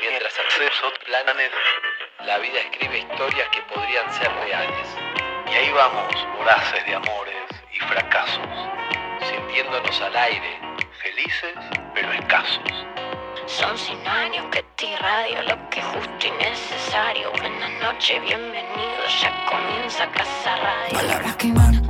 [0.00, 1.52] Mientras hacemos planes,
[2.26, 4.88] la vida escribe historias que podrían ser reales,
[5.46, 8.48] y ahí vamos, voraces de amores y fracasos,
[9.30, 10.58] sintiéndonos al aire.
[11.00, 11.54] felices
[11.94, 12.86] pero escasos.
[13.46, 17.30] Son 100 años que te irradio lo que es justo y necesario.
[17.38, 20.98] Buenas noches, bienvenidos, ya comienza Casa Radio.
[20.98, 21.87] Palabras que van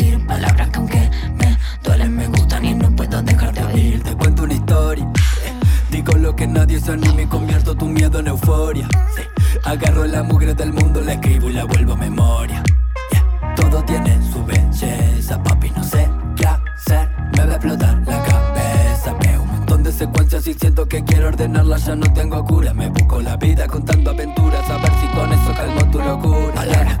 [0.00, 0.26] decir.
[0.26, 4.02] Palabras que aunque me duelen me gustan y no puedo dejar de oír.
[4.02, 5.04] Te cuento una historia.
[5.04, 5.52] eh,
[5.90, 8.88] Digo lo que nadie se anima y convierto tu miedo en euforia.
[9.64, 12.62] Agarro la mugre del mundo, la escribo y la vuelvo memoria.
[13.12, 17.08] Yeah, Todo tiene su belleza, papi, no sé qué hacer.
[17.36, 19.14] Me va a explotar la cabeza.
[19.20, 21.84] Veo un montón de secuencias y siento que quiero ordenarlas.
[21.86, 24.68] Ya no tengo cura, me busco la vida contando aventuras.
[24.70, 26.54] A ver si con eso calmo tu locura.
[26.54, 26.98] Palabras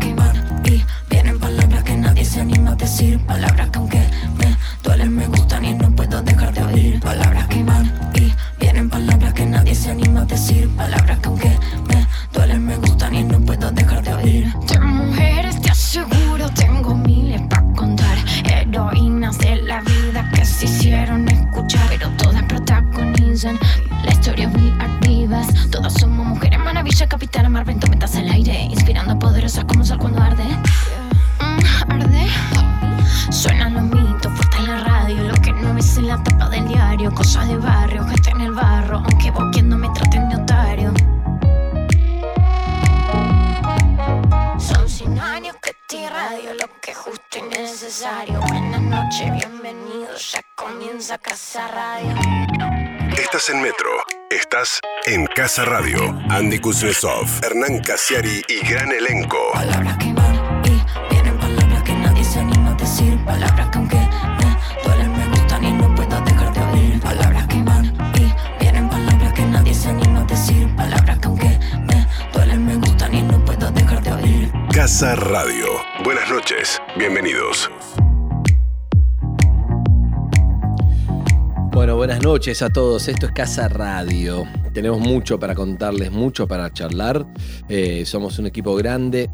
[55.50, 56.16] Casa Radio.
[56.28, 59.36] Andy Kuznetsov, Hernán Casiari y gran elenco.
[59.52, 63.18] Palabras que van y vienen palabras que nadie se anima a decir.
[63.24, 67.00] Palabras que aunque me duelen me gustan y no puedo dejar de oír.
[67.00, 67.84] Palabras que van
[68.14, 70.76] y vienen palabras que nadie se anima a decir.
[70.76, 74.52] Palabras que aunque me duelen me gustan y no puedo dejar de oír.
[74.72, 75.66] Casa Radio.
[76.04, 76.80] Buenas noches.
[76.96, 77.68] Bienvenidos.
[81.72, 83.08] Bueno, buenas noches a todos.
[83.08, 84.46] Esto es Casa Radio.
[84.72, 87.26] Tenemos mucho para contarles, mucho para charlar.
[87.68, 89.28] Eh, somos un equipo grande,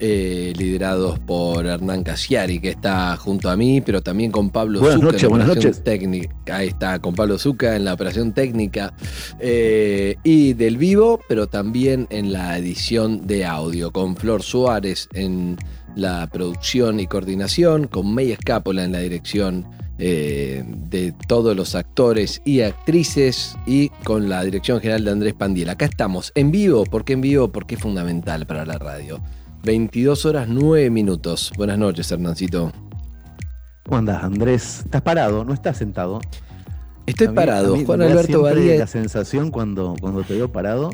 [0.00, 4.96] eh, liderados por Hernán Casiari, que está junto a mí, pero también con Pablo Buenas
[4.96, 5.84] Zucca en noches, la buenas operación noches.
[5.84, 6.56] técnica.
[6.56, 8.92] Ahí está, con Pablo Zucca en la operación técnica
[9.38, 15.56] eh, y del vivo, pero también en la edición de audio, con Flor Suárez en
[15.94, 19.64] la producción y coordinación, con May Escápola en la dirección
[19.98, 25.68] eh, de todos los actores y actrices y con la dirección general de Andrés Pandiel.
[25.68, 26.84] Acá estamos en vivo.
[26.84, 27.48] ¿Por qué en vivo?
[27.52, 29.20] Porque es fundamental para la radio.
[29.62, 31.52] 22 horas 9 minutos.
[31.56, 32.72] Buenas noches, Hernancito.
[33.84, 34.80] ¿Cómo andás, Andrés?
[34.84, 35.44] ¿Estás parado?
[35.44, 36.20] ¿No estás sentado?
[37.06, 37.76] Estoy mí- parado.
[37.76, 38.76] mí Juan Alberto Badía.
[38.78, 40.90] La sensación cuando, cuando te veo parado,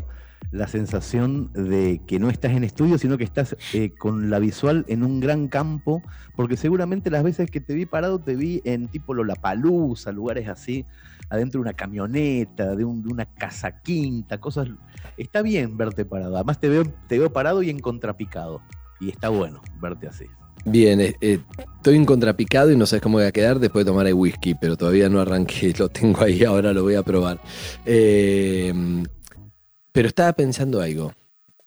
[0.52, 4.84] la sensación de que no estás en estudio, sino que estás eh, con la visual
[4.88, 6.02] en un gran campo,
[6.34, 10.84] porque seguramente las veces que te vi parado te vi en tipo Lollapalooza, lugares así,
[11.28, 14.68] adentro de una camioneta, de, un- de una casa quinta, cosas.
[15.16, 16.34] Está bien verte parado.
[16.34, 18.60] Además te veo, te veo parado y en contrapicado.
[19.00, 20.24] Y está bueno verte así.
[20.66, 21.40] Bien, eh, eh,
[21.76, 24.54] estoy en contrapicado y no sabes cómo voy a quedar después de tomar el whisky,
[24.54, 27.40] pero todavía no arranqué, lo tengo ahí, ahora lo voy a probar.
[29.92, 31.12] Pero estaba pensando algo.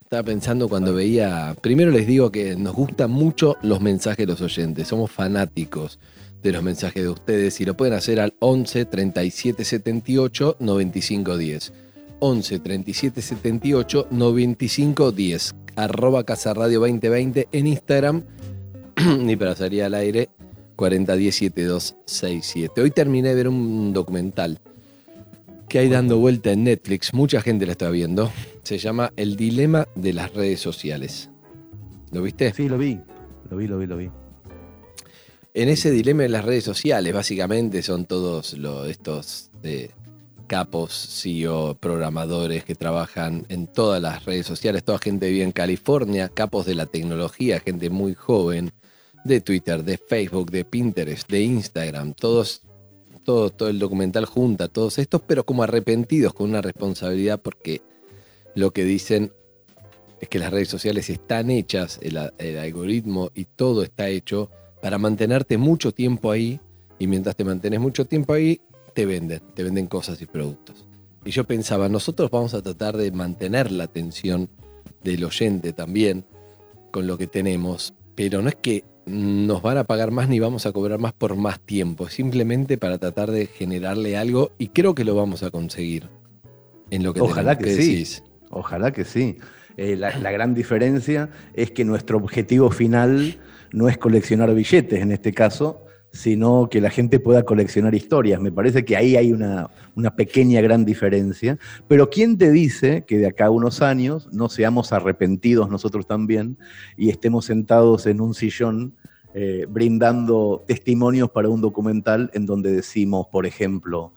[0.01, 1.56] Estaba pensando cuando veía.
[1.61, 4.88] Primero les digo que nos gustan mucho los mensajes de los oyentes.
[4.88, 6.00] Somos fanáticos
[6.41, 11.73] de los mensajes de ustedes y lo pueden hacer al 11 37 78 95 10.
[12.19, 15.56] 11 37 78 95 10.
[15.75, 18.23] Arroba Casa Radio 2020 en Instagram
[19.19, 20.29] ni para salir al aire
[20.78, 22.81] 40107267.
[22.81, 24.59] Hoy terminé de ver un documental
[25.73, 28.31] que hay dando vuelta en Netflix, mucha gente la está viendo.
[28.61, 31.31] Se llama El dilema de las redes sociales.
[32.11, 32.53] ¿Lo viste?
[32.53, 33.00] Sí, lo vi.
[33.50, 34.12] Lo vi, lo vi, lo vi.
[35.56, 39.89] En ese dilema de las redes sociales, básicamente son todos lo- estos eh,
[40.45, 46.30] capos, CEO, programadores que trabajan en todas las redes sociales, toda gente vive en California,
[46.30, 48.74] capos de la tecnología, gente muy joven,
[49.25, 52.62] de Twitter, de Facebook, de Pinterest, de Instagram, todos,
[53.23, 57.81] todo, todo el documental junta, todos estos, pero como arrepentidos con una responsabilidad porque
[58.55, 59.31] lo que dicen
[60.23, 62.17] es que las redes sociales están hechas, el,
[62.57, 64.49] algoritmo y todo está hecho
[64.81, 66.61] para mantenerte mucho tiempo ahí
[66.97, 68.61] y mientras te mantenés mucho tiempo ahí,
[68.93, 70.85] te venden, te venden cosas y productos.
[71.25, 74.49] Y yo pensaba, nosotros vamos a tratar de mantener la atención
[75.03, 76.25] del oyente también,
[76.91, 80.65] con lo que tenemos, pero no es que nos van a pagar más ni vamos
[80.65, 85.03] a cobrar más por más tiempo, simplemente para tratar de generarle algo y creo que
[85.03, 86.09] lo vamos a conseguir.
[86.89, 87.91] En lo que Ojalá tenemos que sí.
[87.91, 88.23] decís.
[88.50, 89.38] Ojalá que sí.
[89.77, 93.39] Eh, la, la gran diferencia es que nuestro objetivo final
[93.71, 95.82] no es coleccionar billetes en este caso,
[96.13, 98.39] sino que la gente pueda coleccionar historias.
[98.39, 101.57] Me parece que ahí hay una, una pequeña gran diferencia.
[101.88, 106.57] Pero ¿quién te dice que de acá a unos años no seamos arrepentidos nosotros también
[106.95, 108.94] y estemos sentados en un sillón
[109.33, 114.13] eh, brindando testimonios para un documental en donde decimos, por ejemplo,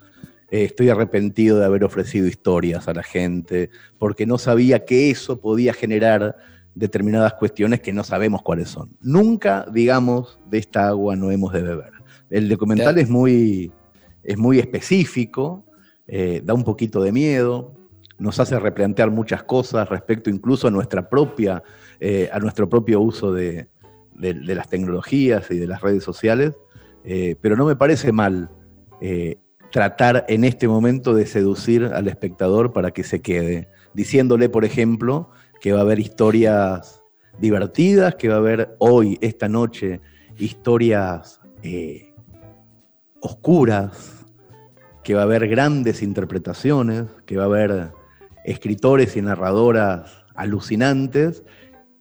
[0.50, 5.40] eh, estoy arrepentido de haber ofrecido historias a la gente, porque no sabía que eso
[5.40, 6.36] podía generar
[6.76, 8.90] determinadas cuestiones que no sabemos cuáles son.
[9.00, 11.92] Nunca digamos, de esta agua no hemos de beber.
[12.30, 13.00] El documental Claro.
[13.00, 13.72] es, muy,
[14.22, 15.64] es muy específico,
[16.06, 17.72] eh, da un poquito de miedo,
[18.18, 21.62] nos hace replantear muchas cosas respecto incluso a nuestra propia,
[21.98, 23.68] eh, a nuestro propio uso de,
[24.14, 26.54] de- de las tecnologías y de las redes sociales,
[27.04, 28.50] eh, pero no me parece mal
[29.70, 35.30] tratar en este momento de seducir al espectador para que se quede, diciéndole, por ejemplo,
[35.60, 37.02] que va a haber historias
[37.38, 40.00] divertidas, que va a haber hoy, esta noche,
[40.38, 42.14] historias eh,
[43.20, 44.24] oscuras,
[45.02, 47.90] que va a haber grandes interpretaciones, que va a haber
[48.44, 51.44] escritores y narradoras alucinantes,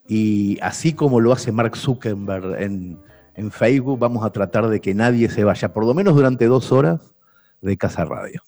[0.07, 2.99] y así como lo hace Mark Zuckerberg en,
[3.35, 6.71] en Facebook, vamos a tratar de que nadie se vaya, por lo menos durante dos
[6.71, 7.15] horas,
[7.61, 8.41] de Casa Radio.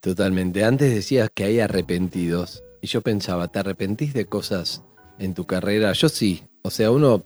[0.00, 0.64] Totalmente.
[0.64, 2.62] Antes decías que hay arrepentidos.
[2.80, 4.82] Y yo pensaba, ¿te arrepentís de cosas
[5.18, 5.92] en tu carrera?
[5.92, 6.44] Yo sí.
[6.62, 7.24] O sea, uno,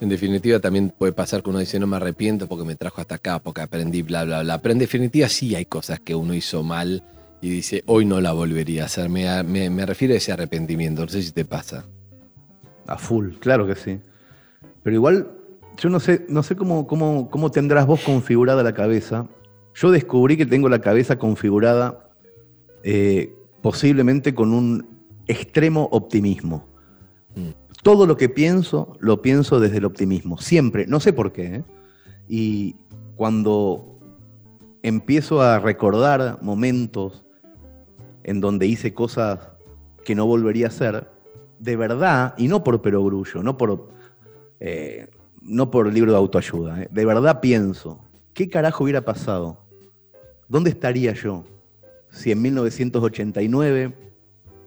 [0.00, 3.16] en definitiva, también puede pasar que uno dice, no me arrepiento porque me trajo hasta
[3.16, 4.58] acá, porque aprendí, bla, bla, bla.
[4.58, 7.04] Pero en definitiva sí hay cosas que uno hizo mal
[7.40, 9.08] y dice, hoy no la volvería a hacer.
[9.08, 11.02] Me, refiero a ese arrepentimiento.
[11.02, 11.84] No sé si te pasa.
[12.86, 14.00] A full, claro que sí.
[14.82, 15.28] Pero igual,
[15.76, 19.28] yo no sé, no sé cómo, cómo, cómo tendrás vos configurada la cabeza.
[19.74, 22.08] Yo descubrí que tengo la cabeza configurada
[22.82, 24.86] eh, posiblemente con un
[25.26, 26.66] extremo optimismo.
[27.82, 30.38] Todo lo que pienso, lo pienso desde el optimismo.
[30.38, 31.46] Siempre, no sé por qué.
[31.56, 31.64] ¿eh?
[32.28, 32.76] Y
[33.16, 33.98] cuando
[34.82, 37.24] empiezo a recordar momentos
[38.24, 39.40] en donde hice cosas
[40.04, 41.10] que no volvería a hacer,
[41.58, 43.88] de verdad, y no por perogrullo, no por,
[44.60, 45.08] eh,
[45.40, 48.00] no por libro de autoayuda, eh, de verdad pienso,
[48.34, 49.58] ¿qué carajo hubiera pasado?
[50.48, 51.44] ¿Dónde estaría yo
[52.12, 53.94] si en 1989,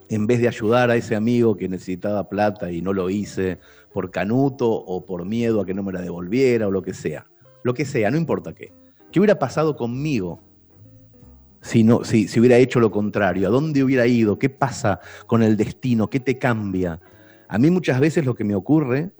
[0.08, 3.58] en vez de ayudar a ese amigo que necesitaba plata y no lo hice
[3.92, 7.26] por canuto o por miedo a que no me la devolviera o lo que sea,
[7.62, 8.72] lo que sea, no importa qué,
[9.10, 10.42] ¿qué hubiera pasado conmigo
[11.62, 13.48] si, no, si, si hubiera hecho lo contrario?
[13.48, 14.38] ¿A dónde hubiera ido?
[14.38, 16.10] ¿Qué pasa con el destino?
[16.10, 17.00] ¿Qué te cambia?
[17.48, 19.12] A mí muchas veces lo que me ocurre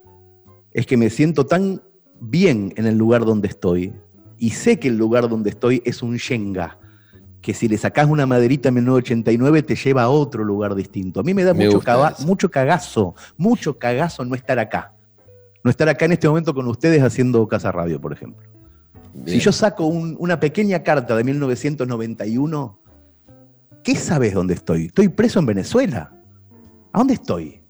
[0.73, 1.81] es que me siento tan
[2.21, 3.93] bien en el lugar donde estoy
[4.39, 6.79] y sé que el lugar donde estoy es un Shenga,
[7.47, 11.21] que si le sacás una maderita en 1989 te lleva a otro lugar distinto.
[11.21, 12.27] A mí me da Me mucho, eso.
[12.27, 14.93] mucho cagazo, mucho cagazo no estar acá.
[15.63, 18.45] No estar acá en este momento con ustedes haciendo Casa Radio, por ejemplo.
[19.27, 22.81] Si yo saco un- una pequeña carta de 1991,
[23.85, 24.87] ¿qué sabes dónde estoy?
[24.87, 26.13] Estoy preso en Venezuela.
[26.93, 27.61] ¿A dónde estoy?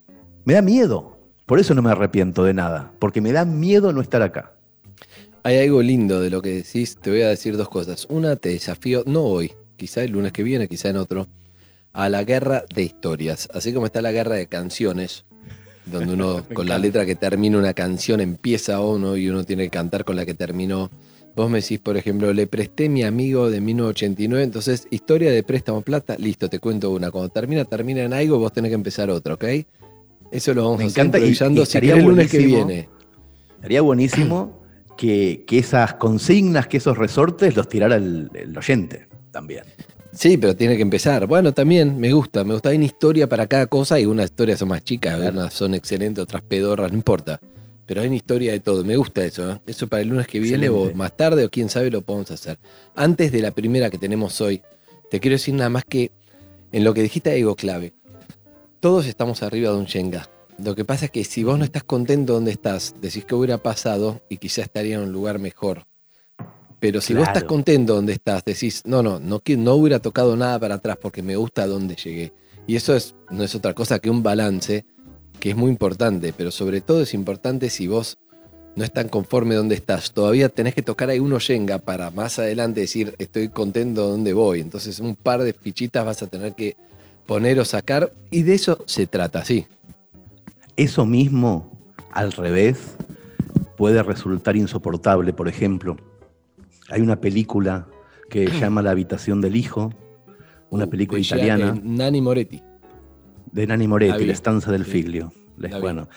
[0.46, 1.19] Me da miedo.
[1.44, 4.54] Por eso no me arrepiento de nada, porque me da miedo no estar acá.
[5.42, 6.97] Hay algo lindo de lo que decís.
[6.97, 8.06] Te voy a decir dos cosas.
[8.09, 11.26] Una, te desafío, no hoy, quizá el lunes que viene, quizá en otro,
[11.92, 13.49] a la guerra de historias.
[13.54, 15.25] Así como está la guerra de canciones,
[15.87, 19.71] donde uno con la letra que termina una canción empieza uno y uno tiene que
[19.71, 20.90] cantar con la que terminó.
[21.35, 25.83] Vos me decís, por ejemplo, le presté mi amigo de 1989, entonces historia de préstamo
[25.83, 27.11] plata, listo, te cuento una.
[27.11, 29.45] Cuando termina, termina en algo, vos tenés que empezar otra, ¿ok?
[30.33, 32.66] Eso lo vamos Me a hacer y- improvisando y si el lunes que buenísimo.
[32.66, 32.88] viene.
[33.56, 34.62] Estaría buenísimo
[34.97, 39.06] que, que esas consignas, que esos resortes los tirara el, el oyente
[39.37, 39.64] también.
[40.12, 41.26] Sí, pero tiene que empezar.
[41.26, 42.71] Bueno, también me gusta, me gusta.
[42.71, 45.33] Hay una historia para cada cosa y unas historias son más chicas, Claro.
[45.38, 47.38] unas son excelentes, otras pedorras, no importa.
[47.85, 48.83] Pero hay una historia de todo.
[48.83, 49.52] Me gusta eso.
[49.52, 49.61] ¿eh?
[49.66, 50.95] Eso para el lunes que viene Excelente.
[50.95, 52.59] o más tarde o quién sabe lo podemos hacer.
[52.95, 54.62] Antes de la primera que tenemos hoy,
[55.11, 56.11] te quiero decir nada más que
[56.73, 57.93] en lo que dijiste hay algo clave.
[58.81, 60.31] Todos estamos arriba de un Shenga.
[60.64, 63.59] Lo que pasa es que si vos no estás contento donde estás, decís que hubiera
[63.59, 65.85] pasado y quizás estaría en un lugar mejor.
[66.78, 70.59] Pero si vos estás contento donde estás, decís, no, no, no, no hubiera tocado nada
[70.59, 72.33] para atrás porque me gusta donde llegué.
[72.66, 74.85] Y eso es, no es otra cosa que un balance
[75.40, 78.18] que es muy importante, pero sobre todo es importante si vos
[78.75, 80.12] no estás conforme donde estás.
[80.12, 84.61] Todavía tenés que tocar ahí uno yenga para más adelante decir, estoy contento donde voy.
[84.61, 86.76] Entonces un par de fichitas vas a tener que
[87.26, 89.66] poner o sacar y de eso se trata, sí.
[90.76, 91.73] Eso mismo,
[92.12, 92.97] al revés,
[93.78, 95.33] puede resultar insoportable.
[95.33, 95.97] Por ejemplo,
[96.90, 97.87] hay una película
[98.31, 99.93] que se llama La habitación del hijo,
[100.71, 102.62] una película De Gia- italiana de Nani Moretti.
[103.52, 104.26] de Nani Moretti, vi.
[104.26, 105.33] La estanza del figlio.
[105.59, 106.09] Les- bueno,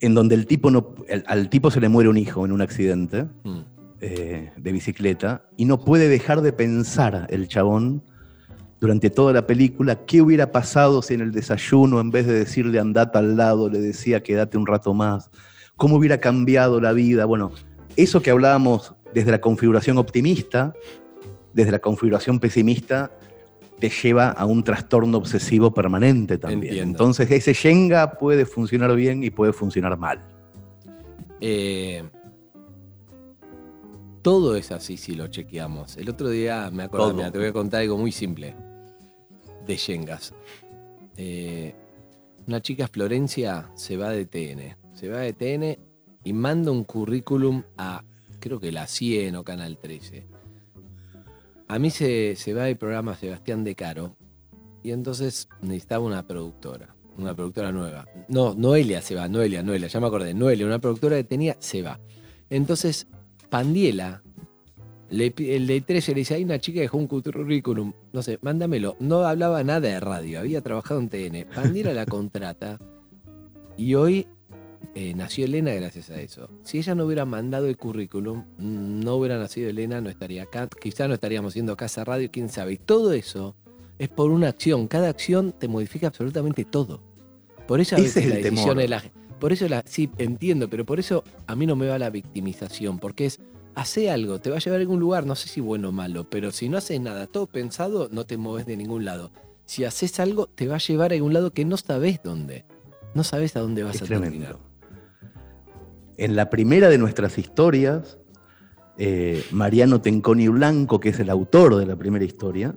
[0.00, 2.60] en donde el tipo no, el- al tipo se le muere un hijo en un
[2.60, 3.58] accidente Mm.
[4.00, 8.02] eh, de bicicleta y no puede dejar de pensar el chabón
[8.78, 12.78] durante toda la película qué hubiera pasado si en el desayuno en vez de decirle
[12.78, 15.30] andate al lado le decía quédate un rato más,
[15.76, 17.24] cómo hubiera cambiado la vida.
[17.24, 17.52] Bueno,
[17.96, 20.74] eso que hablábamos desde la configuración optimista,
[21.52, 23.12] desde la configuración pesimista,
[23.78, 26.62] te lleva a un trastorno obsesivo permanente también.
[26.62, 26.92] Entiendo.
[26.92, 30.20] Entonces ese Shenga puede funcionar bien y puede funcionar mal.
[31.40, 32.02] Eh,
[34.22, 35.96] todo es así si lo chequeamos.
[35.96, 37.16] El otro día me acuerdo, Todo.
[37.16, 38.54] mira, te voy a contar algo muy simple
[39.66, 40.34] de Yengas.
[41.16, 41.74] Eh,
[42.46, 44.76] una chica Florencia se va de TN.
[44.94, 45.78] Se va de TN
[46.24, 48.02] y manda un currículum a,
[48.46, 50.24] creo que la 100 o Canal 13.
[51.66, 54.16] A mí se, se va el programa Sebastián De Caro
[54.84, 58.06] y entonces necesitaba una productora, una productora nueva.
[58.28, 61.82] No, Noelia se va, Noelia, Noelia, ya me acordé, Noelia, una productora que tenía, se
[61.82, 61.98] va.
[62.48, 63.08] Entonces,
[63.50, 64.22] Pandiela,
[65.10, 68.96] el de 13 le dice, hay una chica que dejó un currículum, no sé, mándamelo.
[69.00, 71.46] No hablaba nada de radio, había trabajado en TN.
[71.52, 72.78] Pandiela la contrata
[73.76, 74.28] y hoy
[74.94, 76.48] eh, nació Elena gracias a eso.
[76.62, 81.08] Si ella no hubiera mandado el currículum, no hubiera nacido Elena, no estaría acá, quizá
[81.08, 82.74] no estaríamos haciendo Casa Radio, quién sabe.
[82.74, 83.54] Y todo eso
[83.98, 84.88] es por una acción.
[84.88, 87.00] Cada acción te modifica absolutamente todo.
[87.66, 89.02] Por eso a veces es la decisión de la
[89.40, 92.98] Por eso la, sí, entiendo, pero por eso a mí no me va la victimización,
[92.98, 93.40] porque es,
[93.74, 96.28] hace algo, te va a llevar a algún lugar, no sé si bueno o malo,
[96.30, 99.32] pero si no haces nada, todo pensado, no te mueves de ningún lado.
[99.66, 102.64] Si haces algo, te va a llevar a algún lado que no sabes dónde.
[103.14, 104.30] No sabes a dónde vas Es a tremendo.
[104.30, 104.58] terminar.
[106.18, 108.18] En la primera de nuestras historias,
[108.96, 112.74] eh, Mariano Tenconi Blanco, que es el autor de la primera historia,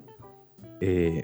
[0.82, 1.24] eh,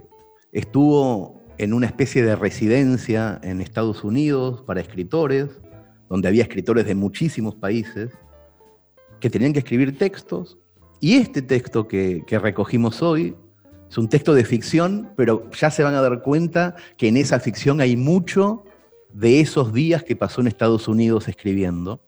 [0.53, 5.49] estuvo en una especie de residencia en Estados Unidos para escritores,
[6.09, 8.11] donde había escritores de muchísimos países
[9.19, 10.57] que tenían que escribir textos.
[11.01, 13.35] Y este texto que, que recogimos hoy
[13.89, 17.41] es un texto de ficción, pero ya se van a dar cuenta que en esa
[17.41, 18.63] ficción hay mucho
[19.13, 22.04] de esos días que pasó en Estados Unidos escribiendo.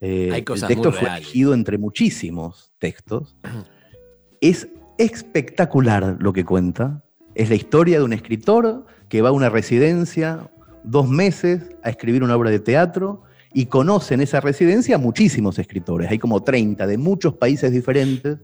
[0.00, 1.24] Eh, Hay cosas el texto muy fue reales.
[1.24, 3.36] elegido entre muchísimos textos.
[4.40, 7.04] Es espectacular lo que cuenta.
[7.34, 10.50] Es la historia de un escritor que va a una residencia
[10.82, 15.58] dos meses a escribir una obra de teatro y conoce en esa residencia a muchísimos
[15.58, 16.10] escritores.
[16.10, 18.38] Hay como 30 de muchos países diferentes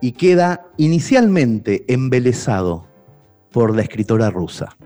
[0.00, 2.88] y queda inicialmente embelesado
[3.52, 4.76] por la escritora rusa.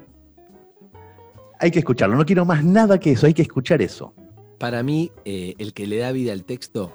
[1.58, 4.12] Hay que escucharlo, no quiero más nada que eso, hay que escuchar eso.
[4.58, 6.92] Para mí, eh, el que le da vida al texto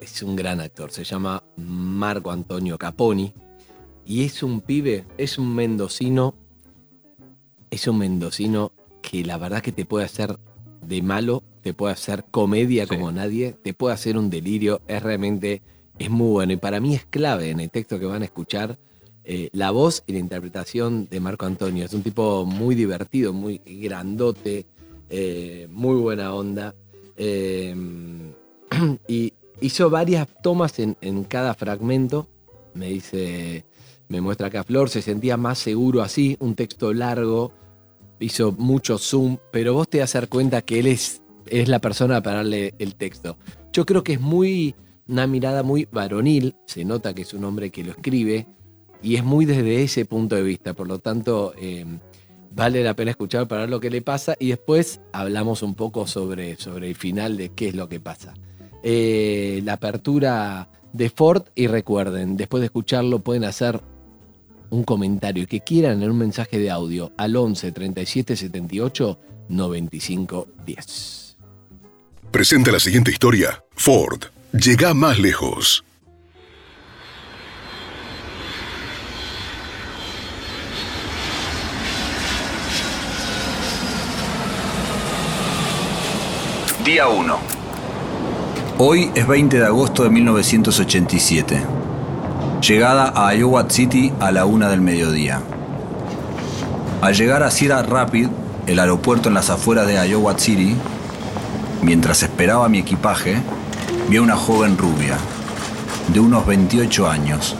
[0.00, 0.90] es un gran actor.
[0.90, 3.32] Se llama Marco Antonio Caponi.
[4.06, 6.34] Y es un pibe, es un mendocino.
[7.70, 10.38] Es un mendocino que la verdad que te puede hacer
[10.80, 12.88] de malo, te puede hacer comedia Sí.
[12.96, 14.80] como nadie, te puede hacer un delirio.
[14.88, 15.60] Es realmente,
[15.98, 16.52] es muy bueno.
[16.54, 18.78] Y para mí es clave en el texto que van a escuchar.
[19.30, 21.84] eh, la voz y la interpretación de Marco Antonio.
[21.84, 24.64] Es un tipo muy divertido, muy grandote,
[25.10, 26.74] eh, muy buena onda.
[27.16, 27.74] Eh,
[29.08, 32.28] y hizo varias tomas en, cada fragmento.
[32.74, 33.64] Me dice,
[34.08, 37.52] me muestra acá Flor, se sentía más seguro así, un texto largo,
[38.20, 41.80] hizo mucho zoom, pero vos te das a dar cuenta que él es, es la
[41.80, 43.36] persona para darle el texto.
[43.72, 44.74] Yo creo que es muy,
[45.08, 48.46] una mirada muy varonil, se nota que es un hombre que lo escribe,
[49.02, 51.84] y es muy desde ese punto de vista, por lo tanto, eh,
[52.50, 56.06] vale la pena escuchar para ver lo que le pasa y después hablamos un poco
[56.06, 58.34] sobre, sobre el final de qué es lo que pasa.
[58.82, 63.80] Eh, la apertura de Ford y recuerden, después de escucharlo pueden hacer
[64.70, 71.36] un comentario que quieran en un mensaje de audio al 11 37 78 95 10.
[72.30, 73.64] Presenta la siguiente historia.
[73.74, 75.84] Ford llega más lejos.
[86.88, 87.36] Día 1.
[88.78, 91.60] Hoy es 20 de agosto de 1987.
[92.66, 95.42] Llegada a Iowa City a la una del mediodía.
[97.02, 98.28] Al llegar a Cedar Rapid,
[98.66, 100.74] el aeropuerto en las afueras de Iowa City,
[101.82, 103.36] mientras esperaba mi equipaje,
[104.08, 105.18] vi a una joven rubia,
[106.10, 107.54] de unos 28 años,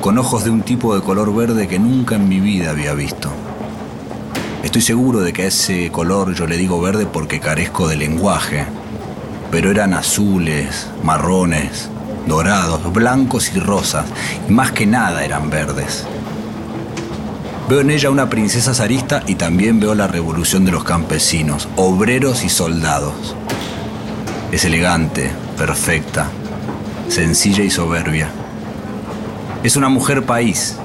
[0.00, 3.28] con ojos de un tipo de color verde que nunca en mi vida había visto.
[4.62, 8.64] Estoy seguro de que a ese color yo le digo verde porque carezco de lenguaje.
[9.52, 11.88] Pero eran azules, marrones,
[12.26, 14.06] dorados, blancos y rosas,
[14.48, 16.04] y más que nada eran verdes.
[17.68, 22.42] Veo en ella una princesa zarista y también veo la revolución de los campesinos, obreros
[22.42, 23.36] y soldados.
[24.50, 26.28] Es elegante, perfecta,
[27.08, 28.28] sencilla y soberbia.
[29.62, 30.76] Es una mujer país,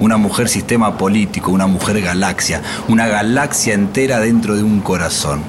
[0.00, 5.40] una mujer sistema político, una mujer galaxia, una galaxia entera dentro de un corazón.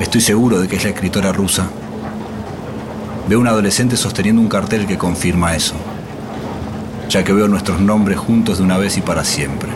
[0.00, 1.66] Estoy seguro de que es la escritora rusa.
[3.28, 5.74] Veo un adolescente sosteniendo un cartel que confirma eso,
[7.08, 9.70] ya que veo nuestros nombres juntos de una vez y para siempre.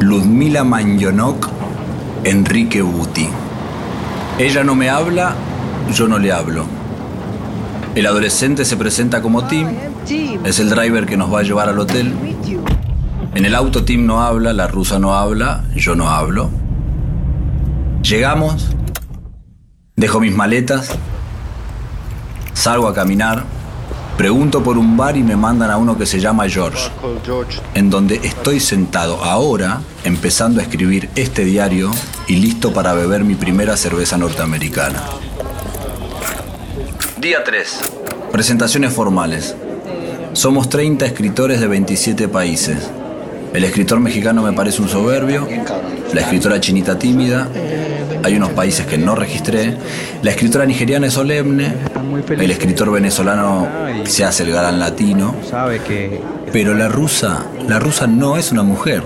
[0.00, 1.48] Ludmila Manjonok,
[2.24, 3.28] Enrique Buti.
[4.38, 5.34] Ella no me habla,
[5.94, 6.66] yo no le hablo.
[7.94, 9.68] El adolescente se presenta como Tim,
[10.08, 12.12] es el driver que nos va a llevar al hotel.
[13.34, 16.50] En el auto Tim no habla, la rusa no habla, yo no hablo.
[18.02, 18.68] Llegamos,
[19.96, 20.92] dejo mis maletas,
[22.54, 23.44] salgo a caminar,
[24.16, 26.88] pregunto por un bar y me mandan a uno que se llama George,
[27.74, 31.90] en donde estoy sentado ahora empezando a escribir este diario
[32.28, 35.02] y listo para beber mi primera cerveza norteamericana.
[37.18, 37.80] Día 3.
[38.30, 39.56] Presentaciones formales.
[40.36, 42.90] Somos 30 escritores de 27 países.
[43.54, 45.48] El escritor mexicano me parece un soberbio,
[46.12, 47.48] la escritora chinita tímida,
[48.22, 49.78] hay unos países que no registré,
[50.20, 51.72] la escritora nigeriana es solemne,
[52.28, 53.66] el escritor venezolano
[54.04, 55.34] se hace el galán latino,
[56.52, 59.02] pero la rusa, la rusa no es una mujer,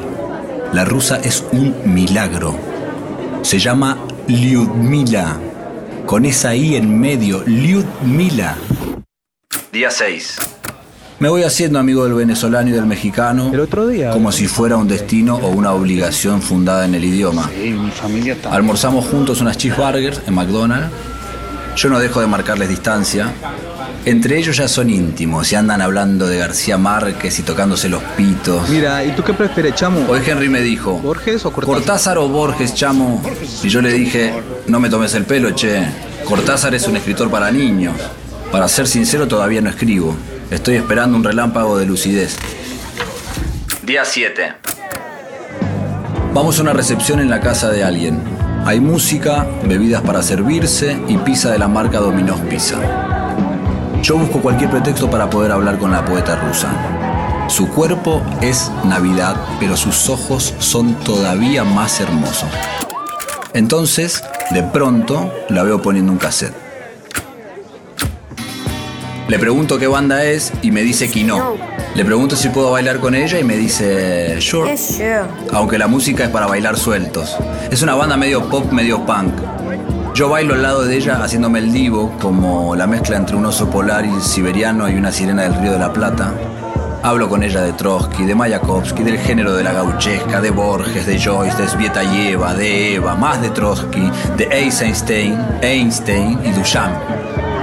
[0.72, 2.56] la rusa es un milagro.
[3.42, 5.38] Se llama Lyudmila,
[6.06, 8.56] con esa I en medio, Lyudmila.
[9.70, 10.59] Día 6.
[11.20, 14.10] Me voy haciendo amigo del venezolano y del mexicano El otro día.
[14.10, 17.50] como si fuera un destino o una obligación fundada en el idioma.
[17.54, 18.54] Sí, mi familia también.
[18.54, 20.88] Almorzamos juntos unas cheeseburgers en McDonald's.
[21.76, 23.32] Yo no dejo de marcarles distancia.
[24.06, 28.66] Entre ellos ya son íntimos y andan hablando de García Márquez y tocándose los pitos.
[28.70, 30.06] Mira, ¿y tú qué prefieres, chamo?
[30.08, 31.74] Hoy Henry me dijo, ¿Borges o Cortázar?
[31.76, 33.22] Cortázar o Borges, chamo.
[33.62, 34.32] Y yo le dije,
[34.68, 35.84] no me tomes el pelo, che.
[36.24, 37.94] Cortázar es un escritor para niños.
[38.50, 40.16] Para ser sincero, todavía no escribo.
[40.50, 42.36] Estoy esperando un relámpago de lucidez.
[43.84, 44.52] Día 7.
[46.34, 48.20] Vamos a una recepción en la casa de alguien.
[48.66, 52.78] Hay música, bebidas para servirse y pizza de la marca Domino's Pizza.
[54.02, 56.68] Yo busco cualquier pretexto para poder hablar con la poeta rusa.
[57.48, 62.50] Su cuerpo es Navidad, pero sus ojos son todavía más hermosos.
[63.54, 66.69] Entonces, de pronto, la veo poniendo un cassette.
[69.30, 71.56] Le pregunto qué banda es y me dice que no.
[71.94, 74.74] Le pregunto si puedo bailar con ella y me dice sure.
[75.52, 77.36] Aunque la música es para bailar sueltos.
[77.70, 79.34] Es una banda medio pop, medio punk.
[80.16, 83.70] Yo bailo al lado de ella haciéndome el divo, como la mezcla entre un oso
[83.70, 86.34] polar y siberiano y una sirena del Río de la Plata.
[87.04, 91.20] Hablo con ella de Trotsky, de Mayakovsky, del género de la gauchesca, de Borges, de
[91.20, 96.96] Joyce, de Svietayeva, de Eva, más de Trotsky, de Eisenstein, Einstein y Duchamp.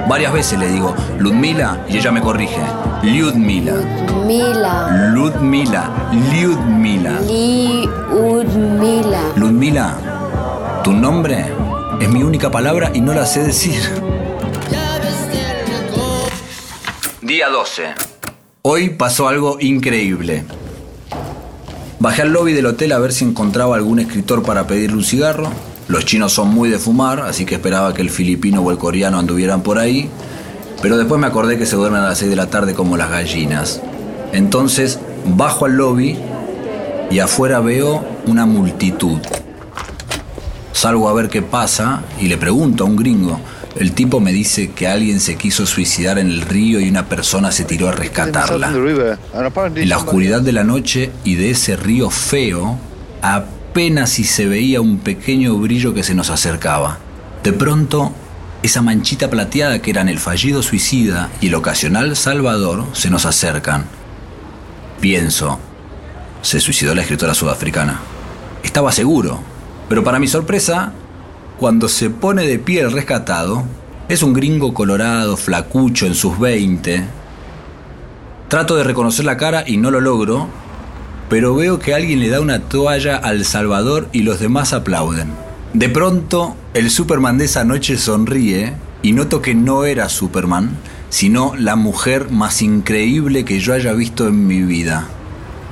[0.08, 2.62] Varias veces le digo Ludmila y ella me corrige.
[3.04, 3.74] Lyudmila.
[4.26, 5.12] Mila.
[5.14, 6.10] Ludmila.
[6.32, 7.20] Lyudmila.
[7.22, 9.20] Liudmila.
[9.36, 9.98] Ludmila,
[10.84, 11.46] tu nombre
[12.00, 13.82] es mi única palabra y no la sé decir.
[17.22, 17.84] Día 12.
[18.62, 20.46] Hoy pasó algo increíble.
[22.00, 25.52] Bajé al lobby del hotel a ver si encontraba algún escritor para pedirle un cigarro.
[25.88, 29.20] Los chinos son muy de fumar, así que esperaba que el filipino o el coreano
[29.20, 30.10] anduvieran por ahí.
[30.82, 33.10] Pero después me acordé que se duermen a las 6 de la tarde como las
[33.10, 33.82] gallinas.
[34.34, 36.18] Entonces bajo al lobby
[37.10, 39.20] y afuera veo una multitud.
[40.74, 43.40] Salgo a ver qué pasa y le pregunto a un gringo.
[43.76, 47.52] El tipo me dice que alguien se quiso suicidar en el río y una persona
[47.52, 48.72] se tiró a rescatarla.
[49.76, 52.78] En la oscuridad de la noche y de ese río feo,
[53.78, 56.98] apenas si se veía un pequeño brillo que se nos acercaba.
[57.44, 58.12] De pronto,
[58.64, 63.86] esa manchita plateada que eran el fallido suicida y el ocasional salvador se nos acercan.
[65.00, 65.60] Pienso,
[66.42, 68.00] se suicidó la escritora sudafricana.
[68.64, 69.42] Estaba seguro,
[69.88, 70.94] pero para mi sorpresa,
[71.60, 73.64] cuando se pone de pie el rescatado,
[74.10, 77.04] es un gringo colorado, flacucho, en sus 20.
[78.48, 80.48] Trato de reconocer la cara y no lo logro,
[81.30, 85.32] pero veo que alguien le da una toalla al Salvador y los demás aplauden.
[85.74, 90.78] De pronto, el Superman de esa noche sonríe y noto que no era Superman,
[91.10, 95.08] sino la mujer más increíble que yo haya visto en mi vida,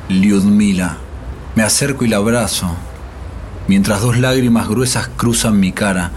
[0.10, 0.98] Lyudmila.
[1.56, 2.76] Me acerco y la abrazo.
[3.68, 6.12] mientras dos lágrimas gruesas cruzan mi cara.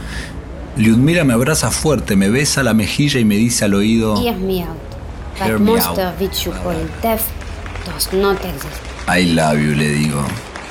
[0.77, 4.63] Lyudmila me abraza fuerte, me besa la mejilla y me dice al oído, Hear me
[4.63, 4.77] out.
[5.41, 6.21] Hear That me monster out.
[6.21, 7.23] which you call death
[7.87, 8.88] does not exist.
[9.11, 10.23] I love you, le digo,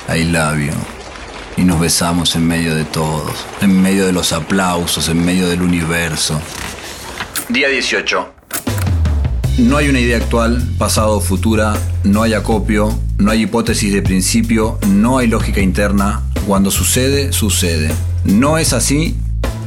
[0.08, 0.72] I love you.
[1.56, 5.60] Y nos besamos en medio de todos, en medio de los aplausos, en medio del
[5.60, 6.40] universo.
[7.48, 8.28] Día 18.
[9.58, 14.02] No hay una idea actual, pasado o futura, no hay acopio, no hay hipótesis de
[14.02, 16.22] principio, no hay lógica interna.
[16.46, 17.90] Cuando sucede, sucede.
[18.22, 19.16] No es así,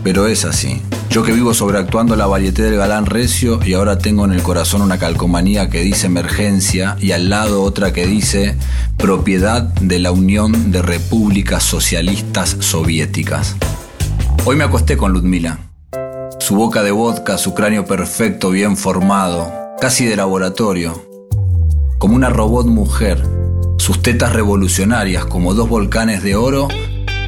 [0.03, 0.81] pero es así.
[1.09, 4.81] Yo que vivo sobreactuando la varieté del galán recio y ahora tengo en el corazón
[4.81, 8.55] una calcomanía que dice emergencia y al lado otra que dice
[8.97, 13.55] propiedad de la Unión de Repúblicas Socialistas Soviéticas.
[14.45, 15.59] Hoy me acosté con Ludmila.
[16.39, 21.05] Su boca de vodka, su cráneo perfecto, bien formado, casi de laboratorio,
[21.99, 23.21] como una robot mujer,
[23.77, 26.69] sus tetas revolucionarias como dos volcanes de oro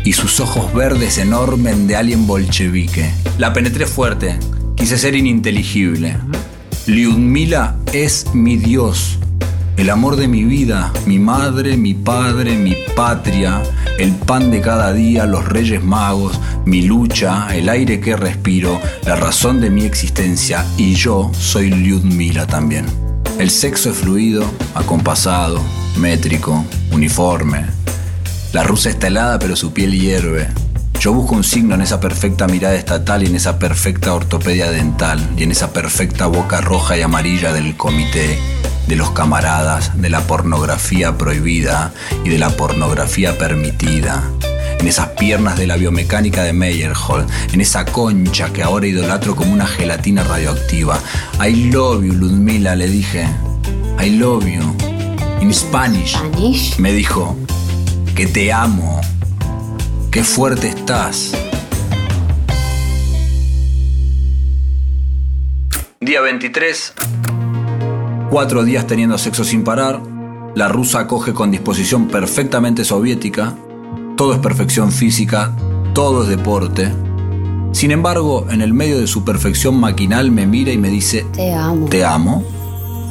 [0.04, 3.12] y sus ojos verdes enormes de alien bolchevique.
[3.38, 4.38] La penetré fuerte,
[4.76, 6.18] quise ser ininteligible.
[6.86, 9.20] Lyudmila es mi Dios,
[9.78, 13.62] el amor de mi vida, mi madre, mi padre, mi patria,
[13.98, 19.16] el pan de cada día, los reyes magos, mi lucha, el aire que respiro, la
[19.16, 22.86] razón de mi existencia y yo soy Lyudmila también.
[23.40, 25.60] El sexo es fluido, acompasado,
[25.98, 27.83] métrico, uniforme.
[28.54, 30.48] La rusa está helada pero su piel hierve.
[31.00, 35.28] Yo busco un signo en esa perfecta mirada estatal y en esa perfecta ortopedia dental
[35.36, 38.38] y en esa perfecta boca roja y amarilla del comité,
[38.88, 44.24] de los camaradas, de la pornografía prohibida y de la pornografía permitida.
[44.80, 49.52] En esas piernas de la biomecánica de Meyerhold, en esa concha que ahora idolatro como
[49.52, 51.00] una gelatina radioactiva.
[51.44, 53.28] I love you, Ludmila, le dije.
[54.00, 54.62] I love you.
[55.42, 56.16] In Spanish.
[56.16, 56.78] Spanish?
[56.78, 57.36] Me dijo
[58.16, 59.02] que te amo.
[60.12, 61.34] Qué fuerte estás.
[66.00, 66.94] Día 23.
[68.30, 70.02] Cuatro días teniendo sexo sin parar.
[70.56, 73.56] La rusa acoge con disposición perfectamente soviética.
[74.16, 75.56] Todo es perfección física.
[75.94, 76.92] Todo es deporte.
[77.72, 81.52] Sin embargo, en el medio de su perfección maquinal me mira y me dice, Te
[81.54, 81.88] amo.
[81.88, 82.44] te amo.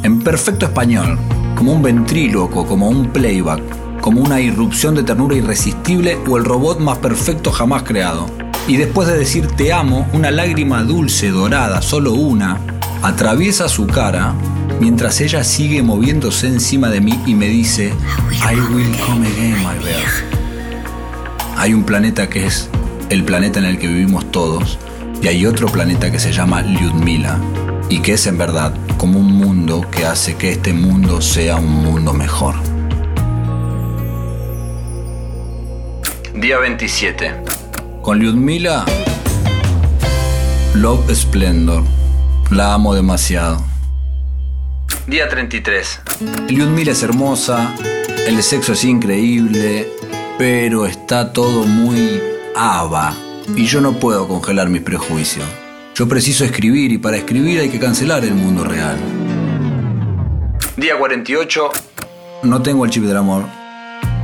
[0.04, 1.18] En perfecto español,
[1.56, 3.62] como un ventríloco, como un playback,
[4.02, 8.26] como una irrupción de ternura irresistible o el robot más perfecto jamás creado.
[8.68, 12.58] Y después de decir te amo, una lágrima dulce, dorada, solo una,
[13.00, 14.34] atraviesa su cara
[14.80, 17.94] mientras ella sigue moviéndose encima de mí y me dice,
[18.30, 20.02] I will come again, my bear.
[21.56, 22.68] Hay un planeta que es
[23.08, 24.78] el planeta en el que vivimos todos
[25.22, 27.38] y hay otro planeta que se llama Lyudmila
[27.88, 31.84] y que es en verdad como un mundo que hace que este mundo sea un
[31.84, 32.71] mundo mejor.
[36.42, 37.30] Día 27.
[38.02, 38.84] Con Lyudmila,
[40.74, 41.84] Love Splendor.
[42.50, 43.64] La amo demasiado.
[45.06, 46.00] Día 33.
[46.48, 47.72] Lyudmila es hermosa,
[48.26, 49.88] el sexo es increíble,
[50.36, 52.20] pero está todo muy
[52.56, 53.14] ava
[53.54, 55.46] y yo no puedo congelar mis prejuicios.
[55.94, 58.98] Yo preciso escribir y para escribir hay que cancelar el mundo real.
[60.76, 61.70] Día 48.
[62.42, 63.61] No tengo el chip del amor.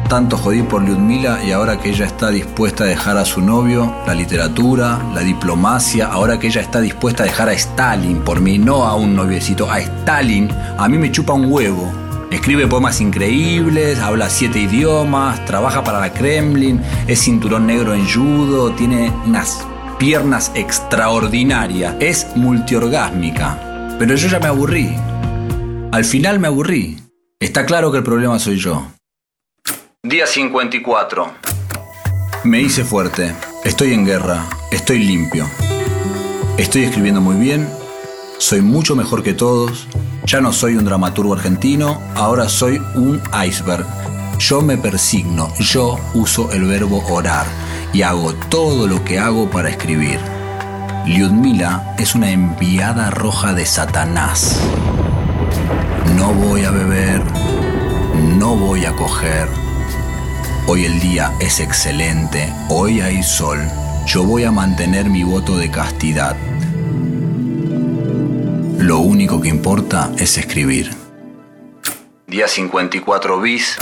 [0.09, 3.95] Tanto jodí por Lyudmila y ahora que ella está dispuesta a dejar a su novio,
[4.07, 8.57] la literatura, la diplomacia, ahora que ella está dispuesta a dejar a Stalin por mí,
[8.57, 11.93] no a un noviecito, a Stalin, a mí me chupa un huevo.
[12.31, 18.71] Escribe poemas increíbles, habla siete idiomas, trabaja para la Kremlin, es cinturón negro en judo,
[18.73, 19.67] tiene unas
[19.99, 23.97] piernas extraordinarias, es multiorgásmica.
[23.99, 24.97] Pero yo ya me aburrí.
[25.93, 26.99] Al final me aburrí.
[27.41, 28.87] Está claro que el problema soy yo.
[30.05, 31.27] Día 54.
[32.45, 33.35] Me hice fuerte.
[33.65, 34.47] Estoy en guerra.
[34.71, 35.45] Estoy limpio.
[36.57, 37.69] Estoy escribiendo muy bien.
[38.39, 39.89] Soy mucho mejor que todos.
[40.25, 42.01] Ya no soy un dramaturgo argentino.
[42.15, 43.85] Ahora soy un iceberg.
[44.39, 45.53] Yo me persigno.
[45.59, 47.47] Yo uso el verbo orar.
[47.93, 50.21] Y hago todo lo que hago para escribir.
[51.07, 54.61] Lyudmila es una enviada roja de Satanás.
[56.17, 57.21] No voy a beber.
[58.39, 59.68] No voy a coger.
[60.71, 63.59] Hoy el día es excelente, hoy hay sol.
[64.07, 66.37] Yo voy a mantener mi voto de castidad.
[68.77, 70.91] Lo único que importa es escribir.
[72.27, 73.79] Día 54 bis.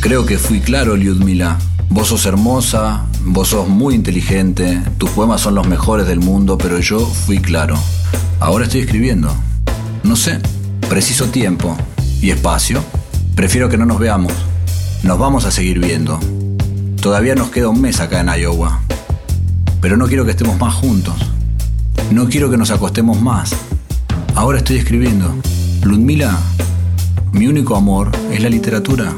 [0.00, 1.58] Creo que fui claro, Lyudmila.
[1.90, 6.80] Vos sos hermosa, vos sos muy inteligente, tus poemas son los mejores del mundo, pero
[6.80, 7.78] yo fui claro.
[8.40, 9.32] Ahora estoy escribiendo.
[10.02, 10.40] No sé,
[10.88, 11.76] preciso tiempo
[12.20, 12.82] y espacio.
[13.36, 14.47] Prefiero que no nos veamos.
[15.02, 16.18] Nos vamos a seguir viendo.
[17.00, 18.80] Todavía nos queda un mes acá en Iowa.
[19.80, 21.14] Pero no quiero que estemos más juntos.
[22.10, 23.54] No quiero que nos acostemos más.
[24.34, 25.34] Ahora estoy escribiendo.
[25.84, 26.36] Ludmila,
[27.32, 29.14] mi único amor es la literatura.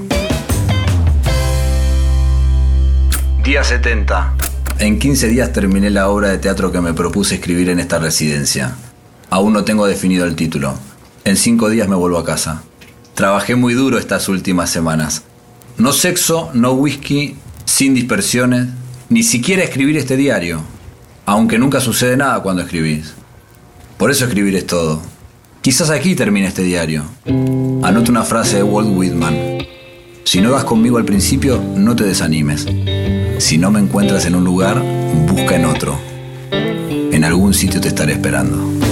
[3.42, 4.34] Día 70.
[4.80, 8.76] En 15 días terminé la obra de teatro que me propuse escribir en esta residencia.
[9.30, 10.74] Aún no tengo definido el título.
[11.24, 12.62] En 5 días me vuelvo a casa.
[13.14, 15.24] Trabajé muy duro estas últimas semanas.
[15.80, 18.68] No sexo, no whisky, sin dispersiones,
[19.08, 20.60] ni siquiera escribir este diario,
[21.24, 23.14] aunque nunca sucede nada cuando escribís.
[23.96, 25.00] Por eso escribir es todo.
[25.62, 27.04] Quizás aquí termine este diario.
[27.82, 29.34] Anoto una frase de Walt Whitman.
[30.24, 32.66] Si no vas conmigo al principio, no te desanimes.
[33.38, 34.84] Si no me encuentras en un lugar,
[35.28, 35.98] busca en otro.
[36.50, 38.89] En algún sitio te estaré esperando.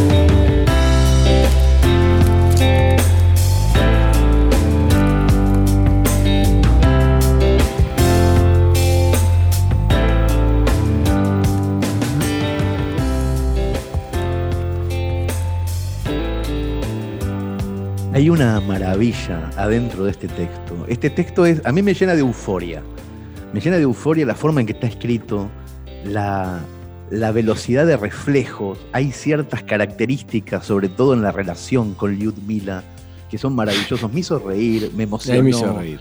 [18.18, 20.84] Hay una maravilla adentro de este texto.
[20.88, 22.82] Este texto es, a mí me llena de euforia.
[23.52, 25.48] Me llena de euforia la forma en que está escrito,
[26.04, 26.58] la,
[27.12, 28.76] la velocidad de reflejos.
[28.90, 32.82] Hay ciertas características, sobre todo en la relación con Lyudmila,
[33.30, 34.12] que son maravillosos.
[34.12, 35.44] Me hizo reír, me emocionó.
[35.44, 36.00] me hizo reír.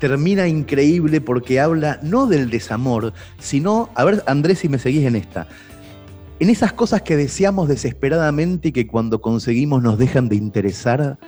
[0.00, 5.14] Termina increíble porque habla no del desamor, sino, a ver Andrés si me seguís en
[5.14, 5.46] esta,
[6.40, 11.18] en esas cosas que deseamos desesperadamente y que cuando conseguimos nos dejan de interesar,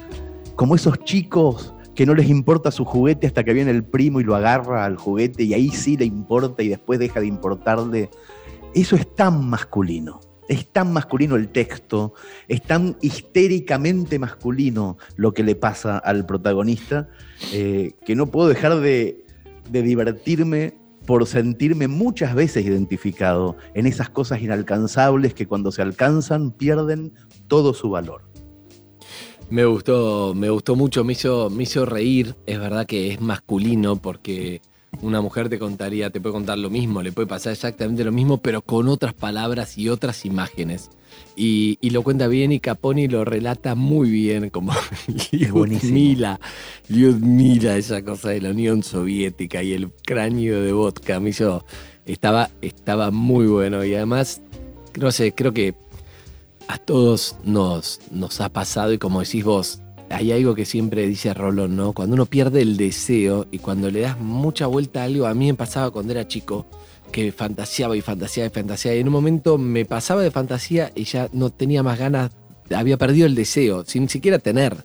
[0.57, 4.25] como esos chicos que no les importa su juguete hasta que viene el primo y
[4.25, 8.09] lo agarra al juguete y ahí sí le importa y después deja de importarle.
[8.75, 10.21] Eso es tan masculino.
[10.49, 12.15] Es tan masculino el texto,
[12.49, 17.09] es tan histéricamente masculino lo que le pasa al protagonista,
[17.53, 19.25] eh, que no puedo dejar de,
[19.71, 26.53] de divertirme por sentirme muchas veces identificado en esas cosas inalcanzables que cuando se alcanzan
[26.53, 27.13] pierden
[27.49, 28.23] todo su valor.
[29.51, 32.37] Me gustó, me gustó mucho, me hizo, me hizo reír.
[32.47, 34.63] Es verdad que es masculino porque
[35.01, 38.39] una mujer te contaría, te puede contar lo mismo, le puede pasar exactamente lo mismo,
[38.39, 40.91] pero con otras palabras y otras imágenes.
[41.35, 44.73] Y, y lo cuenta bien y Caponi lo relata muy bien, como
[45.33, 46.39] Lyudmila,
[46.89, 51.21] Lyudmila, esa cosa de la Unión Soviética y el cráneo de vodka.
[51.21, 51.65] Me hizo,
[52.05, 54.43] estaba, estaba muy bueno y además,
[54.99, 55.75] no sé, creo que
[56.69, 59.82] a todos nos, nos ha pasado y como decís vos,
[60.13, 61.93] hay algo que siempre dice Rolón, ¿no?
[61.93, 65.47] Cuando uno pierde el deseo y cuando le das mucha vuelta a algo, a mí
[65.47, 66.67] me pasaba cuando era chico,
[67.11, 71.05] que fantaseaba y fantaseaba y fantaseaba, y en un momento me pasaba de fantasía y
[71.05, 72.31] ya no tenía más ganas,
[72.75, 74.85] había perdido el deseo, sin siquiera tener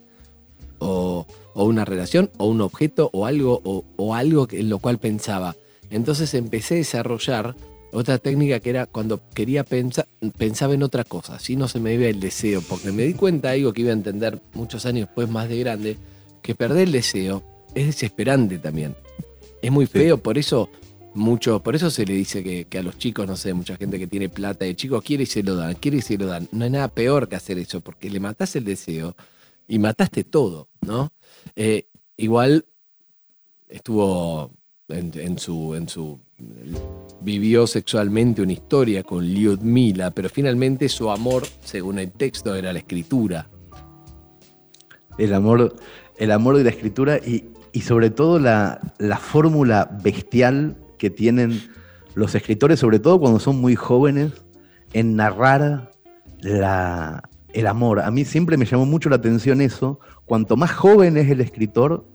[0.80, 5.56] o, una relación o un objeto o algo, o, o algo en lo cual pensaba.
[5.90, 7.56] Entonces empecé a desarrollar
[7.92, 11.94] otra técnica que era cuando quería pensar, pensaba en otra cosa, si no se me
[11.94, 15.30] iba el deseo, porque me di cuenta algo que iba a entender muchos años después
[15.30, 15.98] más de grande,
[16.42, 18.96] que perder el deseo es desesperante también.
[19.62, 20.70] Es muy feo, por eso
[21.14, 23.98] mucho, por eso se le dice que, que, a los chicos, no sé, mucha gente
[23.98, 26.48] que tiene plata de chicos quiere y se lo dan, quiere y se lo dan.
[26.52, 29.16] No hay nada peor que hacer eso, porque le matás el deseo
[29.68, 31.12] y mataste todo, ¿no?
[31.56, 32.66] Eh, igual
[33.68, 34.52] estuvo
[34.90, 36.20] en, en, su, en su
[37.22, 42.80] vivió sexualmente una historia con Lyudmila, pero finalmente su amor, según el texto, era la
[42.80, 43.50] escritura.
[45.18, 45.76] El amor,
[46.18, 51.60] el amor de la escritura y, y sobre todo la, la fórmula bestial que tienen
[52.14, 54.32] los escritores, sobre todo cuando son muy jóvenes,
[54.94, 55.92] en narrar
[56.40, 57.24] la,
[57.54, 58.00] el amor.
[58.00, 60.00] A mí siempre me llamó mucho la atención eso.
[60.26, 62.08] Cuanto más joven es el escritor,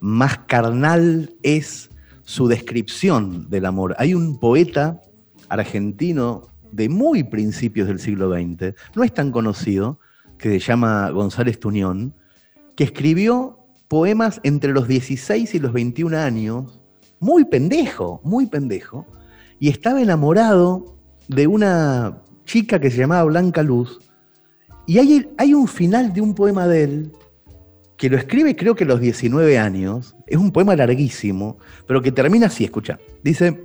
[0.00, 1.91] más carnal es
[2.32, 3.94] su descripción del amor.
[3.98, 5.02] Hay un poeta
[5.50, 10.00] argentino de muy principios del siglo XX, no es tan conocido,
[10.38, 12.14] que se llama González Tuñón,
[12.74, 16.80] que escribió poemas entre los 16 y los 21 años,
[17.20, 19.06] muy pendejo, muy pendejo,
[19.60, 20.96] y estaba enamorado
[21.28, 24.00] de una chica que se llamaba Blanca Luz,
[24.86, 27.12] y hay, hay un final de un poema de él
[28.02, 32.10] que lo escribe creo que a los 19 años, es un poema larguísimo, pero que
[32.10, 32.98] termina así, escucha.
[33.22, 33.64] Dice,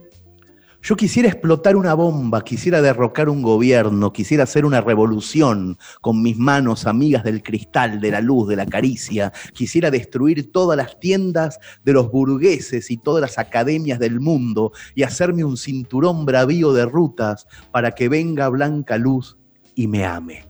[0.84, 6.38] yo quisiera explotar una bomba, quisiera derrocar un gobierno, quisiera hacer una revolución con mis
[6.38, 11.58] manos amigas del cristal, de la luz, de la caricia, quisiera destruir todas las tiendas
[11.84, 16.86] de los burgueses y todas las academias del mundo y hacerme un cinturón bravío de
[16.86, 19.36] rutas para que venga blanca luz
[19.73, 20.45] y me ame.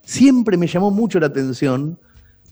[0.00, 1.98] Siempre me llamó mucho la atención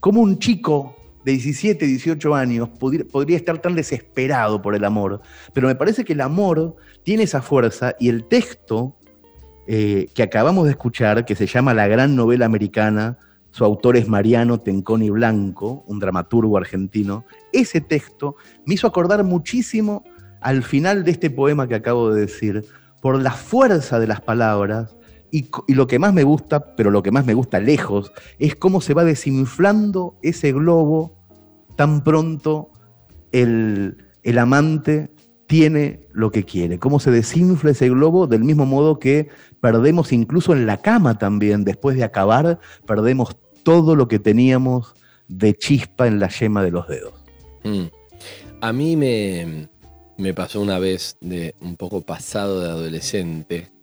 [0.05, 5.23] cómo un chico de 17, 18 años podría, estar tan desesperado por el amor,
[5.55, 8.99] pero me parece que el amor tiene esa fuerza y el texto
[9.67, 13.17] eh, que acabamos de escuchar, que se llama La Gran Novela Americana,
[13.51, 18.37] su autor es Mariano Tenconi Blanco, un dramaturgo argentino, ese texto
[18.67, 20.05] me hizo acordar muchísimo
[20.43, 22.67] al final de este poema que acabo de decir,
[23.01, 24.99] por la fuerza de las palabras,
[25.35, 28.81] y, lo que más me gusta, pero lo que más me gusta lejos, es cómo
[28.81, 31.19] se va desinflando ese globo
[31.75, 32.71] tan pronto
[33.33, 35.11] el, el amante
[35.49, 39.29] tiene lo que quiere, cómo se desinfla ese globo del mismo modo que
[39.61, 44.95] perdemos incluso en la cama también, después de acabar, perdemos todo lo que teníamos
[45.27, 47.15] de chispa en la yema de los dedos.
[47.65, 47.87] Mm.
[48.61, 49.69] A mí me,
[50.17, 53.74] me pasó una vez de un poco pasado de adolescente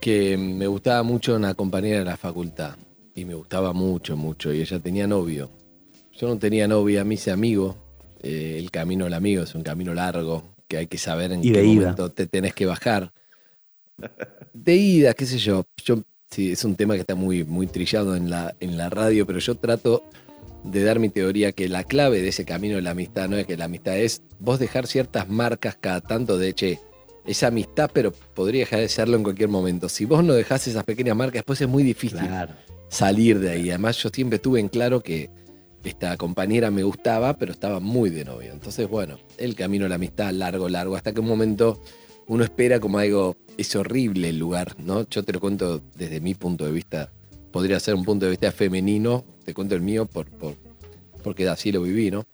[0.00, 2.76] que me gustaba mucho una compañera de la facultad
[3.14, 5.50] y me gustaba mucho, mucho y ella tenía novio.
[6.12, 7.76] Yo no tenía novia, me hice amigo.
[8.22, 11.52] Eh, el camino del amigo es un camino largo que hay que saber en Y
[11.52, 11.80] qué ida.
[11.80, 13.12] momento te tenés que bajar.
[14.52, 15.64] De ida, qué sé yo.
[15.84, 19.26] Yo sí, es un tema que está muy, muy trillado en la, en la radio,
[19.26, 20.02] pero yo trato
[20.64, 23.46] de dar mi teoría que la clave de ese camino de la amistad no es
[23.46, 26.80] que la amistad es vos dejar ciertas marcas cada tanto de, che,
[27.28, 29.88] esa amistad, pero podría dejar de serlo en cualquier momento.
[29.88, 32.18] Si vos no dejás esas pequeñas marcas, después es muy difícil
[32.88, 33.68] salir de ahí.
[33.68, 35.30] Además, yo siempre tuve en claro que
[35.84, 38.52] esta compañera me gustaba, pero estaba muy de novio.
[38.52, 41.80] Entonces, bueno, el camino de la amistad, largo, largo, hasta que un momento
[42.26, 45.06] uno espera como algo, es horrible el lugar, ¿no?
[45.08, 47.10] Yo te lo cuento desde mi punto de vista,
[47.52, 50.56] podría ser un punto de vista femenino, te cuento el mío por, por-
[51.22, 52.26] porque así lo viví, ¿no?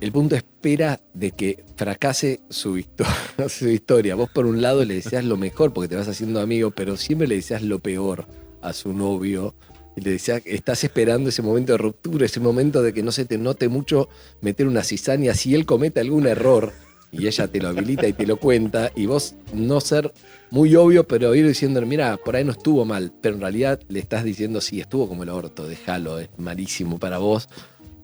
[0.00, 3.06] El punto espera de que fracase su, histo-
[3.48, 4.14] su historia.
[4.14, 7.26] Vos por un lado le deseas lo mejor porque te vas haciendo amigo, pero siempre
[7.26, 8.26] le deseas lo peor
[8.60, 9.54] a su novio.
[9.96, 13.24] Y le decías, estás esperando ese momento de ruptura, ese momento de que no se
[13.24, 14.10] te note mucho
[14.42, 16.72] meter una cizaña si él comete algún error
[17.10, 20.12] y ella te lo habilita y te lo cuenta y vos no ser
[20.50, 24.00] muy obvio, pero ir diciendo, mira, por ahí no estuvo mal, pero en realidad le
[24.00, 27.48] estás diciendo, sí, estuvo como el orto, déjalo, es malísimo para vos,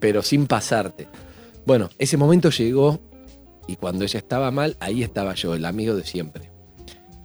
[0.00, 1.08] pero sin pasarte.
[1.66, 3.00] Bueno, ese momento llegó
[3.66, 6.50] y cuando ella estaba mal, ahí estaba yo, el amigo de siempre.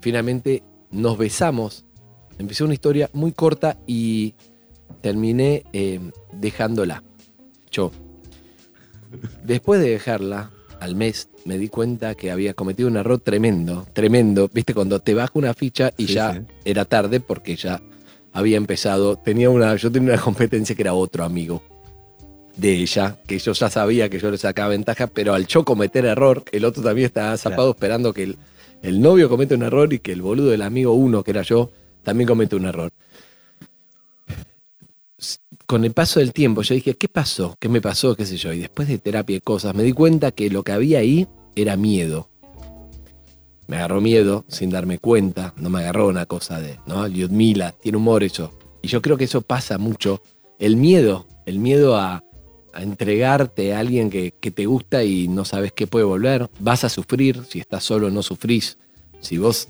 [0.02, 1.86] Finalmente nos besamos,
[2.38, 4.36] empezó una historia muy corta y
[5.02, 6.00] terminé eh,
[6.34, 7.04] dejándola,
[7.71, 7.91] yo.
[9.43, 14.50] Después de dejarla, al mes me di cuenta que había cometido un error tremendo, tremendo.
[14.54, 16.39] Viste, cuando te baja una ficha y Sí, ya sí.
[16.65, 17.82] era tarde porque ya
[18.34, 19.15] había empezado.
[19.15, 21.63] Tenía una, yo tenía una competencia que era otro amigo
[22.58, 26.06] de ella, que yo ya sabía que yo le sacaba ventaja, pero al yo cometer
[26.06, 28.38] error, el otro también estaba zapado esperando que el,
[28.82, 31.70] el novio cometa un error y que el boludo del amigo uno, que era yo,
[32.04, 32.91] también comete un error.
[35.65, 37.56] Con el paso del tiempo, yo dije, ¿qué pasó?
[37.60, 38.15] ¿Qué me pasó?
[38.15, 38.54] ¿Qué sé yo?
[38.54, 41.76] Y después de terapia y cosas, me di cuenta que lo que había ahí era
[41.76, 42.30] miedo.
[43.67, 47.06] Me agarró miedo sin darme cuenta, no me agarró una cosa de, ¿no?
[47.08, 48.58] Lyudmila, tiene humor eso.
[48.82, 50.22] Y yo creo que eso pasa mucho.
[50.58, 52.24] El miedo, el miedo a,
[52.78, 56.48] a entregarte a alguien que, que te gusta y no sabes qué puede volver.
[56.60, 58.78] Vas a sufrir, si estás solo no sufrís.
[59.20, 59.70] Si vos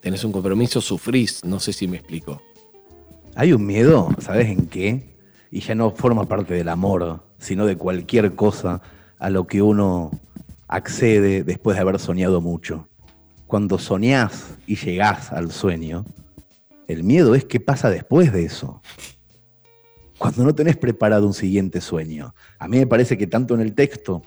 [0.00, 1.42] tenés un compromiso, sufrís.
[1.44, 2.42] No sé si me explico.
[3.34, 5.16] Hay un miedo, ¿sabes en qué?
[5.50, 8.82] Y ya no forma parte del amor, sino de cualquier cosa
[9.18, 10.10] a lo que uno
[10.68, 12.86] accede después de haber soñado mucho.
[13.46, 16.04] Cuando soñás y llegás al sueño,
[16.86, 18.82] el miedo es qué pasa después de eso.
[20.22, 22.32] Cuando no tenés preparado un siguiente sueño.
[22.60, 24.22] A mí me parece que tanto en el texto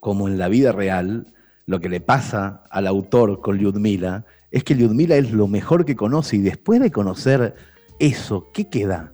[0.00, 1.26] como en la vida real,
[1.66, 5.94] lo que le pasa al autor con Lyudmila es que Lyudmila es lo mejor que
[5.94, 7.54] conoce y después de conocer
[7.98, 9.12] eso, ¿qué queda?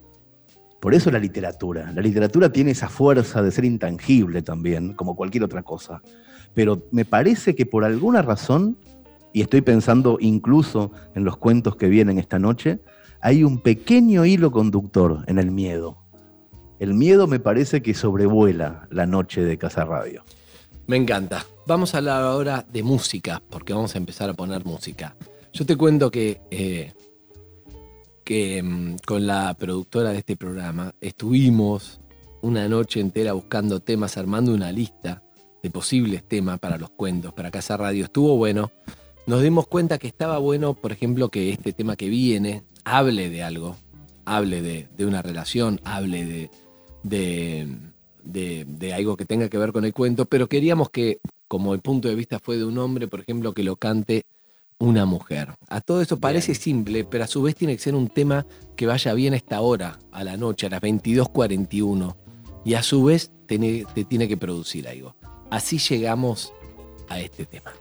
[0.81, 1.90] Por eso la literatura.
[1.90, 6.03] La literatura tiene esa fuerza de ser intangible también, como cualquier otra cosa.
[6.55, 8.79] Pero me parece que por alguna razón,
[9.33, 12.79] y estoy pensando incluso en los cuentos que vienen esta noche,
[13.26, 15.96] hay un pequeño hilo conductor en el miedo.
[16.78, 20.22] El miedo me parece que sobrevuela la noche de Casa Radio.
[20.87, 21.44] Me encanta.
[21.66, 25.16] Vamos a hablar ahora de música, porque vamos a empezar a poner música.
[25.52, 26.92] Yo te cuento que, eh,
[28.22, 31.98] que mm, con la productora de este programa estuvimos
[32.42, 35.24] una noche entera buscando temas, armando una lista
[35.64, 38.04] de posibles temas para los cuentos, para Casa Radio.
[38.04, 38.70] Estuvo bueno.
[39.27, 43.42] Nos dimos cuenta que estaba bueno, por ejemplo, que este tema que viene hable de
[43.42, 43.76] algo,
[44.24, 46.50] hable de, de una relación, hable de,
[47.02, 47.68] de,
[48.22, 51.18] de- de algo que tenga que ver con el cuento, pero queríamos que,
[51.48, 54.24] como el punto de vista fue de un hombre, por ejemplo, que lo cante
[54.78, 55.54] una mujer.
[55.68, 58.87] A todo eso parece simple, pero a su vez tiene que ser un tema que
[58.87, 62.14] vaya bien a esta hora, a la noche, a las 22.41.
[62.64, 65.14] y a su vez tiene- te tiene que producir algo.
[65.50, 66.52] Así llegamos
[67.08, 67.72] a este tema.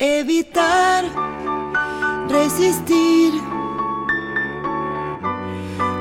[0.00, 1.04] Evitar,
[2.28, 3.32] resistir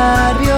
[0.00, 0.49] un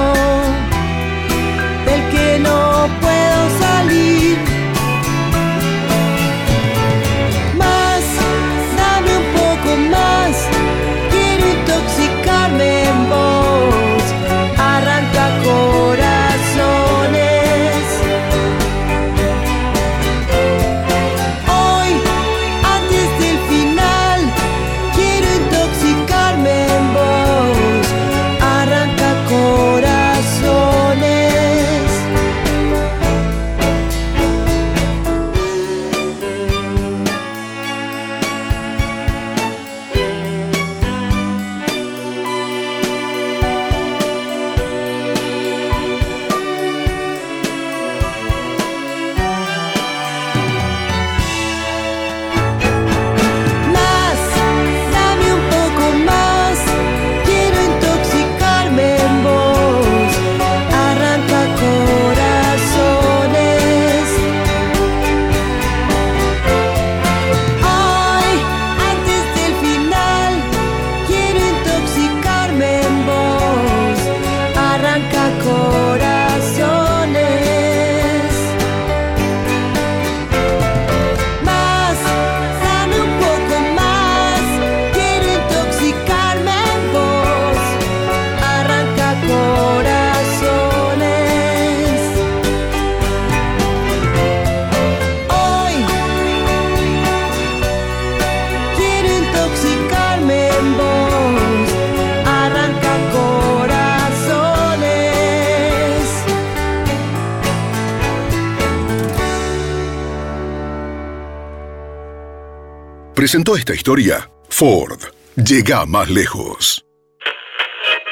[113.33, 115.01] Presentó esta historia Ford.
[115.37, 116.85] Llega más lejos.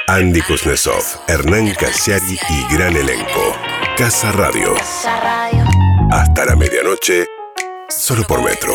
[0.07, 3.55] Andy Kuznetsov, Hernán Casiari y gran elenco.
[3.99, 4.73] Casa Radio.
[6.11, 7.27] Hasta la medianoche,
[7.91, 8.73] solo por metro.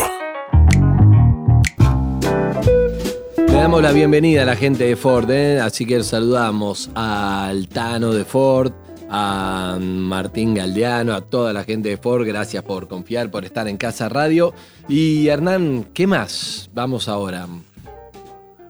[3.48, 5.58] Le damos la bienvenida a la gente de Ford, ¿eh?
[5.58, 8.72] así que saludamos al Tano de Ford,
[9.08, 13.76] a Martín Galdeano, a toda la gente de Ford, gracias por confiar, por estar en
[13.76, 14.52] Casa Radio.
[14.88, 16.70] Y Hernán, ¿qué más?
[16.74, 17.46] Vamos ahora.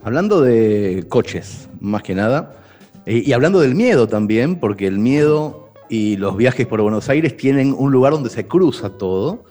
[0.03, 2.57] Hablando de coches, más que nada,
[3.07, 7.75] y hablando del miedo también, porque el miedo y los viajes por Buenos Aires tienen
[7.77, 9.45] un lugar donde se cruza todo.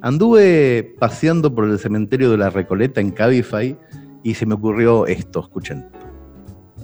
[0.00, 3.76] Anduve paseando por el cementerio de la Recoleta en Cabify
[4.22, 5.86] y se me ocurrió esto, escuchen.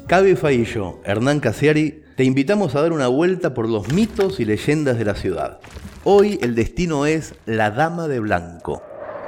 [0.07, 4.45] Cabify y yo, Hernán Casiari, te invitamos a dar una vuelta por los mitos y
[4.45, 5.61] leyendas de la ciudad.
[6.05, 8.83] Hoy el destino es la Dama de Blanco.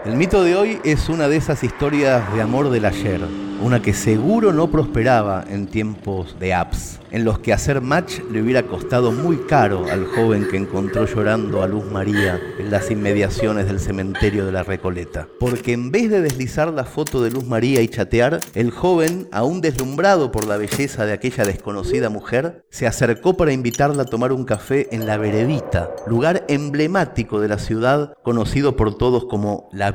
[0.04, 3.22] El mito de hoy es una de esas historias de amor del ayer,
[3.62, 8.42] una que seguro no prosperaba en tiempos de apps, en los que hacer match le
[8.42, 13.66] hubiera costado muy caro al joven que encontró llorando a Luz María en las inmediaciones
[13.66, 15.28] del cementerio de la Recoleta.
[15.40, 19.62] Porque en vez de deslizar la foto de Luz María y chatear, el joven, aún
[19.62, 24.44] deslumbrado por la belleza de aquella desconocida mujer, se acercó para invitarla a tomar un
[24.44, 29.92] café en la Veredita, lugar emblemático de la ciudad conocido por todos como La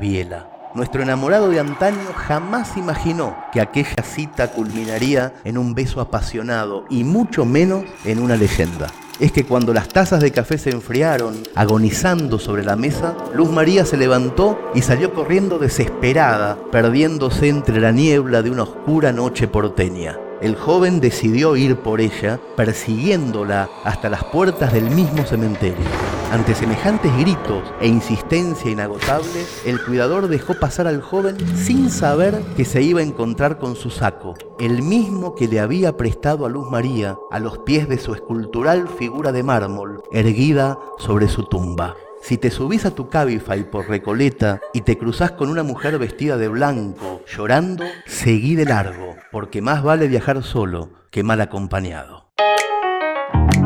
[0.74, 7.04] Nuestro enamorado de antaño jamás imaginó que aquella cita culminaría en un beso apasionado y
[7.04, 8.86] mucho menos en una leyenda.
[9.18, 13.84] Es que cuando las tazas de café se enfriaron, agonizando sobre la mesa, Luz María
[13.84, 20.16] se levantó y salió corriendo desesperada, perdiéndose entre la niebla de una oscura noche porteña
[20.40, 25.84] el joven decidió ir por ella, persiguiéndola hasta las puertas del mismo cementerio.
[26.32, 32.64] Ante semejantes gritos e insistencia inagotable, el cuidador dejó pasar al joven sin saber que
[32.64, 36.70] se iba a encontrar con su saco, el mismo que le había prestado a Luz
[36.70, 41.96] María a los pies de su escultural figura de mármol, erguida sobre su tumba.
[42.22, 46.36] Si te subís a tu Cabify por Recoleta y te cruzás con una mujer vestida
[46.36, 52.30] de blanco, llorando, seguí de largo, porque más vale viajar solo que mal acompañado.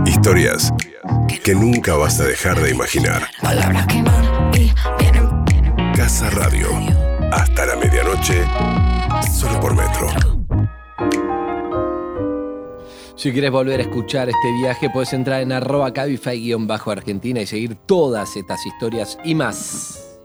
[0.06, 0.72] Historias
[1.42, 3.28] que nunca vas a dejar de imaginar.
[3.42, 4.24] Palabras que van
[4.54, 5.92] y vienen.
[5.94, 6.68] Casa Radio.
[7.32, 8.44] Hasta la medianoche,
[9.30, 10.33] solo por metro.
[13.16, 18.36] Si quieres volver a escuchar este viaje, puedes entrar en arroba cabify-argentina y seguir todas
[18.36, 20.18] estas historias y más.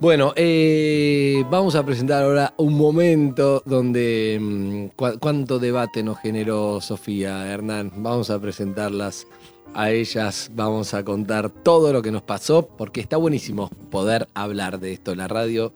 [0.00, 4.86] Bueno, eh, vamos a presentar ahora un momento donde mm,
[5.20, 7.92] cuánto debate nos generó Sofía, Hernán.
[7.96, 9.26] Vamos a presentarlas
[9.74, 14.80] a ellas, vamos a contar todo lo que nos pasó, porque está buenísimo poder hablar
[14.80, 15.14] de esto.
[15.14, 15.74] La radio,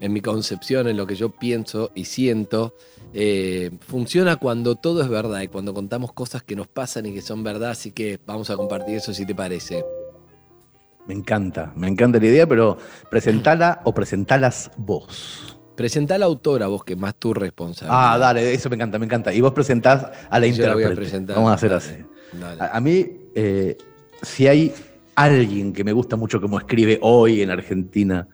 [0.00, 2.74] en mi concepción, en lo que yo pienso y siento,
[3.12, 7.20] eh, funciona cuando todo es verdad y cuando contamos cosas que nos pasan y que
[7.22, 9.84] son verdad, así que vamos a compartir eso si te parece.
[11.06, 12.76] Me encanta, me encanta la idea, pero
[13.10, 15.56] presentala o presentalas vos.
[15.74, 18.14] Presentá a la autora, vos que más tu responsabilidad.
[18.14, 19.32] Ah, dale, eso me encanta, me encanta.
[19.32, 20.96] Y vos presentás a la Yo la voy a intérprete.
[20.96, 21.94] presentar, Vamos a hacer dale, así.
[22.32, 22.60] dale.
[22.60, 23.76] A, a mí, eh,
[24.22, 24.74] si hay
[25.14, 28.28] alguien que me gusta mucho como escribe hoy en Argentina,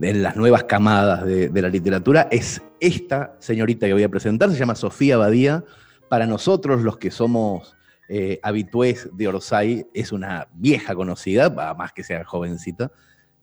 [0.00, 4.50] en las nuevas camadas de, de la literatura, es esta señorita que voy a presentar,
[4.50, 5.64] se llama Sofía Badía.
[6.08, 7.76] Para nosotros, los que somos
[8.08, 12.90] eh, habitués de Orsay, es una vieja conocida, más que sea jovencita.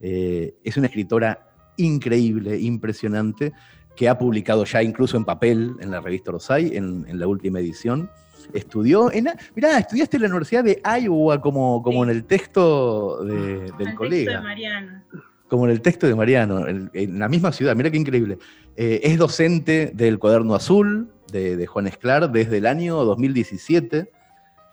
[0.00, 3.52] Eh, es una escritora increíble, impresionante,
[3.96, 7.60] que ha publicado ya incluso en papel en la revista Orsay, en, en la última
[7.60, 8.10] edición.
[8.52, 9.28] Estudió en.
[9.54, 13.94] Mirá, estudiaste en la Universidad de Iowa, como, como en el texto de- del El
[13.94, 14.42] colega.
[14.42, 15.27] texto de.
[15.48, 18.38] Como en el texto de Mariano, en, en la misma ciudad, mira qué increíble.
[18.76, 24.10] Eh, es docente del Cuaderno Azul de, de Juan Esclar desde el año 2017.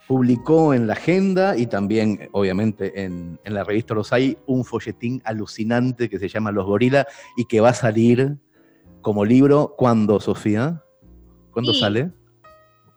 [0.06, 6.08] Publicó en la agenda y también, obviamente, en, en la revista Rosay un folletín alucinante
[6.08, 7.06] que se llama Los Gorila
[7.36, 8.36] y que va a salir
[9.00, 9.74] como libro.
[9.76, 10.82] ¿Cuándo, Sofía?
[11.50, 11.80] ¿Cuándo Sí.
[11.80, 12.10] sale?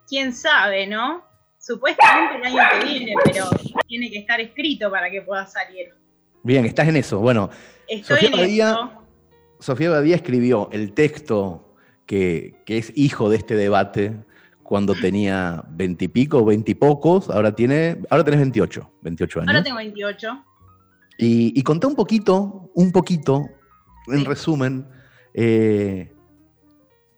[0.06, 1.24] Quién sabe, ¿no?
[1.58, 3.44] Supuestamente el año que viene, pero
[3.88, 5.88] tiene que estar escrito para que pueda salir.
[6.42, 7.20] Bien, estás en eso.
[7.20, 7.50] Bueno,
[7.88, 8.90] Estoy Sofía en Badía- esto.
[9.60, 11.74] Sofía Badía escribió el texto
[12.06, 14.16] que, que es hijo de este debate
[14.62, 19.48] cuando tenía veintipico, veintipocos, ahora tiene, ahora tenés 28, 28 años.
[19.48, 20.44] Ahora tengo 28.
[21.18, 23.44] Y, y contá un poquito, un poquito,
[24.06, 24.24] en Sí.
[24.24, 24.86] resumen,
[25.34, 26.12] eh,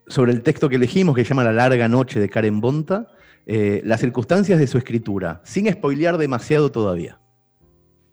[0.09, 3.07] sobre el texto que elegimos, que se llama La larga noche de Karen Bonta,
[3.47, 7.21] eh, las circunstancias de su escritura, sin spoilear demasiado todavía.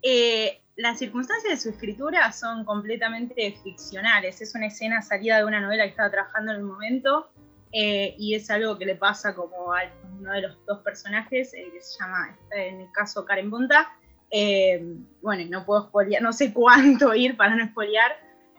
[0.02, 4.40] Eh, las circunstancias de su escritura son completamente ficcionales.
[4.40, 7.30] Es una escena salida de una novela que estaba trabajando en el momento
[7.72, 9.82] eh, y es algo que le pasa como a
[10.18, 13.92] uno de los dos personajes, eh, que se llama, en el caso, Karen Bunta.
[14.30, 14.82] Eh,
[15.22, 18.12] bueno, no puedo spoilear, no sé cuánto ir para no spoilear,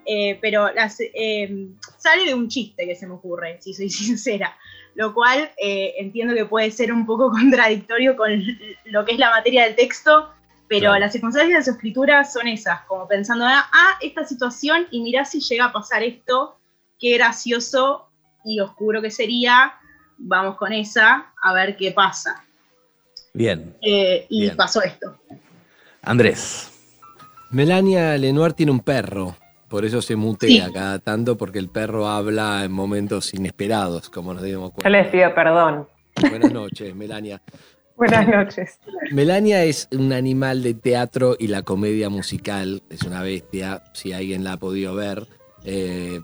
[0.05, 1.67] eh, pero las, eh,
[1.97, 4.57] sale de un chiste que se me ocurre, si soy sincera,
[4.95, 8.31] lo cual eh, entiendo que puede ser un poco contradictorio con
[8.85, 10.31] lo que es la materia del texto,
[10.71, 10.99] pero Claro.
[11.01, 15.25] las circunstancias de su escritura son esas, como pensando, ah, ah, esta situación y mirá
[15.25, 16.55] si llega a pasar esto,
[16.97, 18.07] qué gracioso
[18.45, 19.73] y oscuro que sería,
[20.17, 22.45] vamos con esa, a ver qué pasa.
[23.33, 24.55] Bien, Eh, y Bien.
[24.55, 25.17] pasó esto.
[26.03, 26.69] Andrés.
[27.49, 29.35] Melania Lenoir tiene un perro,
[29.67, 30.73] por eso se mutea Sí.
[30.73, 34.89] cada tanto, porque el perro habla en momentos inesperados, como nos dimos Yo cuenta.
[34.89, 35.85] les pido perdón.
[36.29, 37.41] Buenas noches, Melania.
[38.01, 38.79] Buenas noches.
[39.11, 44.43] Melania es un animal de teatro y la comedia musical, es una bestia, si alguien
[44.43, 45.27] la ha podido ver.
[45.63, 46.19] Eh,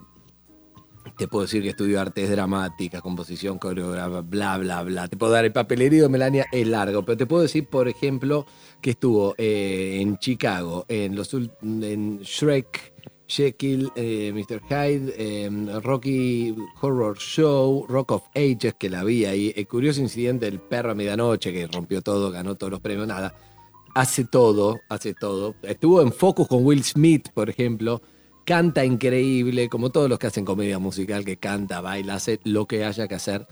[1.20, 5.08] Te puedo decir que estudio artes dramáticas, composición, coreografía, bla, bla, bla.
[5.08, 8.48] Te puedo dar el papelerío de Melania, es largo, pero te puedo decir, por ejemplo,
[8.82, 12.94] que estuvo eh, en Chicago, en, los, en Shrek,
[13.28, 14.62] Jekyll, eh, Mr.
[14.70, 20.46] Hyde, eh, Rocky Horror Show, Rock of Ages, que la vi ahí, el curioso incidente
[20.46, 23.34] del perro a medianoche, que rompió todo, ganó todos los premios, nada.
[23.94, 25.56] Hace todo, hace todo.
[25.64, 28.02] Estuvo en Focus con Will Smith, por ejemplo.
[28.46, 32.86] Canta increíble, como todos los que hacen comedia musical, que canta, baila, hace lo que
[32.86, 33.46] haya que hacer.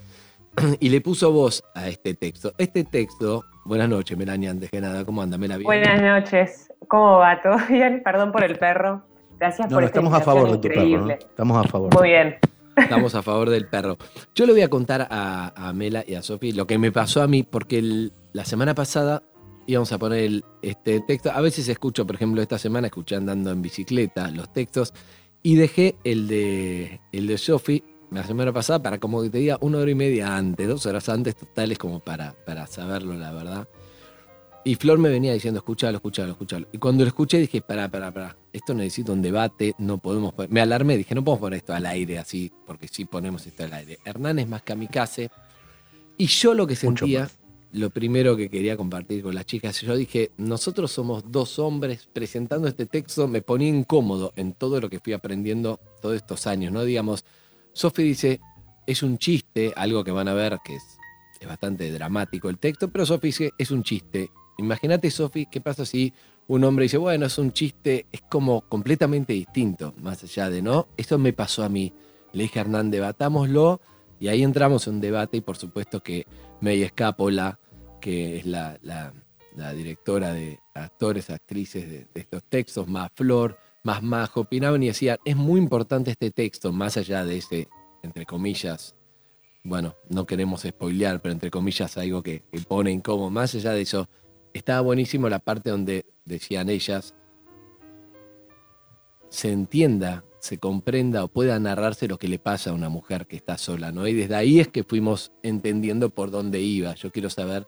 [0.79, 2.53] Y le puso voz a este texto.
[2.57, 5.37] Este texto, buenas noches, Melania, antes que nada, ¿cómo anda?
[5.37, 6.71] Buenas noches.
[6.87, 7.41] ¿Cómo va?
[7.41, 8.01] ¿Todo bien?
[8.03, 9.03] Perdón por el perro.
[9.39, 11.09] Gracias No, por no, esta estamos a favor de tu perro.
[11.11, 11.93] Estamos a favor.
[11.99, 12.35] Muy bien.
[12.77, 13.97] Estamos a favor del perro.
[14.33, 17.21] Yo le voy a contar a, a Mela y a Sofi lo que me pasó
[17.21, 19.23] a mí, porque el- la semana pasada
[19.65, 21.31] íbamos a poner el- este texto.
[21.31, 24.93] A veces escucho, por ejemplo, esta semana escuché andando en bicicleta los textos
[25.41, 29.57] y dejé el de, el de Sofi la semana pasada para, como que te diga,
[29.61, 33.67] una hora y media antes, dos horas antes, totales como para, para saberlo, la verdad.
[34.67, 36.67] Y Flor me venía diciendo, escúchalo, escúchalo, escúchalo.
[36.71, 40.51] Y cuando lo escuché dije, pará, pará, pará, esto necesita un debate, no podemos poner...
[40.51, 43.73] Me alarmé, dije, no podemos poner esto al aire así, porque sí ponemos esto al
[43.73, 43.99] aire.
[44.03, 45.29] Hernán es más kamikaze.
[46.17, 47.29] Y yo lo que sentía,
[47.73, 52.67] lo primero que quería compartir con las chicas, yo dije, nosotros somos dos hombres presentando
[52.67, 56.83] este texto, me ponía incómodo en todo lo que fui aprendiendo todos estos años, ¿no?
[56.83, 57.23] Digamos,
[57.71, 58.39] Sofi dice,
[58.87, 60.83] es un chiste, algo que van a ver que es,
[61.39, 64.31] es bastante dramático el texto, pero Sofi dice, es un chiste.
[64.57, 66.13] Imagínate, Sofi, qué pasa si
[66.47, 70.87] un hombre dice, bueno, es un chiste, es como completamente distinto, más allá de, ¿no?
[70.95, 71.93] Esto me pasó a mí.
[72.33, 73.81] Le dije a Hernán, debatámoslo,
[74.19, 76.25] y ahí entramos en un debate, y por supuesto que
[76.61, 77.59] May Escápola,
[77.99, 78.77] que es la,
[79.73, 85.17] directora de actores, actrices de, de estos textos, más Flor, más Majo, opinaban y decían,
[85.25, 87.67] es muy importante este texto, más allá de ese,
[88.03, 88.95] entre comillas,
[89.63, 93.81] bueno, no queremos spoilear, pero entre comillas algo que, que pone incómodo, más allá de
[93.81, 94.07] eso,
[94.55, 97.13] estaba buenísimo la parte donde decían ellas,
[99.27, 103.35] se entienda, se comprenda o pueda narrarse lo que le pasa a una mujer que
[103.35, 104.07] está sola, ¿no?
[104.07, 106.95] Y desde ahí es que fuimos entendiendo por dónde iba.
[106.95, 107.67] Yo quiero saber,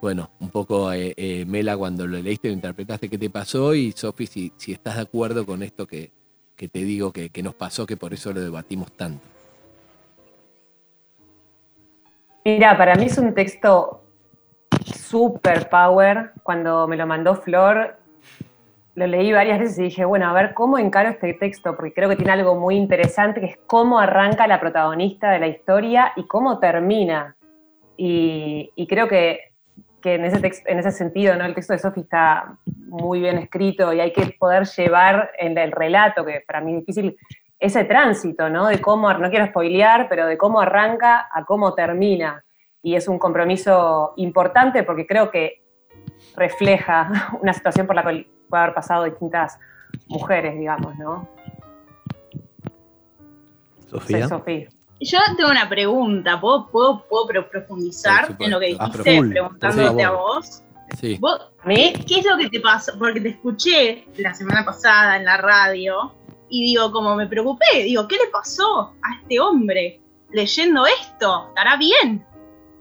[0.00, 3.92] bueno, un poco, eh, eh, Mela, cuando lo leíste, lo interpretaste, qué te pasó y
[3.92, 6.10] Sofi, si, si estás de acuerdo con esto que,
[6.56, 9.26] que te digo que, que nos pasó, que por eso lo debatimos tanto.
[12.46, 14.03] Mira, para mí es un texto
[14.84, 16.32] super power.
[16.42, 17.96] Cuando me lo mandó Flor,
[18.94, 22.08] lo leí varias veces y dije, bueno, a ver cómo encaro este texto, porque creo
[22.08, 26.26] que tiene algo muy interesante, que es cómo arranca la protagonista de la historia y
[26.26, 27.34] cómo termina.
[27.96, 29.52] Y, y creo que,
[30.00, 31.44] que en, ese text- en ese sentido, ¿no?
[31.44, 35.72] el texto de Sophie está muy bien escrito y hay que poder llevar en el
[35.72, 37.16] relato, que para mí es difícil,
[37.58, 38.66] ese tránsito, ¿no?
[38.66, 42.43] De cómo, no quiero spoilear, pero de cómo arranca a cómo termina.
[42.84, 45.64] Y es un compromiso importante porque creo que
[46.36, 49.58] refleja una situación por la cual puede haber pasado distintas
[50.06, 51.26] mujeres, digamos, ¿no?
[53.88, 54.28] Sofía.
[54.28, 54.68] Soy Sofía.
[55.00, 59.28] Yo tengo una pregunta, ¿puedo, puedo, puedo pro- profundizar en lo que dijiste, A full,
[59.30, 60.62] preguntándote a vos?
[60.98, 61.18] Sí.
[61.20, 62.92] ¿Vos ¿qué, qué es lo que te pasó?
[62.98, 66.14] Porque te escuché la semana pasada en la radio
[66.48, 71.48] y digo, como me preocupé, digo, ¿qué le pasó a este hombre leyendo esto?
[71.48, 72.24] ¿Estará bien?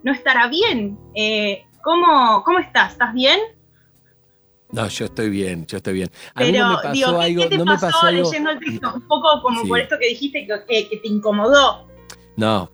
[0.04, 0.98] ¿No estará bien?
[1.16, 2.94] Eh, ¿cómo, ¿Cómo estás?
[2.94, 3.40] ¿Estás bien?
[4.72, 6.10] No, yo estoy bien, yo estoy bien.
[6.34, 8.06] A mí Pero no me pasó digo, ¿qué, algo, qué te no me pasó, pasó
[8.08, 8.24] algo.
[8.32, 8.94] leyendo el texto?
[8.96, 9.68] Un poco como Sí.
[9.68, 11.88] por esto que dijiste que, que- que te incomodó.
[12.38, 12.72] No,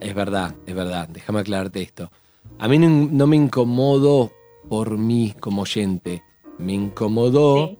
[0.00, 1.08] es verdad, es verdad.
[1.08, 2.10] Déjame aclararte esto.
[2.58, 4.32] A mí no, no me incomodó
[4.68, 6.22] por mí como oyente.
[6.58, 7.76] Me incomodó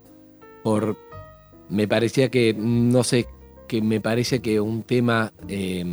[0.63, 0.97] por.
[1.71, 3.27] Me parecía que, no sé,
[3.67, 5.33] que me parece que un tema.
[5.49, 5.85] eh,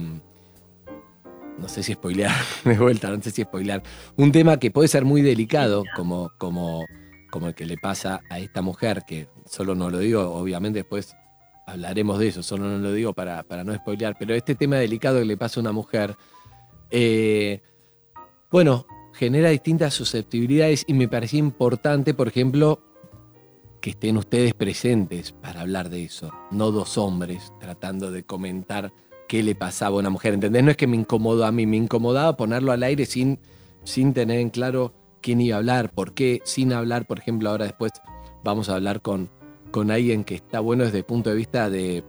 [1.60, 2.36] no sé si spoilear,
[2.66, 3.84] de vuelta, no sé si spoilear.
[4.16, 6.86] Un tema que puede ser muy delicado, como, como,
[7.32, 11.16] como el que le pasa a esta mujer, que solo no lo digo, obviamente después
[11.66, 15.20] hablaremos de eso, solo no lo digo para, para no spoilear, pero este tema delicado
[15.20, 16.16] que le pasa a una mujer,
[16.89, 17.62] eh,
[18.51, 22.82] bueno, genera distintas susceptibilidades y me parecía importante, por ejemplo,
[23.82, 28.91] que estén ustedes presentes para hablar de eso, no dos hombres tratando de comentar
[29.30, 30.64] qué le pasaba a una mujer, ¿entendés?
[30.64, 33.40] No es que me incomodó a mí, me incomodaba ponerlo al aire sin,
[33.84, 37.66] sin tener en claro quién iba a hablar, por qué, sin hablar, por ejemplo, ahora
[37.66, 37.92] después
[38.44, 39.30] vamos a hablar con,
[39.70, 42.04] con alguien que está bueno desde el punto de vista de,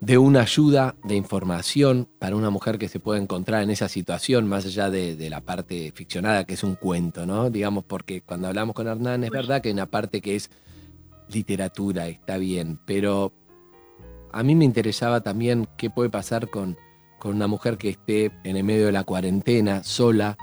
[0.00, 4.48] de una ayuda de información para una mujer que se puede encontrar en esa situación,
[4.48, 7.50] más allá de, de la parte ficcionada, que es un cuento, ¿no?
[7.50, 10.50] Digamos, porque cuando hablamos con Hernán es verdad que hay una parte que es
[11.28, 13.34] literatura, está bien, pero
[14.38, 16.76] a mí me interesaba también qué puede pasar con,
[17.18, 20.36] con una mujer que esté en el medio de la cuarentena, sola,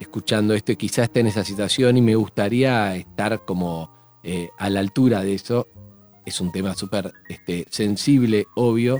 [0.00, 3.90] escuchando esto y quizás esté en esa situación y me gustaría estar como
[4.22, 5.66] eh, a la altura de eso.
[6.26, 8.98] Es un tema súper este, sensible, obvio.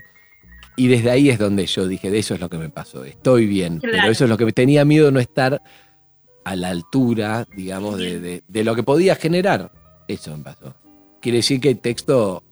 [0.76, 3.46] Y desde ahí es donde yo dije, de eso es lo que me pasó, estoy
[3.46, 5.62] bien, pero eso es lo que me tenía miedo no estar
[6.44, 9.70] a la altura, digamos, de, de- de lo que podía generar.
[10.08, 10.74] Eso me pasó.
[11.22, 12.42] Quiere decir que el texto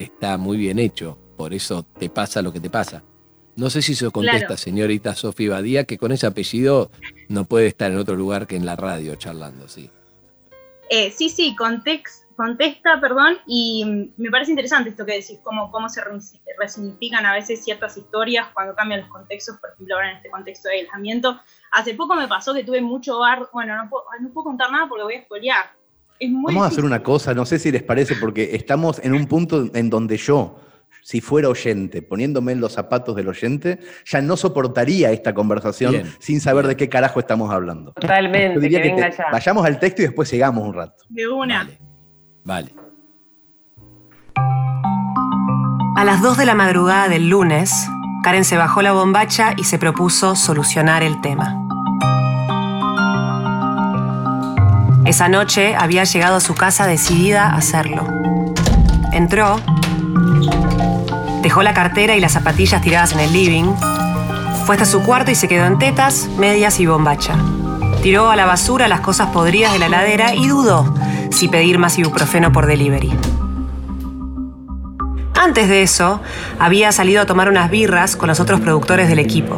[0.00, 3.02] está muy bien hecho, por eso te pasa lo que te pasa.
[3.56, 4.56] No sé si se contesta, Claro.
[4.56, 6.90] señorita Sofía Badía, que con ese apellido
[7.28, 9.90] no puede estar en otro lugar que en la radio charlando, sí.
[10.88, 15.88] Eh, sí, sí, context, contesta, perdón, y me parece interesante esto que decís, cómo, cómo
[15.88, 16.18] se re-
[16.58, 20.68] resignifican a veces ciertas historias cuando cambian los contextos, por ejemplo, ahora en este contexto
[20.68, 21.40] de aislamiento.
[21.72, 24.88] Hace poco me pasó que tuve mucho bar, bueno, no puedo, no puedo contar nada
[24.88, 25.79] porque voy a spoilear.
[26.20, 29.14] Es muy Vamos a hacer una cosa, no sé si les parece, porque estamos en
[29.14, 30.60] un punto en donde yo,
[31.02, 36.06] si fuera oyente, poniéndome en los zapatos del oyente, ya no soportaría esta conversación Bien,
[36.18, 37.92] sin saber de qué carajo estamos hablando.
[37.96, 39.24] Yo Totalmente, diría que que venga te- ya.
[39.32, 41.02] vayamos al texto y después sigamos un rato.
[41.08, 41.64] De una.
[41.64, 41.78] Vale.
[42.44, 42.74] Vale.
[45.96, 47.88] A las 2 de la madrugada del lunes,
[48.22, 51.66] Karen se bajó la bombacha y se propuso solucionar el tema.
[55.10, 58.06] Esa noche había llegado a su casa decidida a hacerlo.
[59.10, 59.58] Entró,
[61.42, 63.74] dejó la cartera y las zapatillas tiradas en el living,
[64.64, 67.34] fue hasta su cuarto y se quedó en tetas, medias y bombacha.
[68.04, 70.94] Tiró a la basura las cosas podridas de la ladera y dudó
[71.32, 73.10] si pedir más ibuprofeno por delivery.
[75.34, 76.20] Antes de eso,
[76.60, 79.56] había salido a tomar unas birras con los otros productores del equipo.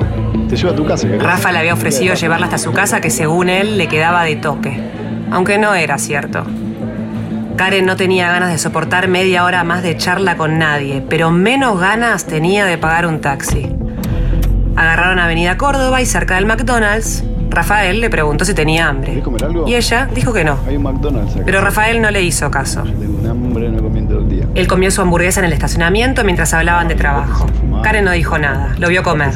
[0.48, 1.06] Te llevo a tu casa.
[1.06, 1.22] ¿querés?
[1.22, 5.01] Rafa le había ofrecido llevarla hasta su casa que según él le quedaba de toque,
[5.32, 6.44] aunque no era cierto.
[7.56, 11.80] Karen no tenía ganas de soportar media hora más de charla con nadie, pero menos
[11.80, 13.68] ganas tenía de pagar un taxi.
[14.76, 19.10] Agarraron Avenida Córdoba y cerca del McDonald's, Rafael le preguntó si tenía hambre.
[19.10, 19.68] ¿Querés comer algo?
[19.68, 20.58] Y ella dijo que no.
[20.66, 21.44] Hay un McDonald's acá.
[21.44, 22.82] Pero Rafael no le hizo caso.
[22.82, 24.00] Tengo un hambre, no comí
[24.54, 27.46] Él comió su hamburguesa en el estacionamiento mientras hablaban de trabajo.
[27.82, 29.32] Karen no dijo nada, lo vio comer.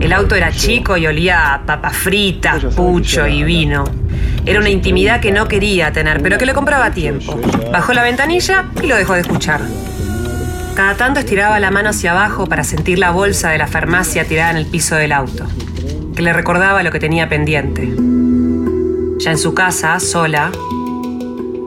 [0.00, 3.84] El auto era chico y olía a papas fritas, pucho y vino.
[4.46, 7.38] Era una intimidad que no quería tener, pero que le compraba a tiempo.
[7.70, 9.60] Bajó la ventanilla y lo dejó de escuchar.
[10.74, 14.52] Cada tanto estiraba la mano hacia abajo para sentir la bolsa de la farmacia tirada
[14.52, 15.44] en el piso del auto,
[16.16, 17.92] que le recordaba lo que tenía pendiente.
[19.18, 20.50] Ya en su casa, sola,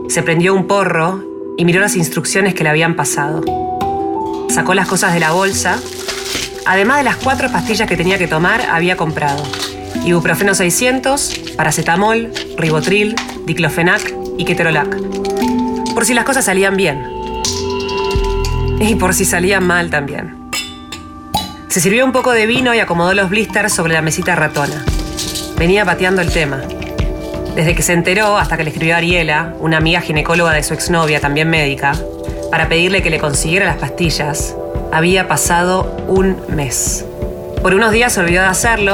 [0.08, 3.42] se prendió un porro y miró las instrucciones que le habían pasado.
[4.50, 5.80] Sacó las cosas de la bolsa.
[6.66, 9.44] Además de las cuatro pastillas que tenía que tomar, había comprado
[10.06, 14.98] ibuprofeno 600, paracetamol, ribotril, diclofenac y ketorolac.
[15.94, 17.06] Por si las cosas salían bien.
[18.80, 20.50] Y por si salían mal también.
[21.68, 24.84] Se sirvió un poco de vino y acomodó los blisters sobre la mesita ratona.
[25.58, 26.62] Venía pateando el tema.
[27.56, 30.74] Desde que se enteró hasta que le escribió a Ariela, una amiga ginecóloga de su
[30.74, 31.94] exnovia, también médica,
[32.50, 34.56] para pedirle que le consiguiera las pastillas,
[34.92, 37.06] había pasado un mes.
[37.62, 38.94] Por unos días se olvidó de hacerlo,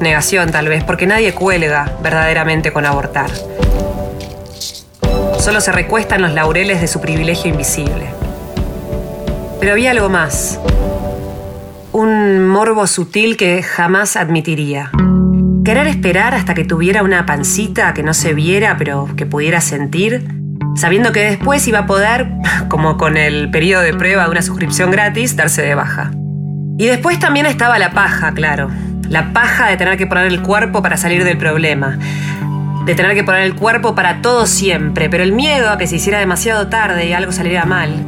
[0.00, 3.30] negación tal vez, porque nadie cuelga verdaderamente con abortar.
[5.38, 8.06] Solo se recuesta en los laureles de su privilegio invisible.
[9.60, 10.58] Pero había algo más.
[11.92, 14.90] Un morbo sutil que jamás admitiría.
[15.64, 20.26] Querer esperar hasta que tuviera una pancita que no se viera pero que pudiera sentir,
[20.74, 22.28] sabiendo que después iba a poder,
[22.68, 26.10] como con el periodo de prueba de una suscripción gratis, darse de baja.
[26.78, 28.70] Y después también estaba la paja, claro.
[29.08, 31.96] La paja de tener que poner el cuerpo para salir del problema.
[32.84, 35.08] De tener que poner el cuerpo para todo siempre.
[35.08, 38.04] Pero el miedo a que se hiciera demasiado tarde y algo saliera mal,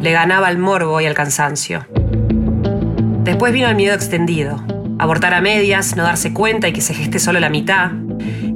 [0.00, 1.86] le ganaba al morbo y al cansancio.
[3.22, 4.79] Después vino el miedo extendido.
[5.00, 7.92] Abortar a medias, no darse cuenta y que se geste solo la mitad.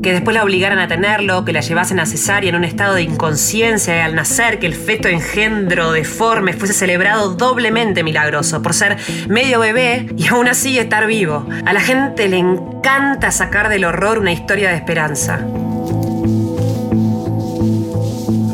[0.02, 3.00] Que después la obligaran a tenerlo, que la llevasen a cesárea en un estado de
[3.00, 8.98] inconsciencia y al nacer que el feto engendro deforme fuese celebrado doblemente milagroso por ser
[9.26, 11.48] medio bebé y aún así estar vivo.
[11.64, 15.38] A la gente le encanta sacar del horror una historia de esperanza.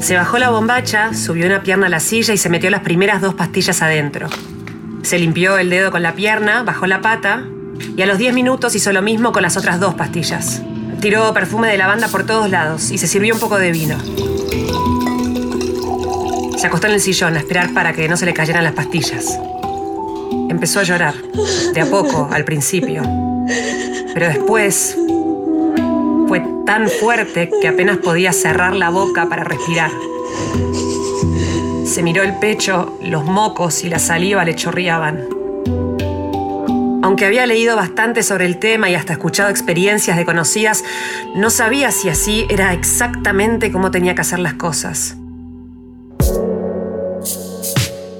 [0.00, 3.20] Se bajó la bombacha, subió una pierna a la silla y se metió las primeras
[3.20, 4.28] dos pastillas adentro.
[5.02, 7.46] Se limpió el dedo con la pierna, bajó la pata
[7.96, 10.62] y a los 10 minutos hizo lo mismo con las otras dos pastillas.
[11.00, 13.96] Tiró perfume de lavanda por todos lados y se sirvió un poco de vino.
[16.58, 19.38] Se acostó en el sillón a esperar para que no se le cayeran las pastillas.
[20.50, 21.14] Empezó a llorar,
[21.72, 23.02] de a poco, al principio.
[24.12, 24.96] Pero después
[26.28, 29.90] fue tan fuerte que apenas podía cerrar la boca para respirar.
[31.86, 35.39] se miró el pecho, los mocos y la saliva le chorreaban.
[37.02, 40.84] Aunque había leído bastante sobre el tema y hasta escuchado experiencias de conocidas,
[41.34, 45.16] no sabía si así era exactamente cómo tenía que hacer las cosas.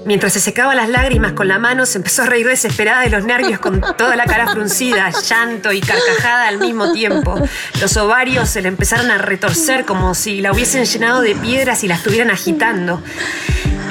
[0.07, 3.23] Mientras se secaba las lágrimas con la mano, se empezó a reír desesperada de los
[3.23, 7.37] nervios con toda la cara fruncida, llanto y carcajada al mismo tiempo.
[7.81, 11.89] Los ovarios se le empezaron a retorcer como si la hubiesen llenado de piedras y
[11.89, 13.03] la estuvieran agitando.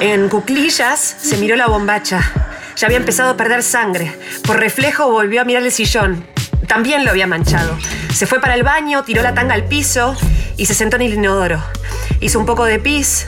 [0.00, 2.49] En cuclillas se miró la bombacha.
[2.76, 4.16] Ya había empezado a perder sangre.
[4.46, 6.24] Por reflejo volvió a mirar el sillón.
[6.66, 7.76] También lo había manchado.
[8.12, 10.16] Se fue para el baño, tiró la tanga al piso
[10.56, 11.62] y se sentó en el inodoro.
[12.20, 13.26] Hizo un poco de pis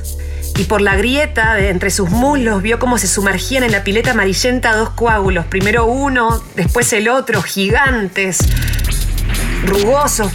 [0.58, 4.76] y por la grieta entre sus muslos vio cómo se sumergían en la pileta amarillenta
[4.76, 5.46] dos coágulos.
[5.46, 8.38] Primero uno, después el otro, gigantes,
[9.66, 10.30] rugosos,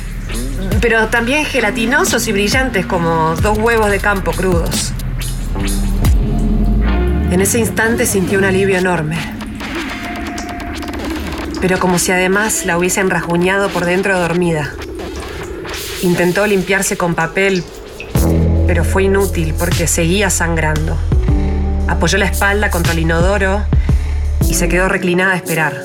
[0.82, 4.94] pero también gelatinosos y brillantes como dos huevos de campo crudos.
[7.30, 9.18] En ese instante sintió un alivio enorme.
[11.60, 14.74] Pero como si además la hubiesen rasguñado por dentro dormida.
[16.02, 17.66] Intentó limpiarse con papel,
[18.66, 20.98] pero fue inútil porque seguía sangrando.
[21.90, 23.62] Apoyó la espalda contra el inodoro
[24.48, 25.84] y se quedó reclinada a esperar.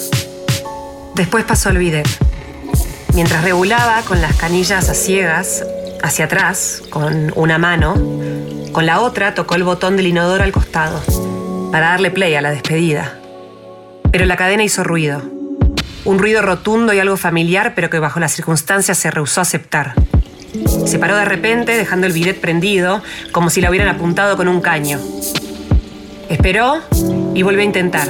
[1.16, 2.08] Después pasó al bidet.
[3.14, 5.64] Mientras regulaba con las canillas a ciegas,
[6.04, 7.94] hacia atrás, con una mano,
[8.70, 11.02] con la otra tocó el botón del inodoro al costado
[11.72, 13.18] para darle play a la despedida.
[14.12, 15.22] Pero la cadena hizo ruido.
[16.04, 19.94] Un ruido rotundo y algo familiar, pero que bajo las circunstancias se rehusó a aceptar.
[20.86, 23.02] Se paró de repente, dejando el bidet prendido,
[23.32, 25.00] como si la hubieran apuntado con un caño.
[26.28, 26.80] Esperó
[27.34, 28.08] y volvió a intentar.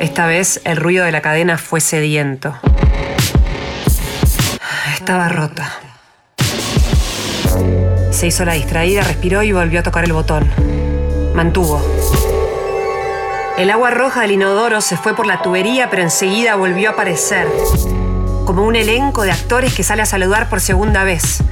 [0.00, 2.58] Esta vez el ruido de la cadena fue sediento.
[4.94, 5.70] Estaba rota.
[8.10, 10.50] Se hizo la distraída, respiró y volvió a tocar el botón.
[11.34, 11.82] Mantuvo.
[13.60, 17.46] El agua roja del inodoro se fue por la tubería, pero enseguida volvió a aparecer.
[18.46, 21.42] Como un elenco de actores que sale a saludar por segunda vez.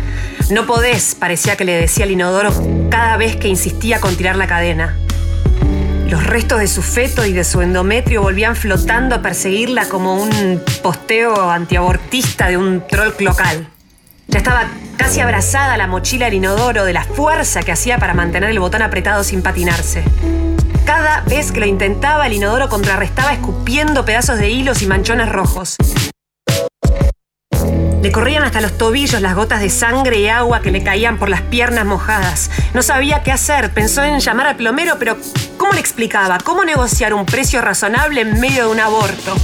[0.49, 2.51] No podés, parecía que le decía el inodoro
[2.89, 4.97] cada vez que insistía con tirar la cadena.
[6.09, 10.63] Los restos de su feto y de su endometrio volvían flotando a perseguirla como un
[10.83, 13.69] posteo antiabortista de un troll local.
[14.29, 14.65] Ya estaba
[14.97, 18.81] casi abrazada la mochila del inodoro de la fuerza que hacía para mantener el botón
[18.81, 20.05] apretado sin patinarse.
[20.89, 25.77] Cada vez que lo intentaba, el inodoro contrarrestaba escupiendo pedazos de hilos y manchones rojos.
[28.01, 31.29] Le corrían hasta los tobillos las gotas de sangre y agua que le caían por
[31.29, 32.51] las piernas mojadas.
[32.73, 35.19] No sabía qué hacer, pensó en llamar al plomero, pero
[35.59, 36.39] ¿cómo le explicaba?
[36.43, 39.37] ¿Cómo negociar un precio razonable en medio de un aborto?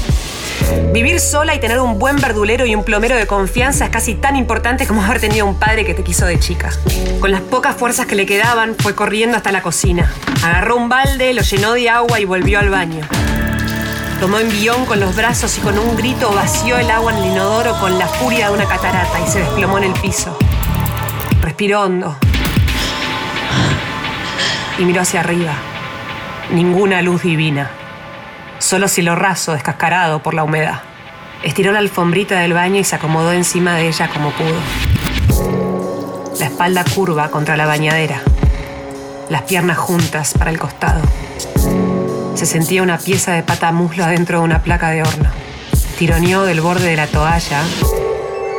[0.93, 4.37] Vivir sola y tener un buen verdulero y un plomero de confianza es casi tan
[4.37, 6.71] importante como haber tenido un padre que te quiso de chica.
[7.21, 10.12] Con las pocas fuerzas que le quedaban, fue corriendo hasta la cocina.
[10.45, 13.05] Agarró un balde, lo llenó de agua y volvió al baño.
[14.21, 17.79] Tomó envión con los brazos y con un grito vació el agua en el inodoro
[17.81, 20.39] con la furia de una catarata y se desplomó en el piso.
[21.41, 22.17] Respiró hondo
[24.79, 25.55] y miró hacia arriba.
[26.51, 27.71] Ninguna luz divina
[28.65, 30.81] solo cielo raso descascarado por la humedad.
[31.43, 34.57] Estiró la alfombrita del baño y se acomodó encima de ella como pudo.
[36.39, 38.23] La espalda curva contra la bañadera,
[39.29, 41.03] las piernas juntas para el costado.
[42.35, 45.29] Se sentía una pieza de pata muslo adentro de una placa de horno.
[45.99, 47.62] Tironeó del borde de la toalla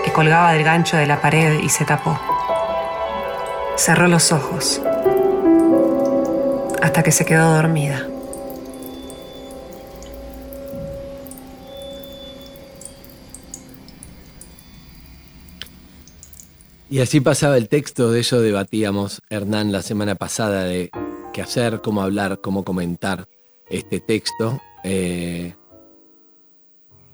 [0.04, 2.20] que colgaba del gancho de la pared y se tapó.
[3.76, 4.82] Cerró los ojos
[6.84, 8.06] hasta que se quedó dormida.
[16.88, 20.92] Y así pasaba el texto, de ello debatíamos, Hernán, la semana pasada, de
[21.34, 23.28] qué hacer, cómo hablar, cómo comentar
[23.70, 24.62] este texto.
[24.84, 25.56] Eh,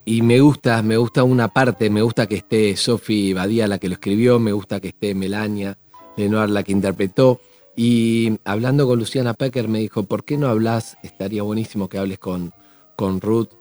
[0.04, 3.88] y me gusta, me gusta una parte, me gusta que esté Sofi Badía la que
[3.88, 5.78] lo escribió, me gusta que esté Melania
[6.18, 7.40] Lenoir la que interpretó.
[7.74, 10.98] Y hablando con Luciana Pecker me dijo, ¿por qué no hablas?
[11.02, 12.52] Estaría buenísimo que hables con,
[12.98, 13.52] con Ruth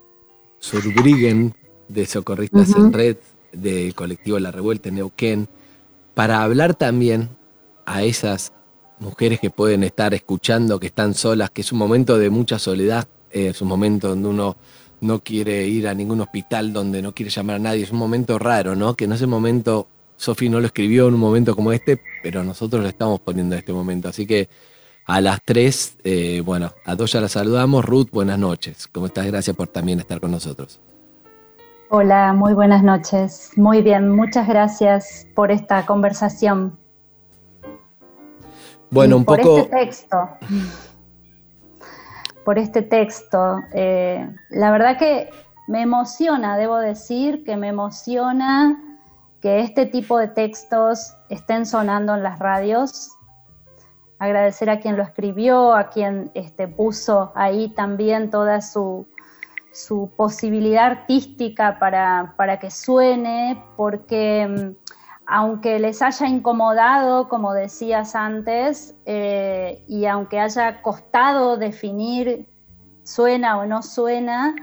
[0.59, 1.55] Surbrigen
[1.87, 3.17] de Socorristas en Red,
[3.53, 5.49] del colectivo La Revuelta en Neuquén
[6.21, 7.31] para hablar también
[7.87, 8.53] a esas
[8.99, 13.09] mujeres que pueden estar escuchando, que están solas, que es un momento de mucha soledad,
[13.31, 14.59] es un momento donde uno
[15.01, 18.39] no quiere ir a ningún hospital, donde no quiere llamar a nadie, es un momento
[18.39, 18.97] raro, ¿no?
[18.97, 22.45] Que no es el momento, Sofi no lo escribió en un momento como este, pero
[22.45, 24.51] nosotros lo estamos poniendo en este momento, así que
[25.07, 27.83] a las tres, eh, bueno, a dos ya las saludamos.
[27.83, 28.89] Ruth, buenas noches.
[28.93, 29.25] ¿Cómo estás?
[29.25, 30.81] Gracias por también estar con nosotros.
[31.93, 33.51] Hola, muy buenas noches.
[33.57, 36.79] Muy bien, muchas gracias por esta conversación.
[38.93, 39.59] Bueno, un por poco.
[39.59, 40.17] este texto.
[42.45, 43.57] Por este texto.
[43.73, 45.31] eh, la verdad que
[45.67, 48.81] me emociona, debo decir que me emociona
[49.41, 53.11] que este tipo de textos estén sonando en las radios.
[54.21, 59.09] Agradecer a quien lo escribió, a quien este, puso ahí también toda su,
[59.73, 64.91] su posibilidad artística para, para que suene, porque mm,
[65.27, 72.49] aunque les haya incomodado, como decías antes, eh, y aunque haya costado definir
[73.05, 74.57] suena o no suena,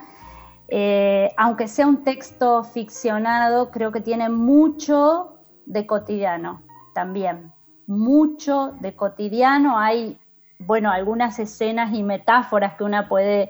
[0.68, 6.62] eh, aunque sea un texto ficcionado, creo que tiene mucho de cotidiano
[6.94, 7.54] también,
[7.86, 9.80] mucho de cotidiano.
[9.80, 10.20] Hay,
[10.60, 13.48] bueno, algunas escenas y metáforas que una puede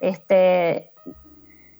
[0.00, 0.92] este,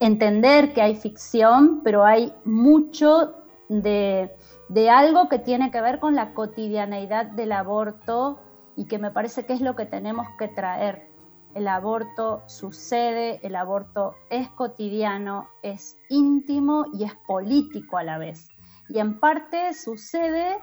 [0.00, 3.34] entender que hay ficción, pero hay mucho
[3.68, 4.34] de,
[4.68, 8.40] de algo que tiene que ver con la cotidianeidad del aborto
[8.76, 11.08] y que me parece que es lo que tenemos que traer.
[11.54, 18.48] El aborto sucede, el aborto es cotidiano, es íntimo y es político a la vez.
[18.90, 20.58] Y en parte sucede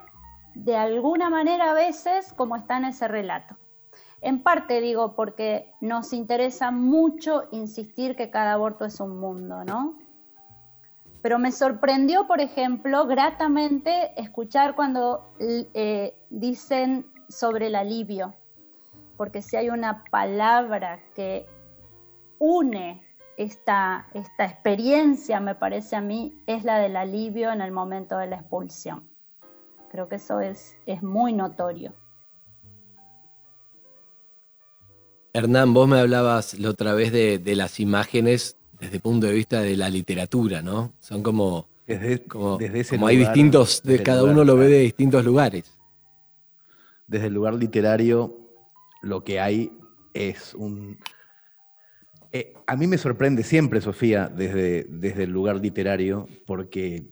[0.54, 3.58] de alguna manera a veces como está en ese relato.
[4.24, 9.98] En parte digo porque nos interesa mucho insistir que cada aborto es un mundo, ¿no?
[11.22, 18.34] Pero me sorprendió, por ejemplo, gratamente escuchar cuando eh, dicen sobre el alivio,
[19.18, 21.46] porque si hay una palabra que
[22.40, 23.06] une
[23.36, 28.28] esta, esta experiencia, me parece a mí, es la del alivio en el momento de
[28.28, 29.10] la expulsión.
[29.92, 31.94] Creo que eso es, es muy notorio.
[35.36, 39.34] Hernán, vos me hablabas la otra vez de, de las imágenes desde el punto de
[39.34, 40.94] vista de la literatura, ¿no?
[41.00, 44.68] Son como, Desde, como, desde ese como hay distintos, de cada lugar, uno lo ve
[44.68, 45.76] de distintos lugares.
[47.08, 48.38] Desde el lugar literario,
[49.02, 49.72] lo que hay
[50.14, 51.00] es un...
[52.32, 57.06] Eh, a mí me sorprende siempre, Sofía, desde, desde el lugar literario, porque,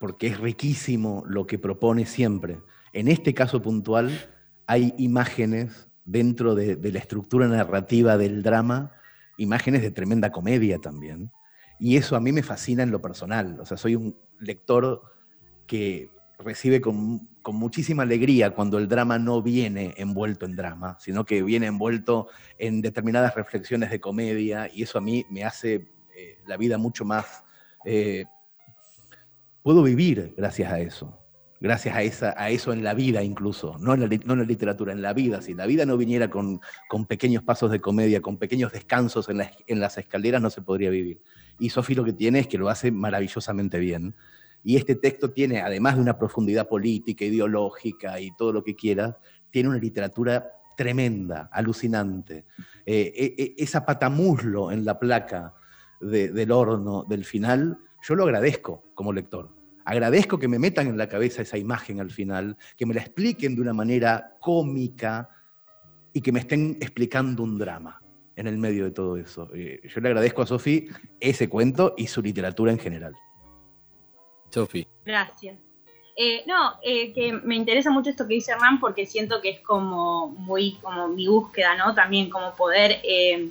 [0.00, 2.58] porque es riquísimo lo que propone siempre.
[2.92, 4.10] En este caso puntual,
[4.66, 8.92] hay imágenes dentro de, la estructura narrativa del drama,
[9.38, 11.30] imágenes de tremenda comedia también.
[11.78, 13.58] Y eso a mí me fascina en lo personal.
[13.60, 15.02] O sea, soy un lector
[15.66, 21.24] que recibe con, con muchísima alegría cuando el drama no viene envuelto en drama, sino
[21.24, 22.28] que viene envuelto
[22.58, 27.04] en determinadas reflexiones de comedia y eso a mí me hace eh, la vida mucho
[27.04, 27.44] más...
[27.84, 28.24] eh,
[29.62, 31.21] puedo vivir gracias a eso,
[31.62, 35.40] gracias a, eso en la vida incluso, no en la, literatura, en la vida.
[35.40, 36.60] Si la vida no viniera con,
[37.08, 39.38] pequeños pasos de comedia, con pequeños descansos en,
[39.78, 41.22] las- escaleras, no se podría vivir.
[41.60, 44.14] Y Sofi lo que tiene es que lo hace maravillosamente bien.
[44.64, 49.14] Y este texto tiene, además de una profundidad política, ideológica y todo lo que quieras,
[49.50, 52.44] tiene una literatura tremenda, alucinante.
[52.84, 55.54] Eh, e- e- esa patamuslo en la placa
[56.00, 59.61] de- del horno del final, yo lo agradezco como lector.
[59.84, 63.54] Agradezco que me metan en la cabeza esa imagen al final, que me la expliquen
[63.54, 65.28] de una manera cómica
[66.12, 68.00] y que me estén explicando un drama
[68.36, 69.48] en el medio de todo eso.
[69.54, 70.88] Eh, yo le agradezco a Sofi
[71.20, 73.14] ese cuento y su literatura en general.
[74.50, 74.86] Sofi.
[75.04, 75.58] Gracias.
[76.14, 79.60] Eh, no, eh, que me interesa mucho esto que dice Hernán porque siento que es
[79.60, 81.94] como muy como mi búsqueda, ¿no?
[81.94, 83.48] También como poder eh,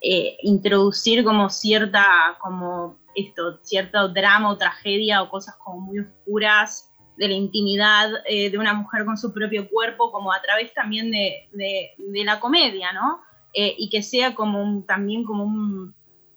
[0.00, 6.90] eh, introducir como cierta, como esto, cierto drama o tragedia o cosas como muy oscuras
[7.16, 11.10] de la intimidad eh, de una mujer con su propio cuerpo, como a través también
[11.10, 13.20] de, de- de la comedia, ¿no?
[13.54, 15.94] Eh, y que sea como un, también como un,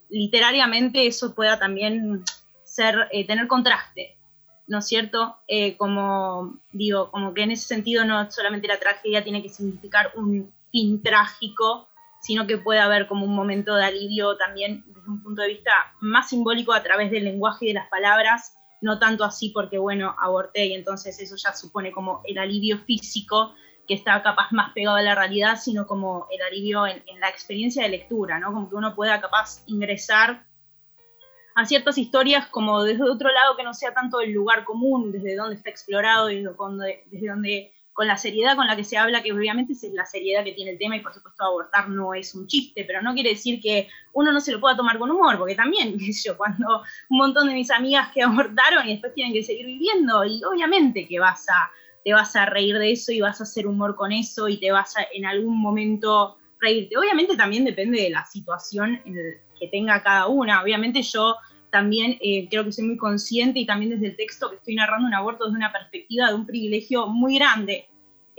[0.10, 2.24] literariamente eso pueda también
[2.64, 4.16] ser, eh, tener contraste,
[4.68, 5.36] ¿no es cierto?
[5.48, 10.12] Eh, como digo, como que en ese sentido no solamente la tragedia tiene que significar
[10.16, 11.89] un fin trágico,
[12.22, 15.72] sino que puede haber como un momento de alivio también desde un punto de vista
[16.02, 20.16] más simbólico a través del lenguaje y de las palabras, no tanto así porque, bueno,
[20.20, 23.54] aborté y entonces eso ya supone como el alivio físico
[23.88, 27.30] que está capaz más pegado a la realidad, sino como el alivio en, en la
[27.30, 28.54] experiencia de lectura, ¿no?
[28.54, 30.46] Como que uno pueda capaz ingresar
[31.56, 35.36] a ciertas historias como desde otro lado que no sea tanto el lugar común, desde
[35.36, 39.22] donde está explorado, desde donde, desde donde con la seriedad con la que se habla,
[39.22, 42.34] que obviamente es la seriedad que tiene el tema y por supuesto abortar no es
[42.34, 45.38] un chiste, pero no quiere decir que uno no se lo pueda tomar con humor,
[45.38, 49.43] porque también, yo, cuando un montón de mis amigas que abortaron y después tienen que
[49.43, 51.70] seguir viviendo, y obviamente que vas a,
[52.06, 54.72] te vas a reír de eso y vas a hacer humor con eso y te
[54.72, 56.97] vas a en algún momento reírte.
[56.97, 59.02] Obviamente también depende de la situación
[59.60, 60.64] que tenga cada una.
[60.64, 61.36] Obviamente yo
[61.70, 65.06] también eh, creo que soy muy consciente y también desde el texto que estoy narrando
[65.06, 67.89] un aborto desde una perspectiva de un privilegio muy grande.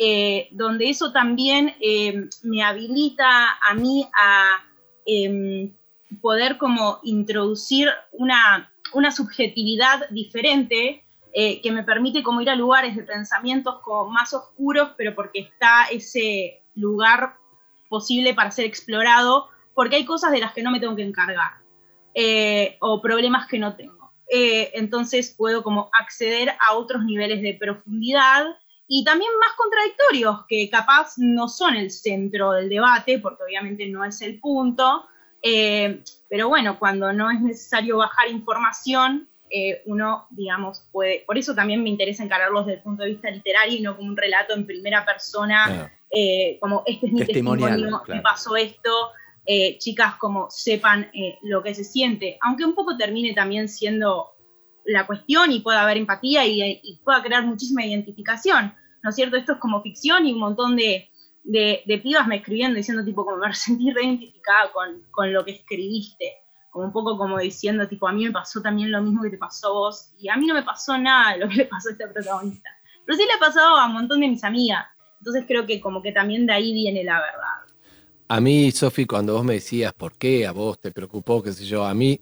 [0.03, 4.65] Eh, donde eso también eh, me habilita a mí a
[5.05, 5.75] em,
[6.23, 12.97] poder como introducir una, una subjetividad diferente eh, que me permite como ir a lugares
[12.97, 17.35] de pensamientos más oscuros, pero porque está ese lugar
[17.91, 21.59] posible para ser explorado, porque hay cosas de las que no me tengo que encargar,
[22.79, 24.11] o problemas que no tengo.
[24.31, 28.47] entonces puedo como acceder a otros niveles de profundidad
[28.93, 34.05] y también más contradictorios, que capaz no son el centro del debate, porque obviamente no
[34.05, 35.07] es el punto,
[35.41, 41.55] eh, pero bueno, cuando no es necesario bajar información, eh, uno, digamos, puede, por eso
[41.55, 44.55] también me interesa encararlos desde el punto de vista literario y no como un relato
[44.55, 49.13] en primera persona, eh, como este es mi testimonio, me pasó esto,
[49.79, 51.13] chicas como sepan
[51.43, 54.33] lo que se siente, aunque un poco termine también siendo
[54.85, 59.37] la cuestión y pueda haber empatía y, pueda crear muchísima identificación, ¿no es cierto?
[59.37, 61.11] Esto es como ficción y un montón de,
[61.45, 66.35] de, pibas me escribiendo diciendo tipo como me sentí reidentificada con, con lo que escribiste,
[66.71, 69.39] como un poco como diciendo tipo a mí me pasó también lo mismo que te
[69.39, 70.13] pasó a vos.
[70.19, 72.71] Y a mí no me pasó nada lo que le pasó a esta protagonista,
[73.05, 74.87] pero sí le ha pasado a un montón de mis amigas,
[75.19, 77.75] entonces creo que como que también de ahí viene la verdad.
[78.29, 81.65] A mí, Sofi, cuando vos me decías por qué a vos te preocupó, qué sé
[81.65, 82.21] yo, a mí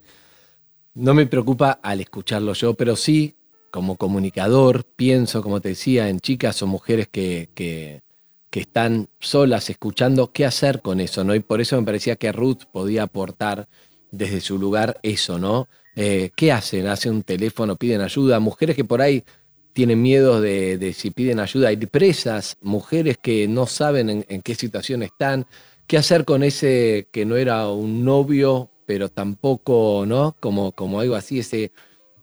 [0.95, 3.38] no me preocupa al escucharlo yo, pero sí
[3.71, 8.01] como comunicador pienso, como te decía, en chicas o mujeres que, que,
[8.51, 11.33] están solas escuchando qué hacer con eso, ¿no?
[11.33, 13.69] Y por eso me parecía que Ruth podía aportar
[14.11, 15.69] desde su lugar eso, ¿no?
[15.95, 16.87] Eh, ¿Qué hacen?
[16.87, 17.77] ¿Hacen un teléfono?
[17.77, 18.39] ¿Piden ayuda?
[18.39, 19.23] Mujeres que por ahí
[19.71, 24.55] tienen miedo de, si piden ayuda, hay presas, mujeres que no saben en, en, qué
[24.55, 25.45] situación están,
[25.87, 30.35] qué hacer con ese que no era un novio pero tampoco, ¿no?
[30.39, 31.71] Como, como algo así, ese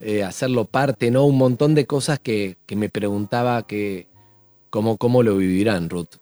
[0.00, 1.24] eh, hacerlo parte, ¿no?
[1.24, 4.08] Un montón de cosas que, me preguntaba que,
[4.70, 6.16] cómo, cómo lo vivirán, Ruth.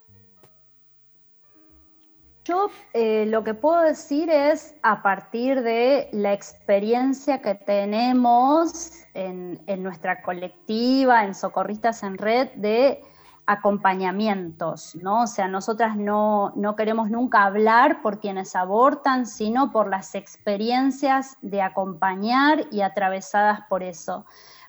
[2.44, 9.62] Yo eh, lo que puedo decir es a partir de la experiencia que tenemos en,
[9.66, 13.02] en nuestra colectiva, en Socorristas en Red, de
[13.46, 15.22] acompañamientos, ¿no?
[15.22, 21.36] O sea, nosotras no, no, queremos nunca hablar por quienes abortan, sino por las experiencias
[21.42, 24.24] de acompañar y atravesadas por eso.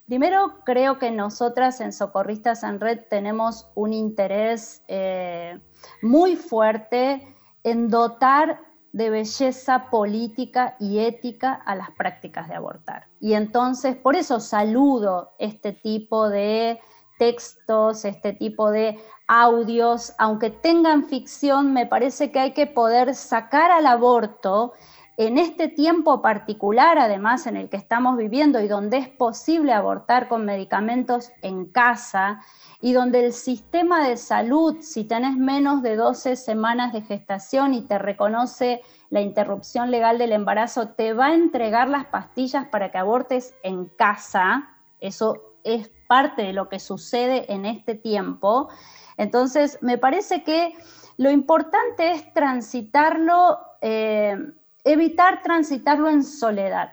[0.06, 5.60] Primero, creo que nosotras en Socorristas en Red tenemos un interés eh,
[6.02, 8.60] muy fuerte en dotar
[8.92, 13.08] de belleza política y ética a las prácticas de abortar.
[13.20, 16.80] Y entonces, por eso saludo este tipo de
[17.18, 23.72] textos, este tipo de audios, aunque tengan ficción, me parece que hay que poder sacar
[23.72, 24.74] al aborto
[25.18, 30.28] en este tiempo particular, además, en el que estamos viviendo y donde es posible abortar
[30.28, 32.42] con medicamentos en casa
[32.82, 37.82] y donde el sistema de salud, si tenés menos de 12 semanas de gestación y
[37.84, 42.98] te reconoce la interrupción legal del embarazo, te va a entregar las pastillas para que
[42.98, 44.70] abortes en casa.
[45.00, 48.70] Eso es parte de lo que sucede en este tiempo.
[49.18, 50.76] Entonces, me parece que
[51.18, 54.38] lo importante es transitarlo, eh,
[54.84, 56.92] evitar transitarlo en soledad.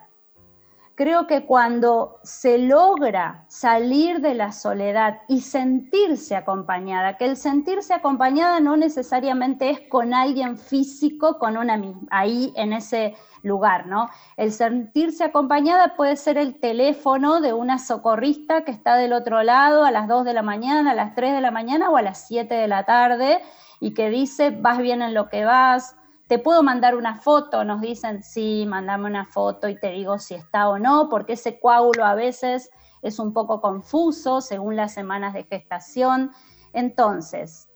[0.94, 7.94] Creo que cuando se logra salir de la soledad y sentirse acompañada, que el sentirse
[7.94, 14.08] acompañada no necesariamente es con alguien físico, con una ahí en ese lugar, ¿no?
[14.36, 19.84] El sentirse acompañada puede ser el teléfono de una socorrista que está del otro lado
[19.84, 22.26] a las 2 de la mañana, a las 3 de la mañana o a las
[22.26, 23.40] 7 de la tarde
[23.80, 25.96] y que dice, vas bien en lo que vas,
[26.28, 30.34] te puedo mandar una foto, nos dicen, sí, mandame una foto y te digo si
[30.34, 32.70] está o no, porque ese coágulo a veces
[33.02, 36.30] es un poco confuso según las semanas de gestación.
[36.72, 37.68] Entonces,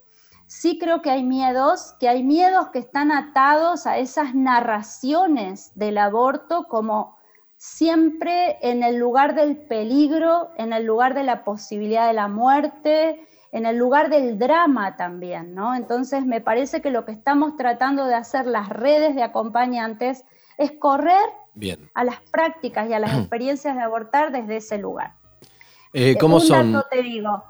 [0.47, 5.98] sí creo que hay miedos, que hay miedos que están atados a esas narraciones del
[5.98, 7.16] aborto como
[7.56, 13.27] siempre en el lugar del peligro, en el lugar de la posibilidad de la muerte,
[13.52, 15.74] en el lugar del drama también, ¿no?
[15.74, 20.24] Entonces me parece que lo que estamos tratando de hacer las redes de acompañantes
[20.59, 21.28] es correr
[21.94, 25.14] a las prácticas y a las experiencias de abortar desde ese lugar.
[25.93, 26.73] Eh, ¿Cómo son?
[26.73, 27.43] Dato te digo,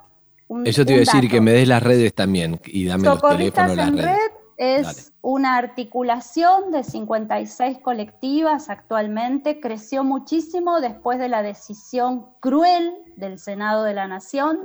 [0.64, 3.76] eso te iba a decir que me des las redes también y dame los teléfonos
[3.76, 4.06] las en redes.
[4.06, 12.90] Red es una articulación de 56 colectivas actualmente, creció muchísimo después de la decisión cruel
[13.16, 14.58] del Senado de la Nación.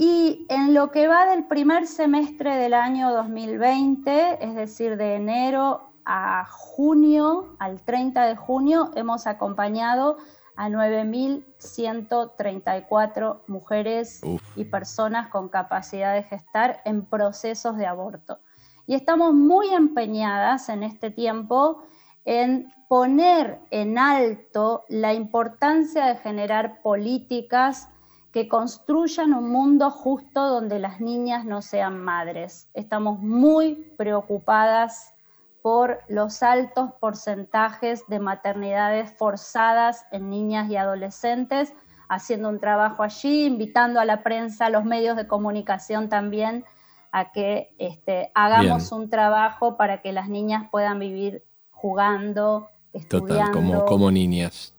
[0.00, 5.90] y en lo que va del primer semestre del año 2020, es decir, de enero
[6.04, 10.18] a junio, al 30 de junio, hemos acompañado
[10.54, 14.20] a 9.134 mujeres
[14.54, 18.38] y personas con capacidad de gestar en procesos de aborto.
[18.86, 21.82] Y estamos muy empeñadas en este tiempo
[22.24, 27.88] en poner en alto la importancia de generar políticas
[28.32, 32.68] que construyan un mundo justo donde las niñas no sean madres.
[32.74, 35.14] Estamos muy preocupadas
[35.62, 41.72] por los altos porcentajes de maternidades forzadas en niñas y adolescentes,
[42.08, 46.64] haciendo un trabajo allí, invitando a la prensa, a los medios de comunicación también
[47.12, 53.34] a que este, hagamos un trabajo para que las niñas puedan vivir jugando, estudiando.
[53.34, 54.74] Total, como, como niñas.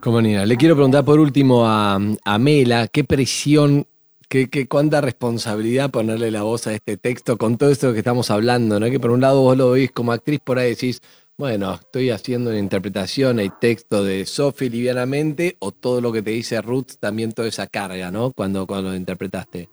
[0.00, 0.46] Como niñas.
[0.46, 3.86] Le quiero preguntar por último a, a Mela, ¿qué presión
[4.28, 8.80] Qué, cuánta responsabilidad ponerle la voz a este texto con todo esto que estamos hablando,
[8.80, 8.88] ¿no?
[8.88, 11.02] Que por un lado vos lo veis como actriz, por ahí decís,
[11.36, 16.30] bueno, estoy haciendo una interpretación, hay texto de Sophie livianamente, o todo lo que te
[16.30, 18.32] dice Ruth, también toda esa carga, ¿no?
[18.32, 19.68] Cuando, cuando lo interpretaste.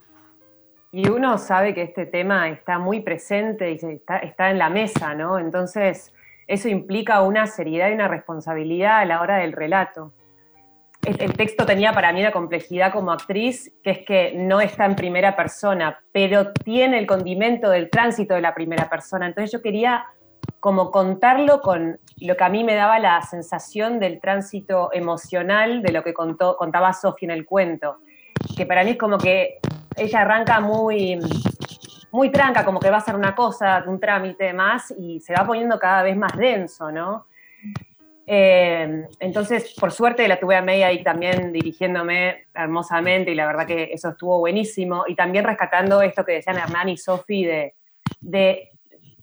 [0.92, 5.16] Y uno sabe que este tema está muy presente y está, está en la mesa,
[5.16, 5.40] ¿no?
[5.40, 6.12] Entonces,
[6.50, 10.14] eso implica una seriedad y una responsabilidad a la hora del relato
[11.06, 14.96] el, texto tenía para mí la complejidad como actriz, que es que no está en
[14.96, 19.28] primera persona, pero tiene el condimento del tránsito de la primera persona.
[19.28, 20.06] Entonces yo quería
[20.60, 25.94] como contarlo con lo que a mí me daba la sensación del tránsito emocional de
[25.94, 28.00] lo que contó, contaba Sofía en el cuento,
[28.58, 29.60] que para mí es como que
[29.96, 31.18] ella arranca muy,
[32.12, 35.46] muy tranca, como que va a ser una cosa, un trámite más, y se va
[35.46, 37.26] poniendo cada vez más denso, ¿no?
[38.32, 43.66] Eh, entonces, por suerte la tuve a May ahí también dirigiéndome hermosamente y la verdad
[43.66, 45.06] que eso estuvo buenísimo.
[45.08, 47.74] Y también rescatando esto que decían Hernán y Sofi de,
[48.22, 48.70] de,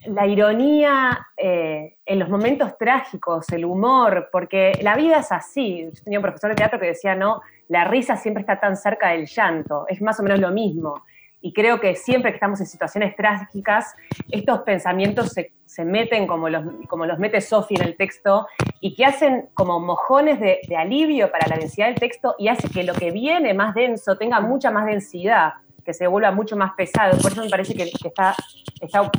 [0.06, 5.88] la ironía eh, en los momentos trágicos, el humor, porque la vida es así.
[5.92, 9.10] Yo tenía un profesor de teatro que decía, no, la risa siempre está tan cerca
[9.10, 11.04] del llanto, es más o menos lo mismo.
[11.40, 13.94] Y creo que siempre que estamos en situaciones trágicas,
[14.30, 18.46] estos pensamientos se, se meten como los, como los mete Sophie en el texto
[18.80, 22.84] y que hacen como mojones de, alivio para la densidad del texto y hace que
[22.84, 25.54] lo que viene más denso tenga mucha más densidad,
[25.84, 27.18] que se vuelva mucho más pesado.
[27.18, 28.34] Por eso me parece que, está,
[28.80, 29.10] está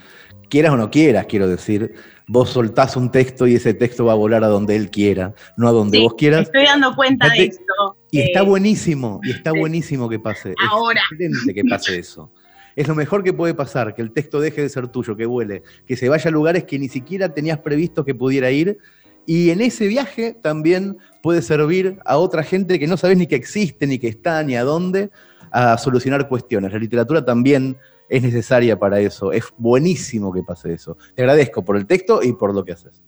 [0.48, 1.92] Quieras o no quieras, quiero decir,
[2.28, 5.68] vos soltás un texto y ese texto va a volar a donde él quiera, no
[5.68, 6.42] a donde vos quieras.
[6.42, 7.96] Estoy dando cuenta de esto.
[8.10, 10.54] Y está eh, buenísimo, y está buenísimo que pase.
[10.70, 11.00] Ahora.
[11.00, 12.30] Es excelente que pase eso.
[12.76, 15.62] Es lo mejor que puede pasar, que el texto deje de ser tuyo, que vuele,
[15.86, 18.78] que se vaya a lugares que ni siquiera tenías previsto que pudiera ir
[19.26, 23.34] y en ese viaje también puede servir a otra gente que no sabes ni que
[23.34, 25.10] existe, ni que está, ni a dónde,
[25.50, 26.72] a solucionar cuestiones.
[26.72, 27.76] La literatura también
[28.08, 29.32] es necesaria para eso.
[29.32, 30.96] Es buenísimo que pase eso.
[31.14, 33.02] Te agradezco por el texto y por lo que haces.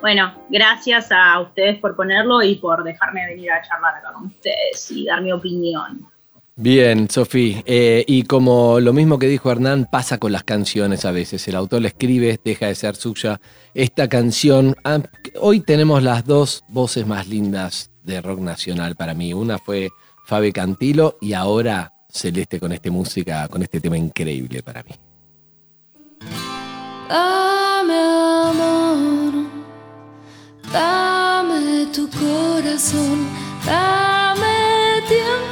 [0.00, 5.06] Bueno, gracias a ustedes por ponerlo y por dejarme venir a charlar con ustedes y
[5.06, 6.06] dar mi opinión.
[6.56, 7.62] Bien, Sofi.
[7.64, 11.48] Eh, y como lo mismo que dijo Hernán, pasa con las canciones a veces.
[11.48, 13.40] El autor la escribe, deja de ser suya.
[13.74, 15.00] Esta canción, ah,
[15.40, 19.32] hoy tenemos las dos voces más lindas de rock nacional para mí.
[19.32, 19.90] Una fue
[20.26, 24.92] Fabi Cantilo y ahora Celeste con esta música, con este tema increíble para mí.
[27.08, 29.32] Dame amor,
[30.70, 33.26] dame tu corazón,
[33.64, 35.51] dame tiempo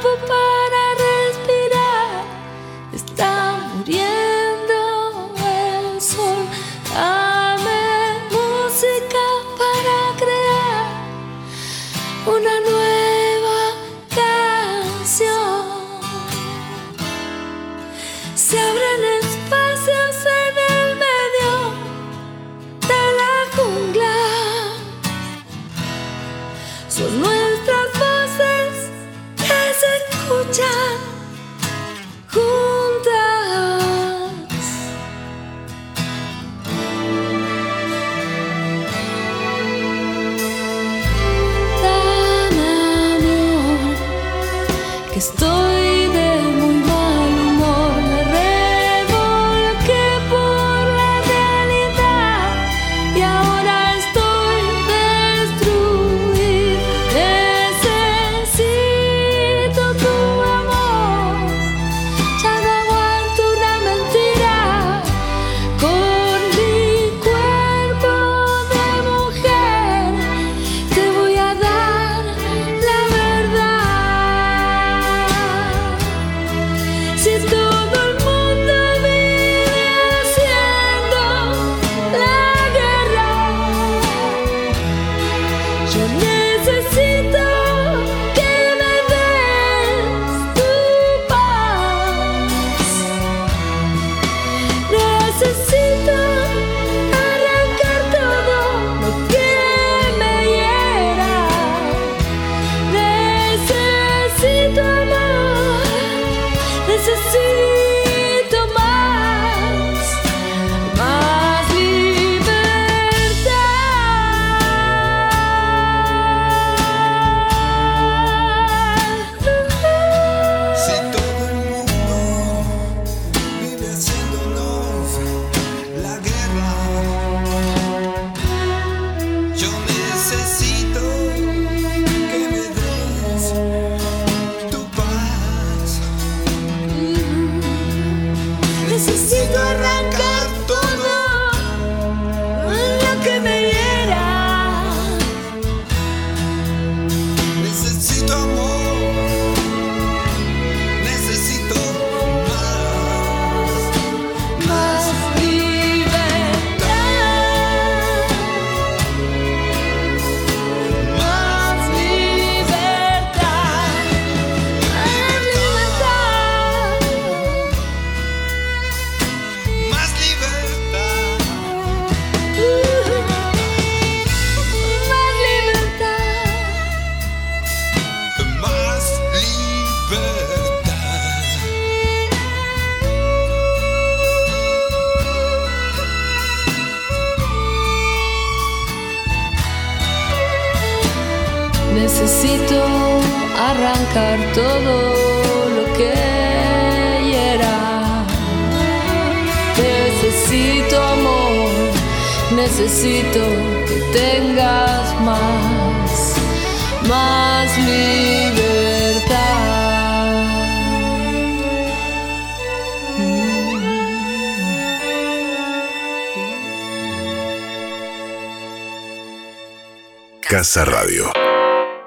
[220.72, 221.24] Casa Radio.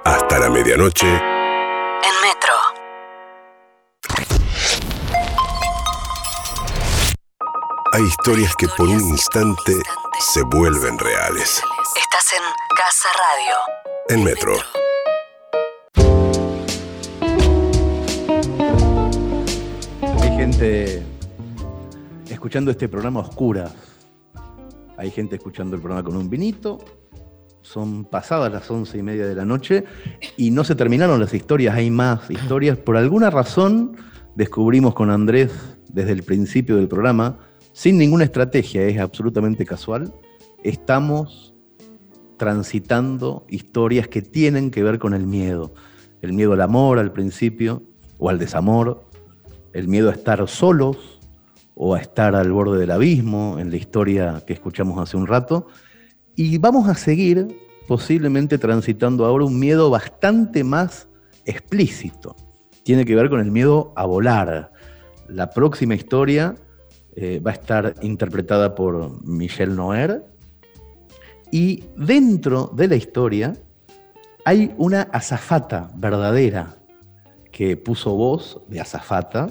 [0.06, 1.06] Hasta la medianoche.
[1.06, 2.54] En Metro.
[7.92, 9.74] Hay historias que por un instante
[10.18, 11.62] se vuelven reales.
[11.98, 12.44] Estás en
[12.78, 13.58] Casa Radio.
[14.08, 14.54] En Metro.
[20.22, 21.04] Hay gente
[22.30, 23.74] escuchando este programa a oscuras.
[24.96, 26.80] Hay gente escuchando el programa con un vinito.
[27.74, 29.84] Son pasadas las once y media de la noche
[30.38, 31.74] y no se terminaron las historias.
[31.74, 32.78] Hay más historias.
[32.78, 33.98] Por alguna razón
[34.36, 35.52] descubrimos con Andrés
[35.90, 37.40] desde el principio del programa,
[37.72, 40.14] sin ninguna estrategia, es absolutamente casual,
[40.64, 41.56] estamos
[42.38, 45.74] transitando historias que tienen que ver con el miedo.
[46.22, 47.82] El miedo al amor al principio,
[48.20, 49.04] o al desamor,
[49.74, 51.20] el miedo a estar solos
[51.74, 55.66] o a estar al borde del abismo, en la historia que escuchamos hace un rato.
[56.36, 61.08] Y vamos a seguir posiblemente transitando ahora un miedo bastante más
[61.46, 62.36] explícito.
[62.84, 64.72] Tiene que ver con el miedo a volar.
[65.28, 66.56] La próxima historia
[67.16, 70.26] eh, va a estar interpretada por Michelle Noer.
[71.52, 73.54] Y dentro de la historia
[74.46, 76.76] hay una azafata verdadera
[77.52, 79.48] que puso voz de azafata.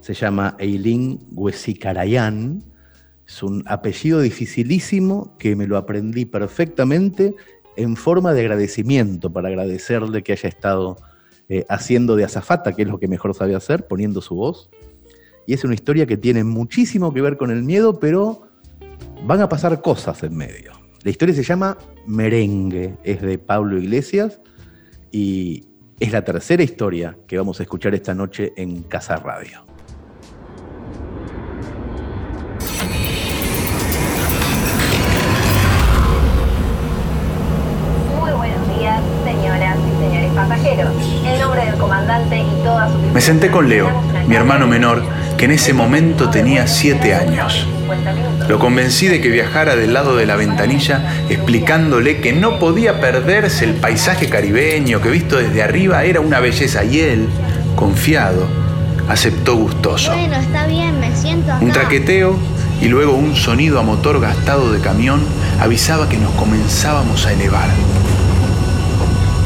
[0.00, 2.64] Se llama Eileen Huesicarayan.
[3.26, 7.36] Es un apellido dificilísimo que me lo aprendí perfectamente
[7.76, 10.96] en forma de agradecimiento, para agradecerle que haya estado
[11.48, 14.70] eh, haciendo de azafata, que es lo que mejor sabe hacer, poniendo su voz.
[15.46, 18.48] Y es una historia que tiene muchísimo que ver con el miedo, pero
[19.26, 20.72] van a pasar cosas en medio.
[21.02, 21.76] La historia se llama
[22.06, 24.40] Merengue, es de Pablo Iglesias
[25.10, 25.64] y
[25.98, 29.71] es la tercera historia que vamos a escuchar esta noche en Casa Radio.
[41.82, 43.90] Comandante y toda su Me senté con Leo,
[44.26, 45.02] mi hermano menor,
[45.36, 47.66] que en ese momento tenía 7 años.
[48.48, 53.64] Lo convencí de que viajara del lado de la ventanilla explicándole que no podía perderse
[53.64, 57.28] el paisaje caribeño, que visto desde arriba era una belleza y él,
[57.76, 58.46] confiado,
[59.08, 60.12] aceptó gustoso.
[60.12, 61.64] Bueno, está bien, me siento acá.
[61.64, 62.38] Un traqueteo
[62.80, 65.20] y luego un sonido a motor gastado de camión
[65.60, 67.68] avisaba que nos comenzábamos a elevar.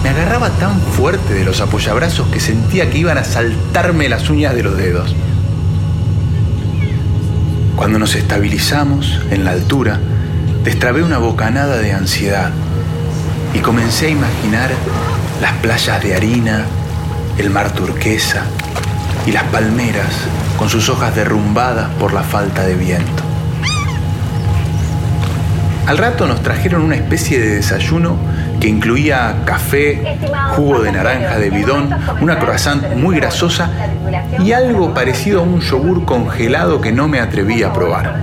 [0.07, 4.55] Me agarraba tan fuerte de los apoyabrazos que sentía que iban a saltarme las uñas
[4.55, 5.17] de los dedos.
[7.75, 9.99] Cuando nos estabilizamos en la altura,
[10.63, 12.53] destrabé una bocanada de ansiedad
[13.53, 14.71] y comencé a imaginar
[15.43, 16.67] las playas de harina,
[17.37, 18.45] el mar turquesa
[19.27, 20.15] y las palmeras
[20.57, 23.25] con sus hojas derrumbadas por la falta de viento.
[25.87, 28.17] Al rato nos trajeron una especie de desayuno
[28.61, 30.19] que incluía café,
[30.57, 31.91] jugo de naranja de bidón,
[32.21, 33.71] una croissant muy grasosa
[34.41, 38.17] y algo parecido a un yogur congelado que no me atreví a probar.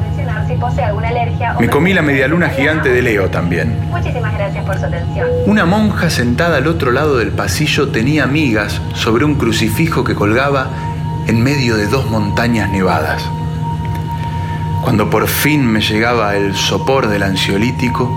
[1.60, 3.78] Me comí la medialuna gigante de Leo también.
[3.90, 5.28] Muchísimas gracias por su atención.
[5.46, 10.68] Una monja sentada al otro lado del pasillo tenía migas sobre un crucifijo que colgaba
[11.28, 13.24] en medio de dos montañas nevadas.
[14.84, 18.12] Cuando por fin me llegaba el sopor del ansiolítico,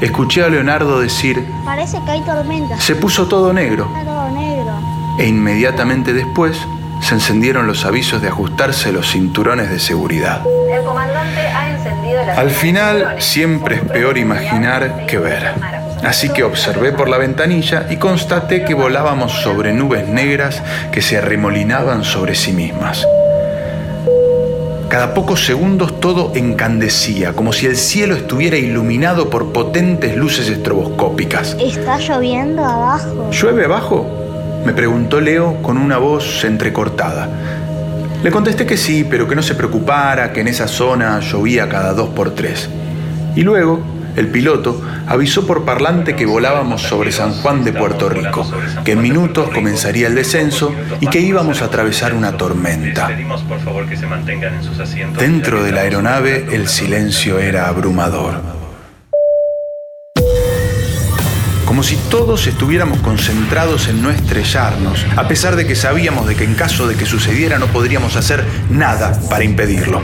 [0.00, 2.78] escuché a Leonardo decir, Parece que hay tormenta.
[2.80, 4.72] se puso todo negro, Está todo negro.
[5.18, 6.56] e inmediatamente después
[7.00, 10.42] se encendieron los avisos de ajustarse los cinturones de seguridad.
[10.72, 15.52] El comandante ha encendido Al final siempre es peor imaginar que ver.
[16.04, 21.18] Así que observé por la ventanilla y constaté que volábamos sobre nubes negras que se
[21.18, 23.04] arremolinaban sobre sí mismas.
[24.92, 31.56] Cada pocos segundos todo encandecía, como si el cielo estuviera iluminado por potentes luces estroboscópicas.
[31.58, 33.30] ¿Está lloviendo abajo?
[33.32, 34.06] ¿Llueve abajo?
[34.66, 37.26] Me preguntó Leo con una voz entrecortada.
[38.22, 41.94] Le contesté que sí, pero que no se preocupara, que en esa zona llovía cada
[41.94, 42.68] dos por tres.
[43.34, 43.80] Y luego,
[44.16, 48.46] el piloto avisó por parlante que volábamos sobre San Juan de Puerto Rico,
[48.84, 53.10] que en minutos comenzaría el descenso y que íbamos a atravesar una tormenta.
[55.18, 58.40] Dentro de la aeronave el silencio era abrumador.
[61.72, 66.44] Como si todos estuviéramos concentrados en no estrellarnos, a pesar de que sabíamos de que
[66.44, 70.02] en caso de que sucediera no podríamos hacer nada para impedirlo.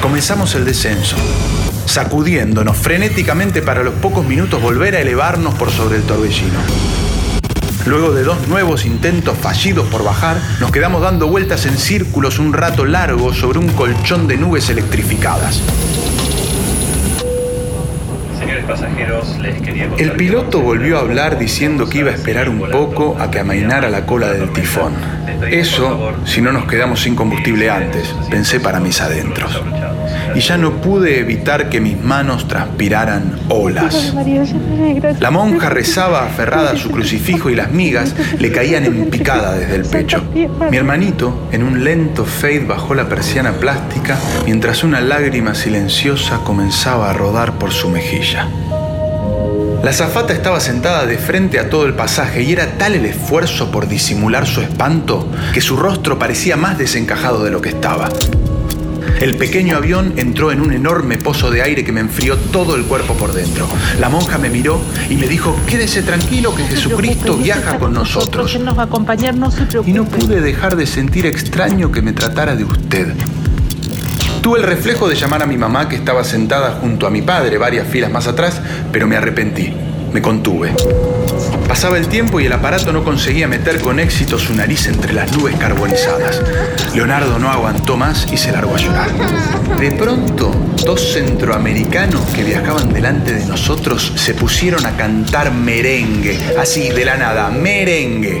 [0.00, 1.16] Comenzamos el descenso,
[1.86, 6.60] sacudiéndonos frenéticamente para los pocos minutos volver a elevarnos por sobre el torbellino.
[7.86, 12.52] Luego de dos nuevos intentos fallidos por bajar, nos quedamos dando vueltas en círculos un
[12.52, 15.60] rato largo sobre un colchón de nubes electrificadas.
[18.38, 22.70] Señores pasajeros, les quería El piloto volvió a hablar diciendo que iba a esperar un
[22.70, 24.92] poco a que amainara la cola del tifón.
[25.50, 29.60] Eso si no nos quedamos sin combustible antes, pensé para mis adentros.
[30.34, 34.14] Y ya no pude evitar que mis manos transpiraran olas.
[35.20, 39.76] La monja rezaba aferrada a su crucifijo y las migas le caían en picada desde
[39.76, 40.22] el pecho.
[40.70, 47.10] Mi hermanito, en un lento fade, bajó la persiana plástica mientras una lágrima silenciosa comenzaba
[47.10, 48.48] a rodar por su mejilla.
[49.82, 53.72] La azafata estaba sentada de frente a todo el pasaje y era tal el esfuerzo
[53.72, 58.08] por disimular su espanto que su rostro parecía más desencajado de lo que estaba.
[59.22, 62.82] El pequeño avión entró en un enorme pozo de aire que me enfrió todo el
[62.82, 63.68] cuerpo por dentro.
[64.00, 68.52] La monja me miró y me dijo, quédese tranquilo que Jesucristo viaja con nosotros.
[68.56, 69.92] Él nos va a acompañar, no se preocupe.
[69.92, 73.14] Y no pude dejar de sentir extraño que me tratara de usted.
[74.40, 77.58] Tuve el reflejo de llamar a mi mamá que estaba sentada junto a mi padre
[77.58, 79.72] varias filas más atrás, pero me arrepentí.
[80.12, 80.74] Me contuve.
[81.66, 85.32] Pasaba el tiempo y el aparato no conseguía meter con éxito su nariz entre las
[85.32, 86.42] nubes carbonizadas.
[86.94, 89.10] Leonardo no aguantó más y se largó a llorar.
[89.78, 90.50] De pronto,
[90.84, 97.16] dos centroamericanos que viajaban delante de nosotros se pusieron a cantar merengue, así de la
[97.16, 98.38] nada, merengue.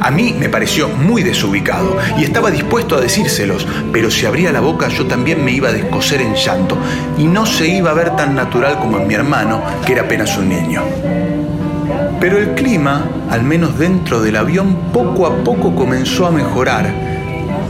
[0.00, 4.60] A mí me pareció muy desubicado y estaba dispuesto a decírselos, pero si abría la
[4.60, 6.78] boca yo también me iba a descoser en llanto
[7.16, 10.36] y no se iba a ver tan natural como en mi hermano, que era apenas
[10.36, 10.82] un niño.
[12.20, 17.07] Pero el clima, al menos dentro del avión, poco a poco comenzó a mejorar,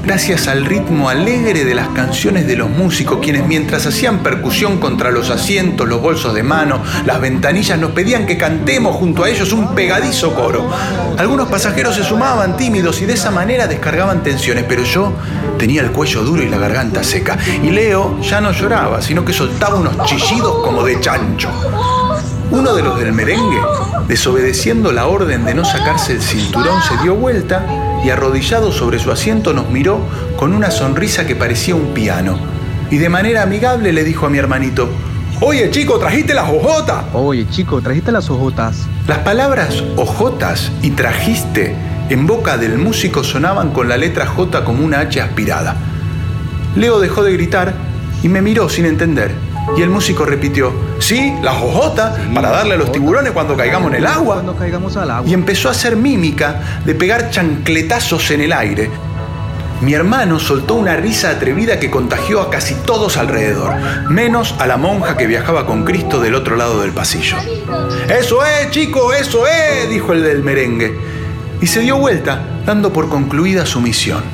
[0.09, 5.11] gracias al ritmo alegre de las canciones de los músicos, quienes mientras hacían percusión contra
[5.11, 9.53] los asientos, los bolsos de mano, las ventanillas, nos pedían que cantemos junto a ellos
[9.53, 10.67] un pegadizo coro.
[11.19, 15.13] Algunos pasajeros se sumaban tímidos y de esa manera descargaban tensiones, pero yo
[15.59, 17.37] tenía el cuello duro y la garganta seca.
[17.63, 21.51] Y Leo ya no lloraba, sino que soltaba unos chillidos como de chancho.
[22.51, 23.61] Uno de los del merengue,
[24.09, 29.11] desobedeciendo la orden de no sacarse el cinturón, se dio vuelta y arrodillado sobre su
[29.11, 30.01] asiento nos miró
[30.37, 32.39] con una sonrisa que parecía un piano.
[32.91, 34.89] Y de manera amigable le dijo a mi hermanito,
[35.41, 37.05] Oye chico, trajiste las ojotas.
[37.13, 38.87] Oye chico, trajiste las ojotas.
[39.07, 41.77] Las palabras ojotas y trajiste
[42.09, 45.77] en boca del músico sonaban con la letra J como una H aspirada.
[46.75, 47.75] Leo dejó de gritar
[48.23, 49.33] y me miró sin entender.
[49.77, 53.99] Y el músico repitió, sí, las ojotas, para darle a los tiburones cuando caigamos en
[53.99, 54.37] el agua.
[54.37, 55.29] Cuando caigamos al agua.
[55.29, 58.91] Y empezó a hacer mímica de pegar chancletazos en el aire.
[59.81, 63.77] Mi hermano soltó una risa atrevida que contagió a casi todos alrededor,
[64.11, 67.37] menos a la monja que viajaba con Cristo del otro lado del pasillo.
[68.09, 70.99] Eso es, chico, eso es, dijo el del merengue.
[71.61, 74.25] Y se dio vuelta, dando por concluida su misión.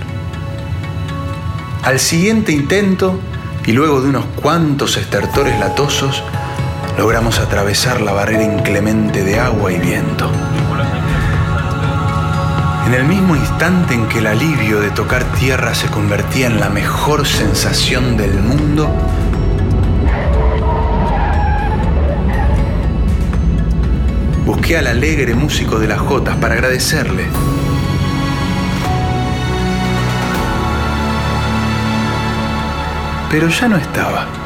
[1.83, 3.21] Al siguiente intento,
[3.67, 6.23] y luego de unos cuantos estertores latosos,
[6.99, 10.31] logramos atravesar la barrera inclemente de agua y viento.
[12.87, 16.69] En el mismo instante en que el alivio de tocar tierra se convertía en la
[16.69, 18.91] mejor sensación del mundo,
[24.45, 27.25] busqué al alegre músico de las Jotas para agradecerle.
[33.35, 34.44] Pero ya no estaba.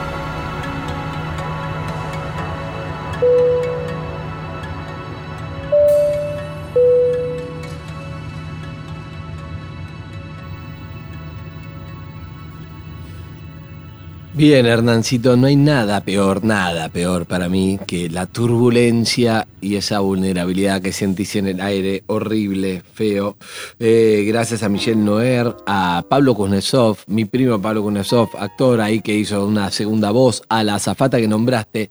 [14.39, 19.99] Bien, Hernancito, no hay nada peor, nada peor para mí que la turbulencia y esa
[19.99, 23.37] vulnerabilidad que sentís en el aire, horrible, feo.
[23.81, 29.13] Eh, gracias a Michelle Noer, a Pablo Kuznetsov, mi primo Pablo Kuznetsov, actor ahí que
[29.13, 31.91] hizo una segunda voz, a la azafata que nombraste.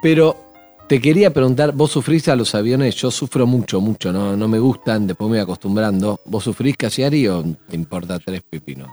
[0.00, 0.36] Pero
[0.88, 2.94] te quería preguntar, ¿vos sufrís a los aviones?
[2.94, 6.20] Yo sufro mucho, mucho, no, no me gustan, después me voy acostumbrando.
[6.26, 8.88] ¿Vos sufrís Casiari o te importa tres pepinos?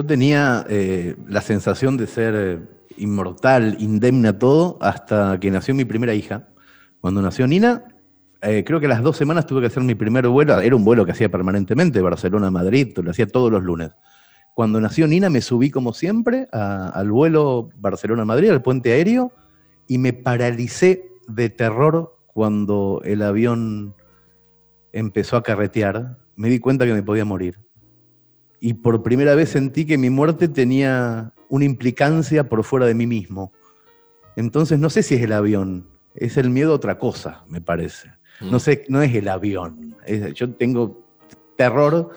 [0.00, 2.58] Yo tenía eh, la sensación de ser eh,
[2.96, 6.48] inmortal, indemne a todo, hasta que nació mi primera hija.
[7.02, 7.84] Cuando nació Nina,
[8.40, 10.58] eh, creo que a las dos semanas tuve que hacer mi primer vuelo.
[10.58, 13.90] Era un vuelo que hacía permanentemente, Barcelona-Madrid, lo hacía todos los lunes.
[14.54, 19.32] Cuando nació Nina, me subí como siempre al vuelo Barcelona-Madrid, al puente aéreo,
[19.86, 23.94] y me paralicé de terror cuando el avión
[24.94, 26.16] empezó a carretear.
[26.36, 27.58] Me di cuenta que me podía morir
[28.60, 33.06] y por primera vez sentí que mi muerte tenía una implicancia por fuera de mí
[33.06, 33.52] mismo.
[34.36, 38.10] Entonces no sé si es el avión, es el miedo a otra cosa, me parece.
[38.40, 39.96] No sé, no es el avión.
[40.06, 41.04] Es- yo tengo
[41.56, 42.10] terror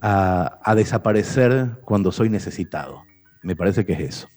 [0.00, 3.02] a, a desaparecer cuando soy necesitado.
[3.42, 4.28] Me parece que es eso.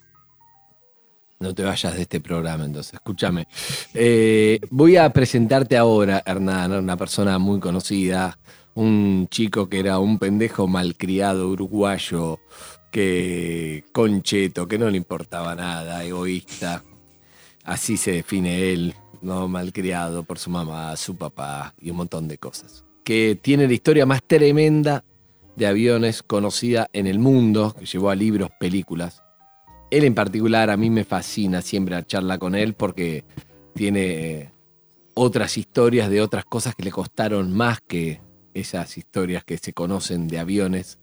[1.38, 3.46] No te vayas de este programa, entonces, escúchame.
[3.92, 8.38] Eh, voy a presentarte ahora, Hernán, una persona muy conocida,
[8.76, 12.38] un chico que era un pendejo malcriado uruguayo,
[12.92, 16.84] que concheto, que no le importaba nada, egoísta.
[17.64, 22.36] Así se define él, no malcriado por su mamá, su papá y un montón de
[22.36, 22.84] cosas.
[23.02, 25.04] Que tiene la historia más tremenda
[25.56, 29.22] de aviones conocida en el mundo, que llevó a libros, películas.
[29.90, 33.24] Él en particular a mí me fascina siempre a charla con él porque
[33.74, 34.52] tiene
[35.14, 38.20] otras historias de otras cosas que le costaron más que
[38.56, 40.98] esas historias que se conocen de aviones.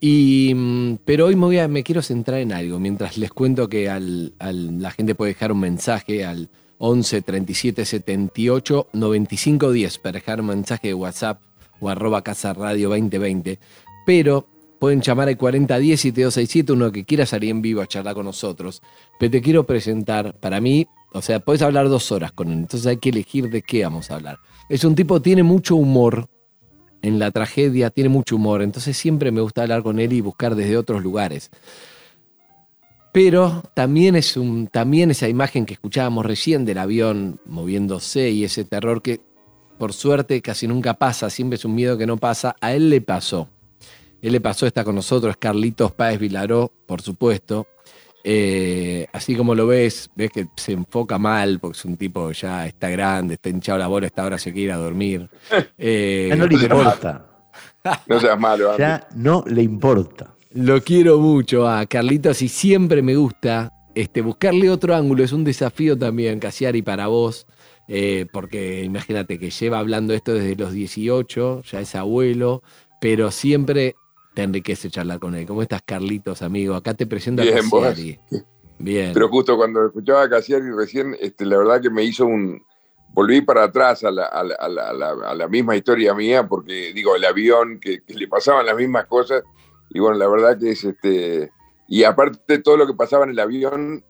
[0.00, 4.90] Y, mm, pero hoy me, quiero centrar en algo, mientras les cuento que al, la
[4.90, 6.48] gente puede dejar un mensaje al
[6.78, 11.42] 11 37 78 95 10 para dejar un mensaje de WhatsApp
[11.78, 13.58] o arroba casa radio 2020.
[14.06, 14.46] Pero
[14.78, 18.80] pueden llamar al 4010 7267, uno que quiera salir en vivo a charlar con nosotros.
[19.18, 22.86] Pero te quiero presentar, para mí, o sea, puedes hablar dos horas con él, entonces
[22.86, 24.38] hay que elegir de qué vamos a hablar.
[24.70, 26.28] Es un tipo, tiene mucho humor,
[27.02, 30.54] en la tragedia, tiene mucho humor, entonces siempre me gusta hablar con él y buscar
[30.54, 31.50] desde otros lugares.
[33.12, 38.64] Pero también es un, también esa imagen que escuchábamos recién del avión moviéndose y ese
[38.64, 39.20] terror que
[39.78, 43.00] por suerte casi nunca pasa, siempre es un miedo que no pasa, a él le
[43.00, 43.48] pasó.
[44.20, 47.66] Él le pasó, está con nosotros, Carlitos Páez Vilaró, por supuesto.
[48.22, 52.66] Eh, así como lo ves, ves que se enfoca mal, porque es un tipo ya
[52.66, 55.28] está grande, está hinchado la bola, esta hora se quiere ir a dormir.
[55.78, 57.26] Eh, Ya no le importa.
[58.06, 58.80] No seas malo, Andy.
[58.82, 60.34] Ya no le importa.
[60.52, 65.24] Lo quiero mucho a Carlitos y siempre me gusta este, buscarle otro ángulo.
[65.24, 67.46] Es un desafío también, Casiari, para vos,
[67.88, 72.62] eh, porque imagínate que lleva hablando esto desde los 18, ya es abuelo,
[73.00, 73.94] pero siempre
[74.34, 75.46] te enriquece charlar con él.
[75.46, 76.74] ¿Cómo estás, Carlitos, amigo?
[76.74, 77.82] Acá te presento a Bien, vos.
[77.84, 78.18] Casiari.
[78.78, 79.12] Bien.
[79.12, 82.62] Pero justo cuando escuchaba a Casiari recién, este, la verdad que me hizo un...
[83.12, 86.14] Volví para atrás a la, a la- a la- a la- a la misma historia
[86.14, 89.42] mía, porque digo, el avión, que, que le pasaban las mismas cosas,
[89.90, 91.50] y bueno, la verdad que es este...
[91.88, 94.04] Y aparte de todo lo que pasaba en el avión,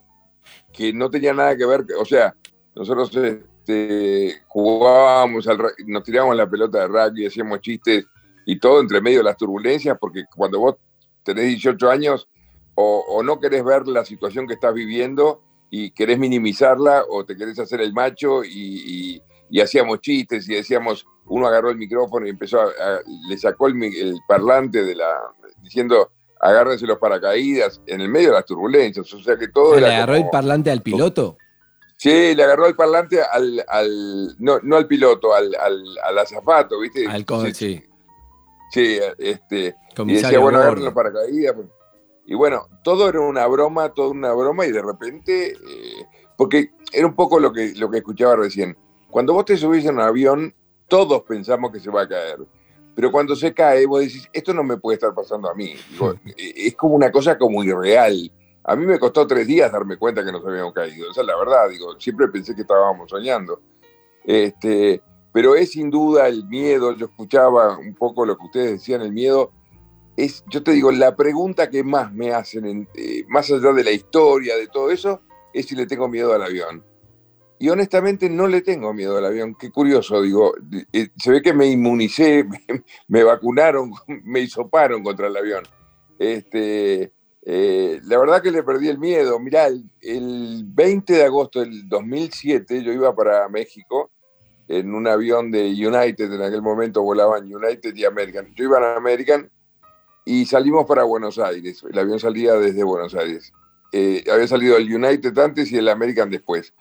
[0.71, 2.35] que no tenía nada que ver, o sea,
[2.77, 8.05] nosotros este, jugábamos, al, nos tirábamos la pelota de rugby, hacíamos chistes
[8.47, 10.77] y todo entre medio de las turbulencias, porque cuando vos
[11.23, 12.29] tenés 18 años,
[12.75, 17.37] o, o no querés ver la situación que estás viviendo y querés minimizarla, o te
[17.37, 18.49] querés hacer el macho y,
[19.17, 19.23] y-
[19.53, 23.67] y hacíamos chistes y decíamos, uno agarró el micrófono y empezó a, a- le sacó
[23.67, 25.09] el, el parlante de la,
[25.63, 29.79] diciendo, agárrense los paracaídas en el medio de las turbulencias, o sea que todo ¿Le
[29.87, 31.37] era agarró como- el parlante al piloto?
[31.97, 36.79] Sí, le agarró el parlante al, al- no, no al piloto, al, al, al azafato,
[36.81, 37.07] ¿viste?
[37.07, 37.53] Al con- sí.
[37.55, 37.85] Sí,
[38.77, 41.55] este, y decía, bueno, agarren los paracaídas.
[41.55, 41.67] pues.
[42.27, 46.07] Y bueno, todo era una broma, toda una broma, y de repente, eh,
[46.37, 48.77] porque era un poco lo que, lo que escuchaba recién.
[49.11, 50.55] Cuando vos te subís en un avión,
[50.87, 52.39] todos pensamos que se va a caer.
[52.95, 55.75] Pero cuando se cae, vos decís, esto no me puede estar pasando a mí.
[55.91, 58.31] Digo, eh, es como una cosa como irreal.
[58.63, 61.11] A mí me costó tres días darme cuenta que nos habíamos caído.
[61.11, 61.69] Esa es la verdad.
[61.69, 63.61] Digo, siempre pensé que estábamos soñando.
[64.25, 65.03] Este,
[65.33, 66.93] pero es sin duda el miedo.
[66.97, 69.53] Yo escuchaba un poco lo que ustedes decían, el miedo.
[70.17, 73.85] Es, yo te digo, la pregunta que más me hacen, en- eh, más allá de
[73.85, 75.21] la historia, de todo eso,
[75.53, 76.85] es si le tengo miedo al avión.
[77.59, 79.55] Y honestamente no le tengo miedo al avión.
[79.59, 80.53] Qué curioso, digo,
[80.93, 82.59] eh, se ve que me inmunicé, me,
[83.09, 83.93] me vacunaron,
[84.25, 85.63] me hisoparon contra el avión.
[86.19, 87.13] Este,
[87.43, 89.39] eh, la verdad que le perdí el miedo.
[89.39, 94.11] Mirá, el, el 20 de agosto del 2007 yo iba para México
[94.71, 98.55] en un avión de United, en aquel momento volaban United y American.
[98.55, 99.51] Yo iba en American
[100.25, 101.83] y salimos para Buenos Aires.
[101.91, 103.53] El avión salía desde Buenos Aires.
[103.93, 106.73] Eh, había salido el United antes y el American después.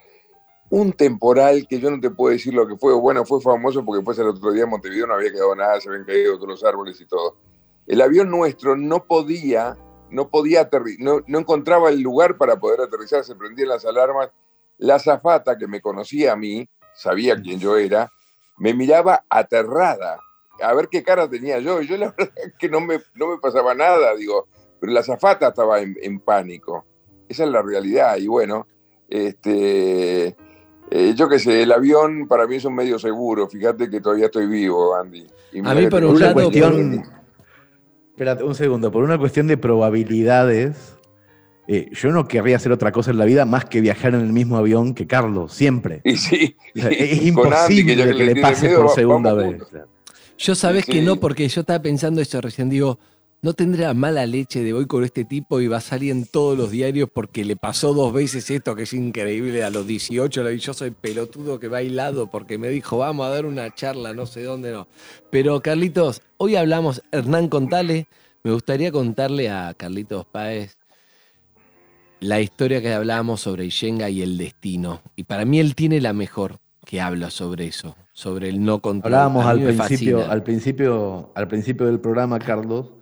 [0.70, 2.94] Un temporal que yo no te puedo decir lo que fue.
[2.94, 5.90] Bueno, fue famoso porque después el otro día en Montevideo no había quedado nada, se
[5.90, 7.38] habían caído todos los árboles y todo.
[7.88, 9.76] El avión nuestro no podía,
[10.12, 14.30] no podía aterrizar, no, no encontraba el lugar para poder aterrizar, se prendían las alarmas.
[14.78, 16.70] La azafata que me conocía a mí,
[17.00, 18.12] sabía quién yo era,
[18.58, 20.20] me miraba aterrada
[20.62, 21.82] a ver qué cara tenía yo.
[21.82, 24.48] Y yo la verdad es que no me, no me pasaba nada, digo,
[24.80, 26.86] pero la azafata estaba en, en pánico.
[27.28, 28.18] Esa es la realidad.
[28.18, 28.68] Y bueno,
[29.08, 30.36] este,
[30.92, 33.48] eh, yo qué sé, el avión para mí es un medio seguro.
[33.48, 35.28] Fíjate que todavía estoy vivo, Andy.
[35.52, 37.04] Y A mí por tengo un una lado, cuestión.
[38.12, 38.92] Espérate un segundo.
[38.92, 40.98] Por una cuestión de probabilidades,
[41.70, 44.34] eh, yo no querría hacer otra cosa en la vida más que viajar en el
[44.34, 46.04] mismo avión que Carlos, siempre.
[46.04, 49.58] Y sí, O sea, es imposible que, que le pase miedo, por segunda vez.
[49.60, 49.70] juntos.
[50.38, 53.00] Yo sabés Sí, que no, porque yo estaba pensando eso recién, digo,
[53.42, 56.58] no tendrá mala leche de voy con este tipo y va a salir en todos
[56.58, 60.52] los diarios porque le pasó dos veces esto que es increíble, a los 18 le
[60.52, 64.14] dije, yo soy pelotudo que va hilado porque me dijo, vamos a dar una charla,
[64.14, 64.88] no sé dónde no.
[65.30, 68.08] Pero Carlitos, hoy hablamos, Hernán Contale,
[68.44, 70.79] me gustaría contarle a Carlitos Páez
[72.20, 75.02] la historia que hablábamos sobre Ishenga y el destino.
[75.16, 79.14] Y para mí él tiene la mejor que habla sobre eso, sobre el no control.
[79.14, 80.34] Hablábamos al principio, fascina.
[80.34, 82.94] al principio, al principio del programa, Carlos.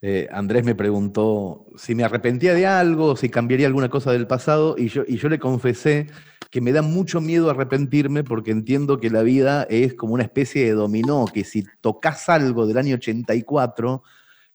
[0.00, 4.76] eh, Andrés me preguntó si me arrepentía de algo, si cambiaría alguna cosa del pasado,
[4.78, 6.08] y yo, y yo le confesé
[6.50, 10.64] que me da mucho miedo arrepentirme porque entiendo que la vida es como una especie
[10.64, 14.02] de dominó, que si tocas algo del año 84,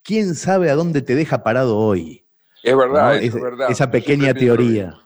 [0.02, 2.24] ¿quién sabe a dónde te deja parado hoy?
[2.64, 3.11] Es verdad, ¿No?
[3.14, 3.72] es, Es- verdad.
[3.72, 4.99] Esa pequeña teoría.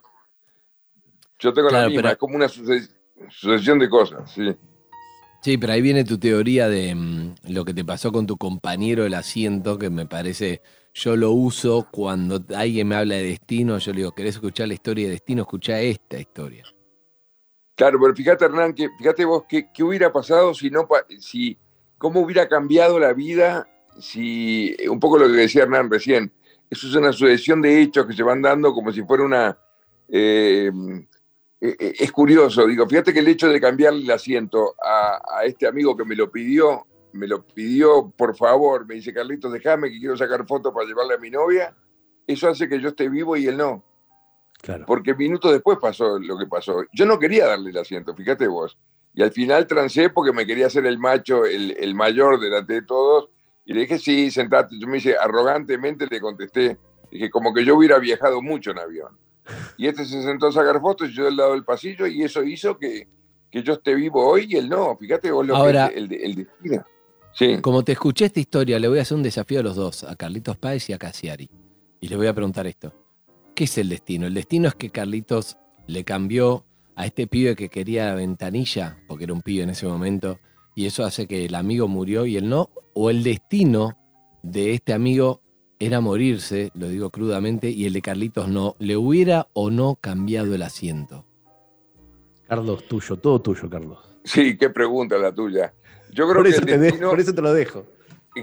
[1.39, 2.89] Yo tengo Claro, la misma, pero- es como una suce-
[3.29, 4.55] sucesión de cosas, sí.
[5.41, 9.03] Sí, pero ahí viene tu teoría de mm, lo que te pasó con tu compañero
[9.03, 10.61] del asiento, que me parece,
[10.93, 14.75] yo lo uso cuando alguien me habla de destino, yo le digo, ¿querés escuchar la
[14.75, 15.41] historia de destino?
[15.41, 16.63] Escucha esta historia.
[17.75, 20.87] Claro, pero fíjate, Hernán, que fíjate vos qué, qué hubiera pasado si no,
[21.19, 21.57] si,
[21.97, 23.67] cómo hubiera cambiado la vida
[23.99, 26.31] si, un poco lo que decía Hernán recién,
[26.73, 29.57] eso es una sucesión de hechos que se van dando como si fuera una,
[30.09, 30.71] eh,
[31.61, 35.45] eh, eh, es curioso, digo, fíjate que el hecho de cambiarle el asiento a, a
[35.45, 39.91] este amigo que me lo pidió, me lo pidió por favor, me dice Carlitos, déjame
[39.91, 41.75] que quiero sacar fotos para llevarle a mi novia,
[42.25, 43.83] eso hace que yo esté vivo y él no.
[44.61, 44.85] Claro.
[44.87, 46.85] Porque minutos después pasó lo que pasó.
[46.93, 48.77] Yo no quería darle el asiento, fíjate vos.
[49.13, 52.81] Y al final trancé porque me quería hacer el macho, el, el mayor delante de
[52.81, 53.29] todos.
[53.65, 54.75] Y le dije, sí, sentate.
[54.79, 56.77] Yo me dice, arrogantemente le contesté,
[57.11, 59.17] dije, como que yo hubiera viajado mucho en avión.
[59.77, 62.43] Y este se sentó a sacar fotos y yo del lado del pasillo y eso
[62.43, 63.07] hizo que,
[63.51, 64.95] que yo esté vivo hoy y él no.
[64.97, 66.85] Fíjate vos lo Ahora- que es el, el destino.
[67.33, 67.57] Sí.
[67.61, 70.15] Como te escuché esta historia, le voy a hacer un desafío a los dos, a
[70.15, 71.49] Carlitos Páez y a Casiari.
[71.99, 72.93] Y les voy a preguntar esto.
[73.55, 74.27] ¿Qué es el destino?
[74.27, 75.57] El destino es que Carlitos
[75.87, 76.65] le cambió
[76.95, 80.37] a este pibe que quería la ventanilla, porque era un pibe en ese momento,
[80.75, 82.69] y eso hace que el amigo murió y él no.
[82.93, 83.97] O el destino
[84.43, 85.41] de este amigo
[85.79, 88.75] era morirse, lo digo crudamente, y el de Carlitos no.
[88.79, 91.25] ¿Le hubiera o no cambiado el asiento?
[92.47, 93.99] Carlos, tuyo, todo tuyo, Carlos.
[94.23, 95.73] Sí, qué pregunta la tuya.
[96.11, 97.09] Yo creo Por que el te dejo- destino...
[97.09, 97.85] por eso te lo dejo.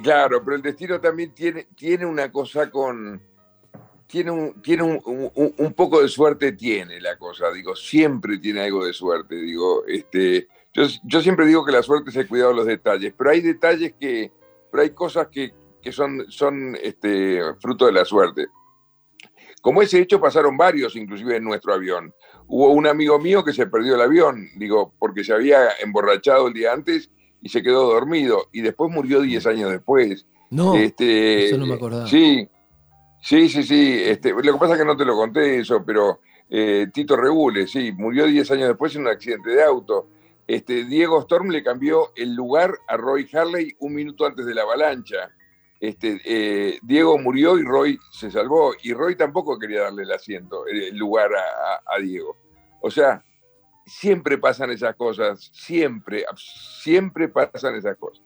[0.03, 3.21] Claro, pero el destino también tiene, tiene una cosa con.
[4.07, 8.63] Tiene, un, tiene un, un- un poco de suerte, tiene la cosa, digo, siempre tiene
[8.63, 12.51] algo de suerte, digo, este, yo, yo siempre digo que la suerte es el cuidado
[12.51, 14.33] de los detalles, pero hay detalles que,
[14.71, 15.53] pero hay cosas que,
[15.83, 18.47] que son, son este, fruto de la suerte.
[19.61, 22.15] Como ese hecho pasaron varios, inclusive en nuestro avión.
[22.47, 26.55] Hubo un amigo mío que se perdió el avión, digo, porque se había emborrachado el
[26.55, 27.11] día antes
[27.43, 30.27] y se quedó dormido y después murió 10 años después.
[30.51, 32.07] No, Este, eso no me acordaba.
[32.07, 32.49] Sí,
[33.23, 34.03] sí, sí, sí.
[34.05, 37.71] Este, lo que pasa es que no te lo conté eso, pero eh, Tito Regules,
[37.71, 40.09] sí, murió 10 años después en un accidente de auto.
[40.51, 44.63] Este, Diego Storm le cambió el lugar a Roy Harley un minuto antes de la
[44.63, 45.31] avalancha.
[45.79, 48.73] Este, eh, Diego murió y Roy se salvó.
[48.83, 52.37] Y Roy tampoco quería darle el asiento, el lugar a Diego.
[52.83, 53.23] O sea,
[53.87, 56.25] siempre pasan esas cosas, siempre,
[56.83, 58.25] siempre pasan esas cosas.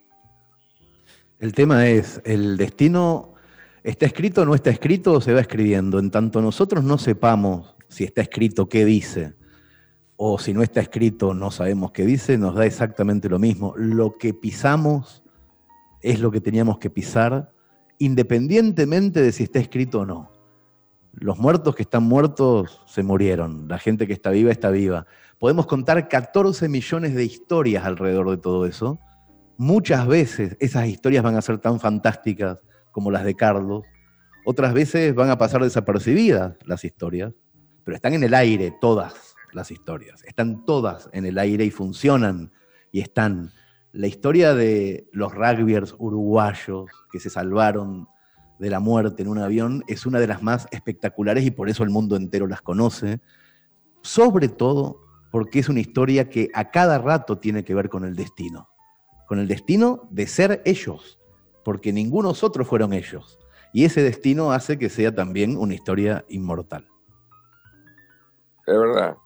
[1.38, 3.34] El tema es, ¿el destino
[3.82, 5.98] está escrito o no está escrito o se va escribiendo?
[5.98, 9.34] En tanto nosotros no sepamos si está escrito qué dice,
[10.16, 13.74] o si no está escrito no sabemos qué dice, nos da exactamente lo mismo.
[13.76, 15.22] Lo que pisamos
[16.02, 17.52] es lo que teníamos que pisar,
[17.98, 20.32] independientemente de si está escrito o no.
[21.12, 25.06] Los muertos que están muertos se murieron, la gente que está viva está viva.
[25.38, 28.98] Podemos contar 14 millones de historias alrededor de todo eso.
[29.56, 32.58] Muchas veces esas historias van a ser tan fantásticas
[32.90, 33.84] como las de Carlos,
[34.44, 37.32] otras veces van a pasar desapercibidas las historias,
[37.82, 39.23] pero están en el aire todas
[39.54, 42.52] las historias, están todas en el aire y funcionan
[42.92, 43.50] y están.
[43.92, 48.08] La historia de los rugbyers uruguayos que se salvaron
[48.58, 51.84] de la muerte en un avión es una de las más espectaculares y por eso
[51.84, 53.20] el mundo entero las conoce,
[54.02, 55.00] sobre todo
[55.30, 58.68] porque es una historia que a cada rato tiene que ver con el destino,
[59.26, 61.18] con el destino de ser ellos,
[61.64, 63.38] porque ningunos otros fueron ellos.
[63.72, 66.86] Y ese destino hace que sea también una historia inmortal.
[68.66, 69.16] Es verdad.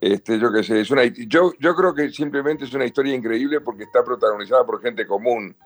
[0.00, 3.60] Este, yo qué sé, es una, yo, yo creo que simplemente es una historia increíble
[3.60, 5.56] porque está protagonizada por gente común.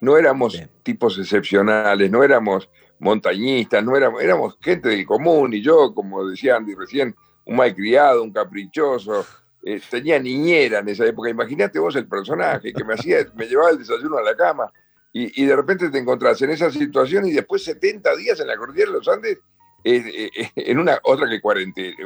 [0.00, 5.52] No éramos tipos excepcionales, no éramos montañistas, no éramos, éramos gente del común.
[5.52, 7.14] Y yo, como decía Andy recién,
[7.44, 9.26] un malcriado, un caprichoso,
[9.62, 11.28] eh, tenía niñera en esa época.
[11.28, 14.72] Imagínate vos el personaje que me hacía, me llevaba el desayuno a la cama.
[15.12, 18.56] Y, y de repente te encontrás en esa situación y después 70 días en la
[18.56, 19.38] cordillera de los Andes
[19.84, 21.96] eh, eh, en una otra que cuarentena,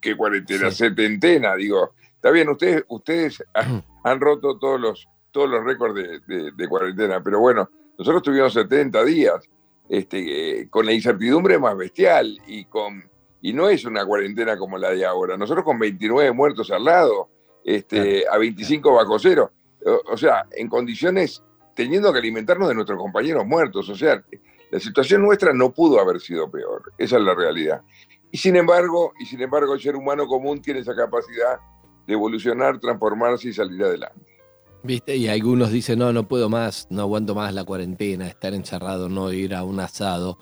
[0.00, 1.94] que cuarentena, setentena, digo.
[2.14, 6.68] Está bien, ustedes, ustedes han, han roto todos los, todos los récords de, de- de
[6.68, 9.48] cuarentena, pero bueno, nosotros tuvimos 70 días
[9.88, 13.08] este, eh, con la incertidumbre más bestial y con
[13.42, 15.36] y no es una cuarentena como la de ahora.
[15.38, 17.30] Nosotros con 29 muertos al lado,
[17.64, 19.50] este, a 25 bajo cero,
[19.86, 21.42] o, o sea, en condiciones
[21.74, 24.22] teniendo que alimentarnos de nuestros compañeros muertos, o sea,
[24.70, 27.82] la situación nuestra no pudo haber sido peor, esa es la realidad.
[28.30, 31.58] Y sin embargo, y sin embargo, el ser humano común tiene esa capacidad
[32.06, 34.20] de evolucionar, transformarse y salir adelante.
[34.82, 35.16] ¿Viste?
[35.16, 39.32] Y algunos dicen, no, no puedo más, no aguanto más la cuarentena, estar encerrado, no
[39.32, 40.38] ir a un asado.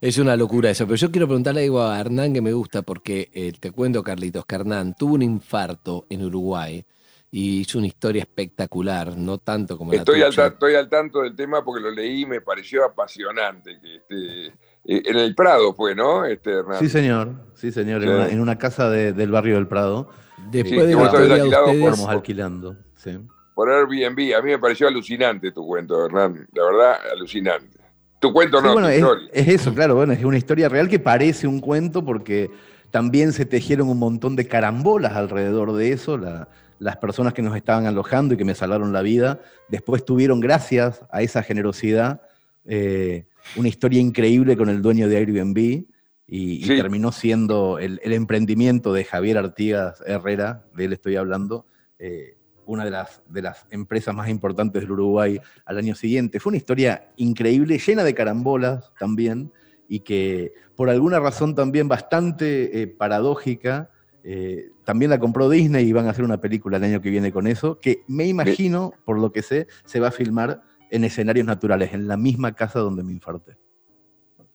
[0.00, 0.84] Es una locura eso.
[0.86, 4.44] Pero yo quiero preguntarle algo a Hernán que me gusta, porque eh, te cuento, Carlitos,
[4.44, 6.84] que Hernán tuvo un infarto en Uruguay
[7.32, 10.46] y hizo una historia espectacular, no tanto como Estoy la al, tuya.
[10.48, 13.78] estoy al tanto del tema porque lo leí y me pareció apasionante.
[13.80, 16.24] Que este, eh, en el Prado fue, ¿no?
[16.24, 16.50] Este?
[16.80, 17.32] Sí, señor.
[17.54, 18.02] Sí, señor.
[18.02, 20.08] En, una, en una casa de- del barrio del Prado.
[20.50, 22.76] Después Sí, de la historia por- ustedes, Estamos alquilando.
[22.96, 23.18] Sí.
[23.54, 24.34] Por Airbnb.
[24.36, 26.48] A mí me pareció alucinante tu cuento, Hernán.
[26.52, 27.78] La verdad, alucinante.
[28.18, 29.28] Tu cuento Sí, no, bueno, tu es, historia.
[29.32, 32.50] es eso, claro, bueno, es una historia real que parece un cuento porque
[32.90, 36.18] también se tejieron un montón de carambolas alrededor de eso.
[36.18, 36.48] la-
[36.80, 41.02] las personas que nos estaban alojando y que me salvaron la vida, después tuvieron, gracias
[41.12, 42.22] a esa generosidad,
[42.64, 45.86] eh, una historia increíble con el dueño de Airbnb y,
[46.26, 46.76] y Sí.
[46.76, 51.66] terminó siendo el, el emprendimiento de Javier Artigas Herrera, de él estoy hablando,
[51.98, 52.36] eh,
[52.66, 56.38] una de las, de las empresas más importantes del Uruguay al año siguiente.
[56.40, 59.52] Fue una historia increíble, llena de carambolas también,
[59.88, 63.90] y que por alguna razón también bastante eh, paradójica,
[64.22, 67.30] eh, también la compró Disney y van a hacer una película el año que viene
[67.30, 71.46] con eso, que me imagino, por lo que sé, se va a filmar en escenarios
[71.46, 73.56] naturales, en la misma casa donde me infarté.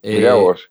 [0.02, 0.70] Mirá eh, vos.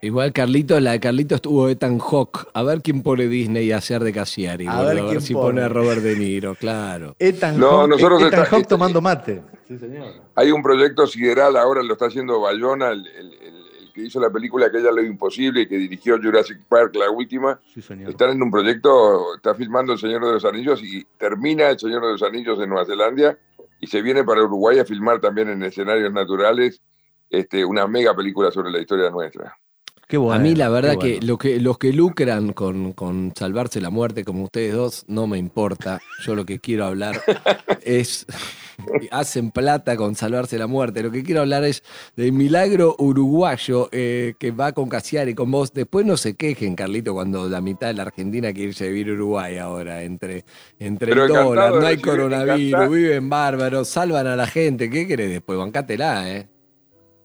[0.00, 2.48] Igual Carlitos, la de Carlitos tuvo Ethan Hawke.
[2.54, 4.66] A ver quién pone Disney a hacer de Cassiari.
[4.66, 5.46] A ver a ver si pone.
[5.46, 7.14] pone a Robert De Niro, claro.
[7.18, 9.42] Ethan No, Hawke- nosotros Ethan está- Hawke está- tomando mate.
[9.68, 10.06] Sí, señor.
[10.34, 13.55] Hay un proyecto sideral, ahora lo está haciendo Bayona, el- el- el
[13.96, 17.58] que hizo la película Aquella lo imposible y que dirigió Jurassic Park, la última.
[17.72, 18.10] Sí, señor.
[18.10, 22.02] Están en un proyecto, está filmando El Señor de los Anillos y termina El Señor
[22.02, 23.38] de los Anillos en Nueva Zelanda
[23.80, 26.82] y se viene para Uruguay a filmar también en escenarios naturales
[27.30, 29.56] este, una mega película sobre la historia nuestra.
[30.06, 33.80] Qué bueno, a mí la verdad que, lo que los que lucran con, con salvarse
[33.80, 36.00] la muerte como ustedes dos no me importa.
[36.22, 37.20] Yo lo que quiero hablar
[37.82, 38.26] es
[39.10, 41.02] hacen plata con salvarse la muerte.
[41.02, 41.82] Lo que quiero hablar es
[42.16, 45.72] del milagro uruguayo eh, que va con Casiari, con vos.
[45.72, 49.12] Después no se quejen, Carlito, cuando la mitad de la Argentina quiere irse a vivir
[49.12, 50.02] Uruguay ahora.
[50.02, 50.44] Entre,
[50.78, 54.90] entre de no hay coronavirus, viven bárbaros, salvan a la gente.
[54.90, 55.58] ¿Qué querés después?
[55.58, 56.48] Bancátela, ¿eh?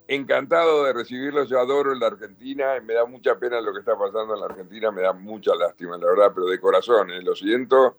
[0.07, 4.33] Encantado de recibirlos, yo adoro la Argentina, me da mucha pena lo que está pasando
[4.33, 7.21] en la Argentina, me da mucha lástima, la verdad, pero de corazón, ¿eh?
[7.21, 7.95] lo siento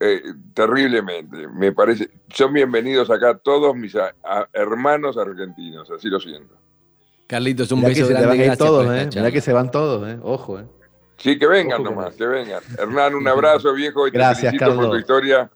[0.00, 0.22] eh,
[0.54, 1.46] terriblemente.
[1.48, 6.54] Me parece, son bienvenidos acá todos mis a- a- hermanos argentinos, así lo siento.
[7.26, 8.36] Carlitos, un Mirá que beso se te grande.
[8.38, 9.08] ir gracias todos, ¿eh?
[9.14, 10.18] Mirá que se van todos, ¿eh?
[10.22, 10.64] Ojo, ¿eh?
[11.18, 12.62] Sí, que vengan Ojo nomás, que vengan.
[12.78, 15.50] Hernán, un abrazo viejo y te Gracias, felicito por tu historia.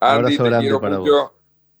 [0.00, 1.12] Andy, Abrazo te quiero para mucho.
[1.12, 1.30] vos.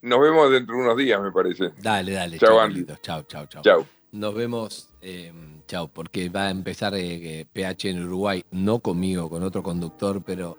[0.02, 1.70] Nos vemos dentro de unos días, me parece.
[1.80, 2.38] Dale, dale.
[2.38, 2.84] Chao, Andy.
[2.84, 3.02] Carlitos.
[3.02, 3.62] Chao, chao, chao.
[3.62, 3.86] Chao.
[4.12, 5.32] Nos vemos, eh,
[5.66, 10.22] chao, porque va a empezar eh, eh, PH en Uruguay, no conmigo, con otro conductor,
[10.24, 10.58] pero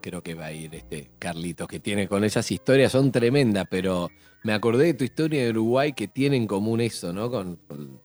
[0.00, 4.10] creo que va a ir este Carlitos, que tiene con esas historias, son tremendas, pero
[4.44, 7.30] me acordé de tu historia de Uruguay que tiene en común eso, ¿no?
[7.30, 8.00] Con, con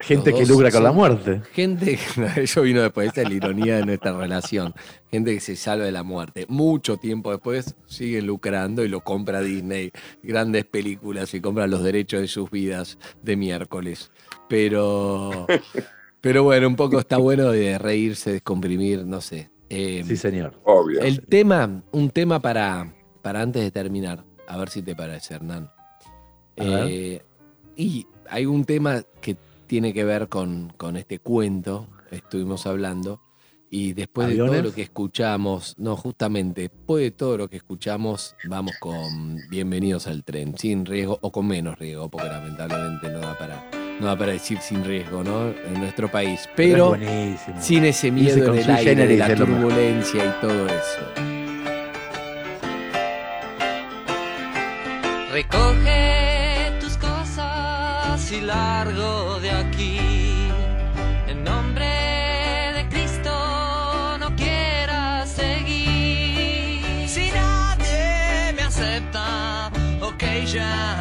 [0.00, 1.42] Gente que lucra con la muerte.
[1.52, 1.98] Gente,
[2.36, 4.74] eso vino después, esa es la ironía de nuestra relación.
[5.10, 6.46] Gente que se salva de la muerte.
[6.48, 9.92] Mucho tiempo después siguen lucrando y lo compra Disney.
[10.22, 14.10] Grandes películas y compran los derechos de sus vidas de miércoles.
[14.48, 15.46] Pero,
[16.22, 19.49] pero bueno, un poco está bueno de reírse, descomprimir, no sé.
[19.70, 20.60] Eh, Sí, señor.
[20.64, 21.00] Obvio.
[21.00, 22.92] el tema, un tema para,
[23.22, 25.70] para antes de terminar, a ver si te parece, Hernán.
[26.56, 27.22] Eh,
[27.76, 29.36] y hay un tema que
[29.66, 33.20] tiene que ver con, con este cuento, estuvimos hablando,
[33.70, 38.34] y después de todo lo que escuchamos, no, justamente, después de todo lo que escuchamos,
[38.48, 43.38] vamos con Bienvenidos al tren, sin riesgo o con menos riesgo, porque lamentablemente no da
[43.38, 43.70] para,
[44.00, 45.50] no da para decir sin riesgo, ¿no?
[45.50, 46.48] En nuestro país.
[46.56, 51.30] Pero es sin ese miedo con en el aire, de la turbulencia y todo eso.
[55.30, 59.98] Recoge tus cosas y largo de aquí.
[61.28, 61.86] En nombre
[62.74, 67.06] de Cristo no quieras seguir.
[67.06, 69.70] Si nadie me acepta,
[70.00, 70.99] ok, ya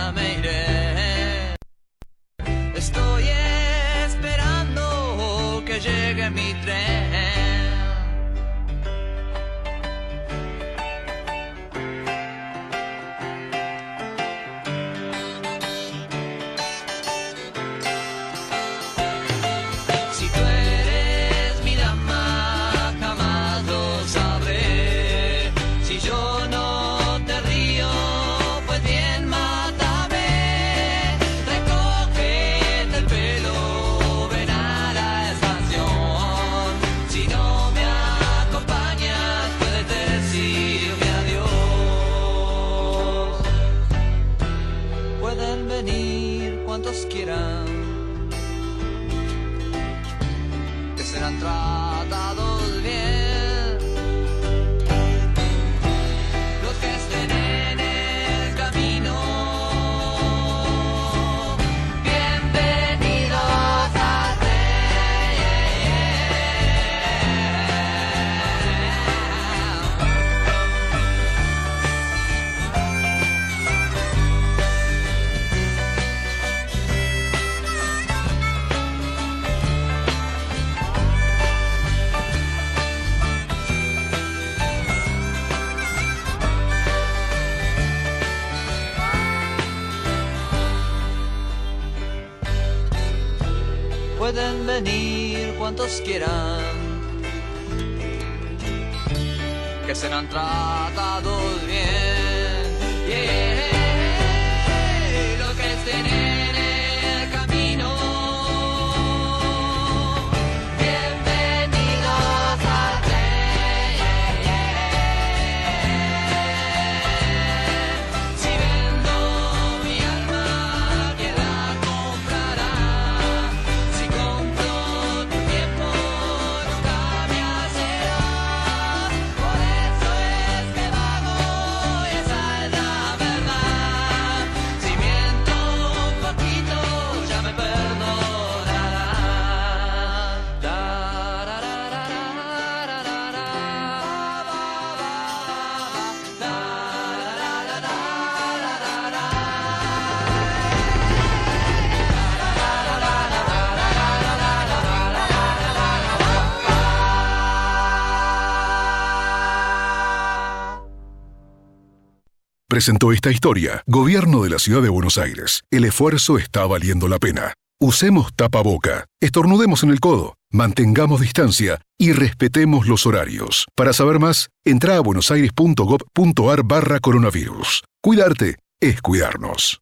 [162.79, 163.83] Presentó esta historia.
[163.87, 165.63] Gobierno de la Ciudad de Buenos Aires.
[165.69, 167.53] El esfuerzo está valiendo la pena.
[167.77, 169.03] Usemos tapaboca.
[169.19, 170.35] Estornudemos en el codo.
[170.49, 173.65] Mantengamos distancia y respetemos los horarios.
[173.75, 177.83] Para saber más, entra a buenosaires.gov.ar barra coronavirus.
[178.01, 179.81] Cuidarte es cuidarnos.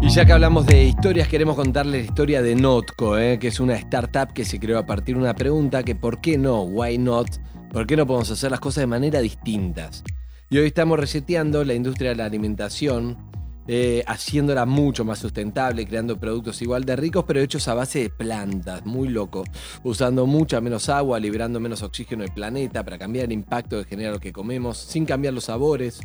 [0.00, 3.38] Y ya que hablamos de historias, queremos contarles la historia de Notco, ¿eh?
[3.38, 6.38] que es una startup que se creó a partir de una pregunta que ¿por qué
[6.38, 6.62] no?
[6.62, 7.28] ¿Why not?
[7.70, 10.02] ¿Por qué no podemos hacer las cosas de manera distintas?
[10.50, 13.18] Y hoy estamos reseteando la industria de la alimentación,
[13.66, 18.08] eh, haciéndola mucho más sustentable, creando productos igual de ricos, pero hechos a base de
[18.08, 19.44] plantas, muy loco,
[19.84, 24.12] usando mucha menos agua, liberando menos oxígeno del planeta para cambiar el impacto que genera
[24.12, 26.00] lo que comemos, sin cambiar los sabores.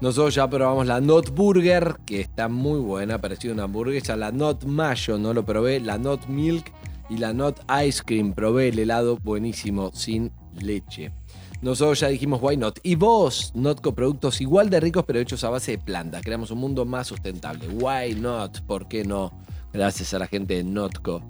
[0.00, 4.16] Nosotros ya probamos la Not Burger, que está muy buena, parecida a una hamburguesa.
[4.16, 5.80] La Not Mayo, no lo probé.
[5.80, 6.72] La Not Milk
[7.10, 8.32] y la Not Ice Cream.
[8.32, 11.12] Probé el helado buenísimo, sin leche.
[11.60, 12.78] Nosotros ya dijimos why not.
[12.82, 16.22] Y vos, Notco, productos igual de ricos, pero hechos a base de plantas.
[16.22, 17.68] Creamos un mundo más sustentable.
[17.68, 18.60] Why not?
[18.60, 19.32] ¿Por qué no?
[19.72, 21.22] Gracias a la gente de Notco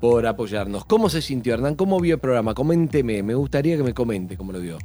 [0.00, 0.84] por apoyarnos.
[0.84, 1.76] ¿Cómo se sintió, Hernán?
[1.76, 2.54] ¿Cómo vio el programa?
[2.54, 3.22] Coménteme.
[3.22, 4.78] Me gustaría que me comente cómo lo vio.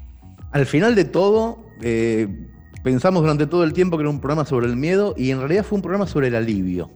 [0.51, 2.49] Al final de todo, eh,
[2.84, 5.65] pensamos durante todo el tiempo que era un programa sobre el miedo y en realidad
[5.65, 6.89] fue un programa sobre el alivio,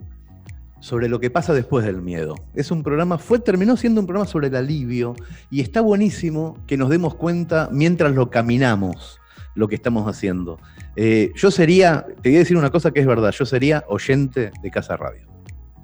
[0.84, 2.36] sobre lo que pasa después del miedo.
[2.54, 5.16] Es un programa, fue, terminó siendo un programa sobre el alivio
[5.50, 9.18] y está buenísimo que nos demos cuenta mientras lo caminamos
[9.56, 10.60] lo que estamos haciendo.
[10.98, 14.52] Eh, yo sería, te voy a decir una cosa que es verdad, yo sería oyente
[14.62, 15.26] de Casa Radio.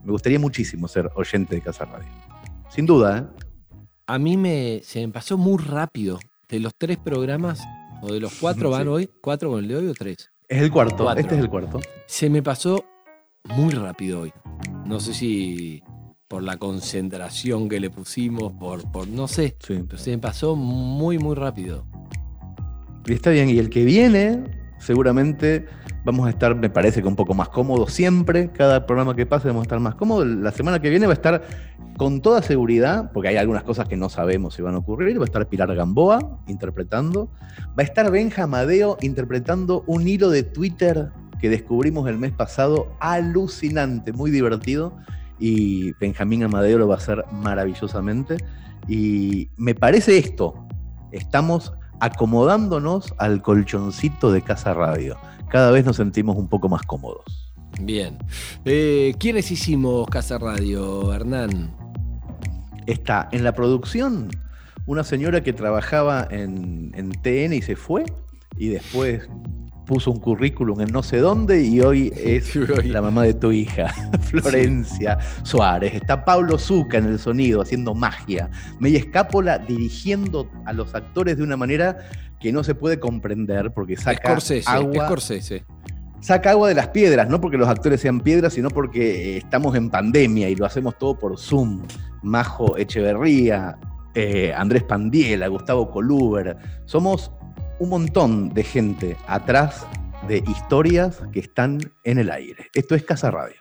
[0.03, 2.09] Me gustaría muchísimo ser oyente de Casa Radio.
[2.69, 3.23] Sin duda, ¿eh?
[4.05, 6.19] A mí me, se me pasó muy rápido.
[6.49, 7.61] De los tres programas,
[8.01, 8.87] o de los cuatro van Sí.
[8.89, 10.29] hoy, cuatro con el de hoy o tres.
[10.49, 11.21] Es el cuarto, Cuatro.
[11.21, 11.79] este es el cuarto.
[12.07, 12.83] Se me pasó
[13.55, 14.33] muy rápido hoy.
[14.89, 15.83] No sé si
[16.27, 19.55] por la concentración que le pusimos, por, por no sé.
[19.67, 21.85] Pero se me pasó muy, muy rápido.
[23.05, 24.45] Y está bien, y el que viene,
[24.79, 25.67] seguramente
[26.05, 28.51] vamos a estar, me parece que un poco más cómodos siempre.
[28.51, 30.25] Cada programa que pase vamos a estar más cómodos.
[30.25, 31.43] La semana que viene va a estar
[31.95, 35.19] con toda seguridad, porque hay algunas cosas que no sabemos si van a ocurrir.
[35.19, 37.29] Va a estar Pilar Gamboa interpretando.
[37.77, 42.91] Va a estar Benja Amadeo interpretando un hilo de Twitter que descubrimos el mes pasado,
[42.99, 44.93] alucinante, muy divertido.
[45.39, 48.37] Y Benjamín Amadeo lo va a hacer maravillosamente.
[48.87, 50.67] Y me parece esto,
[51.11, 55.17] estamos acomodándonos al colchoncito de Casa Radio.
[55.49, 57.51] Cada vez nos sentimos un poco más cómodos.
[57.81, 58.17] Bien.
[58.65, 61.71] Eh, ¿Quiénes hicimos Casa Radio, Hernán?
[62.85, 64.29] Está en la producción
[64.85, 68.05] una señora que trabajaba en, en TN y se fue
[68.57, 69.29] y después
[69.89, 72.55] puso un currículum en no sé dónde y hoy es
[72.85, 73.87] la mamá de tu hija,
[74.21, 75.95] Florencia Suárez.
[75.95, 78.51] Está Pablo Zuca en el sonido haciendo magia.
[78.79, 81.97] Meya Escápola dirigiendo a los actores de una manera
[82.39, 85.65] que no se puede comprender porque saca Scorsese, agua Scorsese.
[86.19, 89.75] saca agua de las piedras, no porque los actores sean piedras, sino porque eh, estamos
[89.75, 91.81] en pandemia y lo hacemos todo por Zoom.
[92.21, 93.75] Majo Echeverría,
[94.13, 96.57] eh, Andrés Pandiela, Gustavo Coluber.
[96.85, 97.31] Somos
[97.79, 99.87] un montón de gente atrás
[100.27, 102.67] de historias que están en el aire.
[102.73, 103.55] Esto es Casa Radio.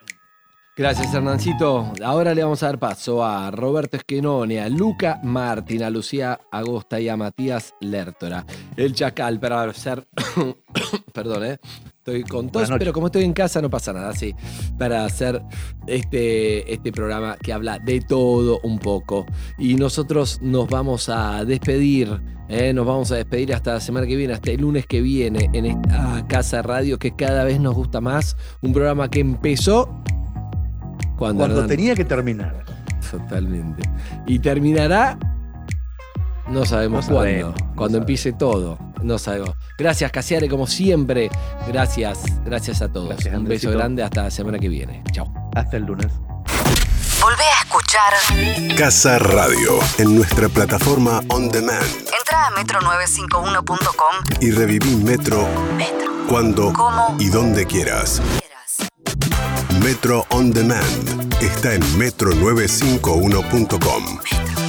[0.79, 1.91] Gracias, Hernancito.
[2.01, 7.01] Ahora le vamos a dar paso a Roberto Esquenone, a Luca Martín, a Lucía Agosta
[7.01, 8.45] y a Matías Lertora.
[8.77, 10.07] El Chacal para hacer.
[11.13, 11.59] Perdón, ¿eh?
[11.97, 14.33] Estoy con tos, pero como estoy en casa no pasa nada, sí.
[14.77, 15.43] Para hacer
[15.85, 19.25] este, este programa que habla de todo un poco.
[19.57, 22.21] Y nosotros nos vamos a despedir.
[22.47, 22.71] ¿eh?
[22.71, 25.65] Nos vamos a despedir hasta la semana que viene, hasta el lunes que viene, en
[25.65, 28.37] esta casa radio que cada vez nos gusta más.
[28.61, 29.89] Un programa que empezó
[31.19, 32.63] Cuando, tenía que terminar.
[33.11, 33.83] Totalmente.
[34.25, 35.17] Y terminará,
[36.47, 37.31] no sabemos No cuándo.
[37.31, 39.51] sabemos, no cuando empiece todo, no sabemos.
[39.77, 41.29] Gracias, Casiare, como siempre.
[41.67, 43.09] Gracias, gracias a todos.
[43.09, 45.03] Gracias, Un beso grande hasta la semana que viene.
[45.11, 45.31] Chao.
[45.55, 46.07] Hasta el lunes.
[47.21, 48.77] Volvé a escuchar.
[48.77, 51.83] Casa Radio en nuestra plataforma On Demand
[52.17, 54.39] Entra a metro951.com.
[54.39, 55.45] y reviví Metro
[56.29, 57.17] cuando ¿Cómo?
[57.19, 58.21] y donde quieras.
[59.83, 64.68] Metro On Demand está en metro951.com.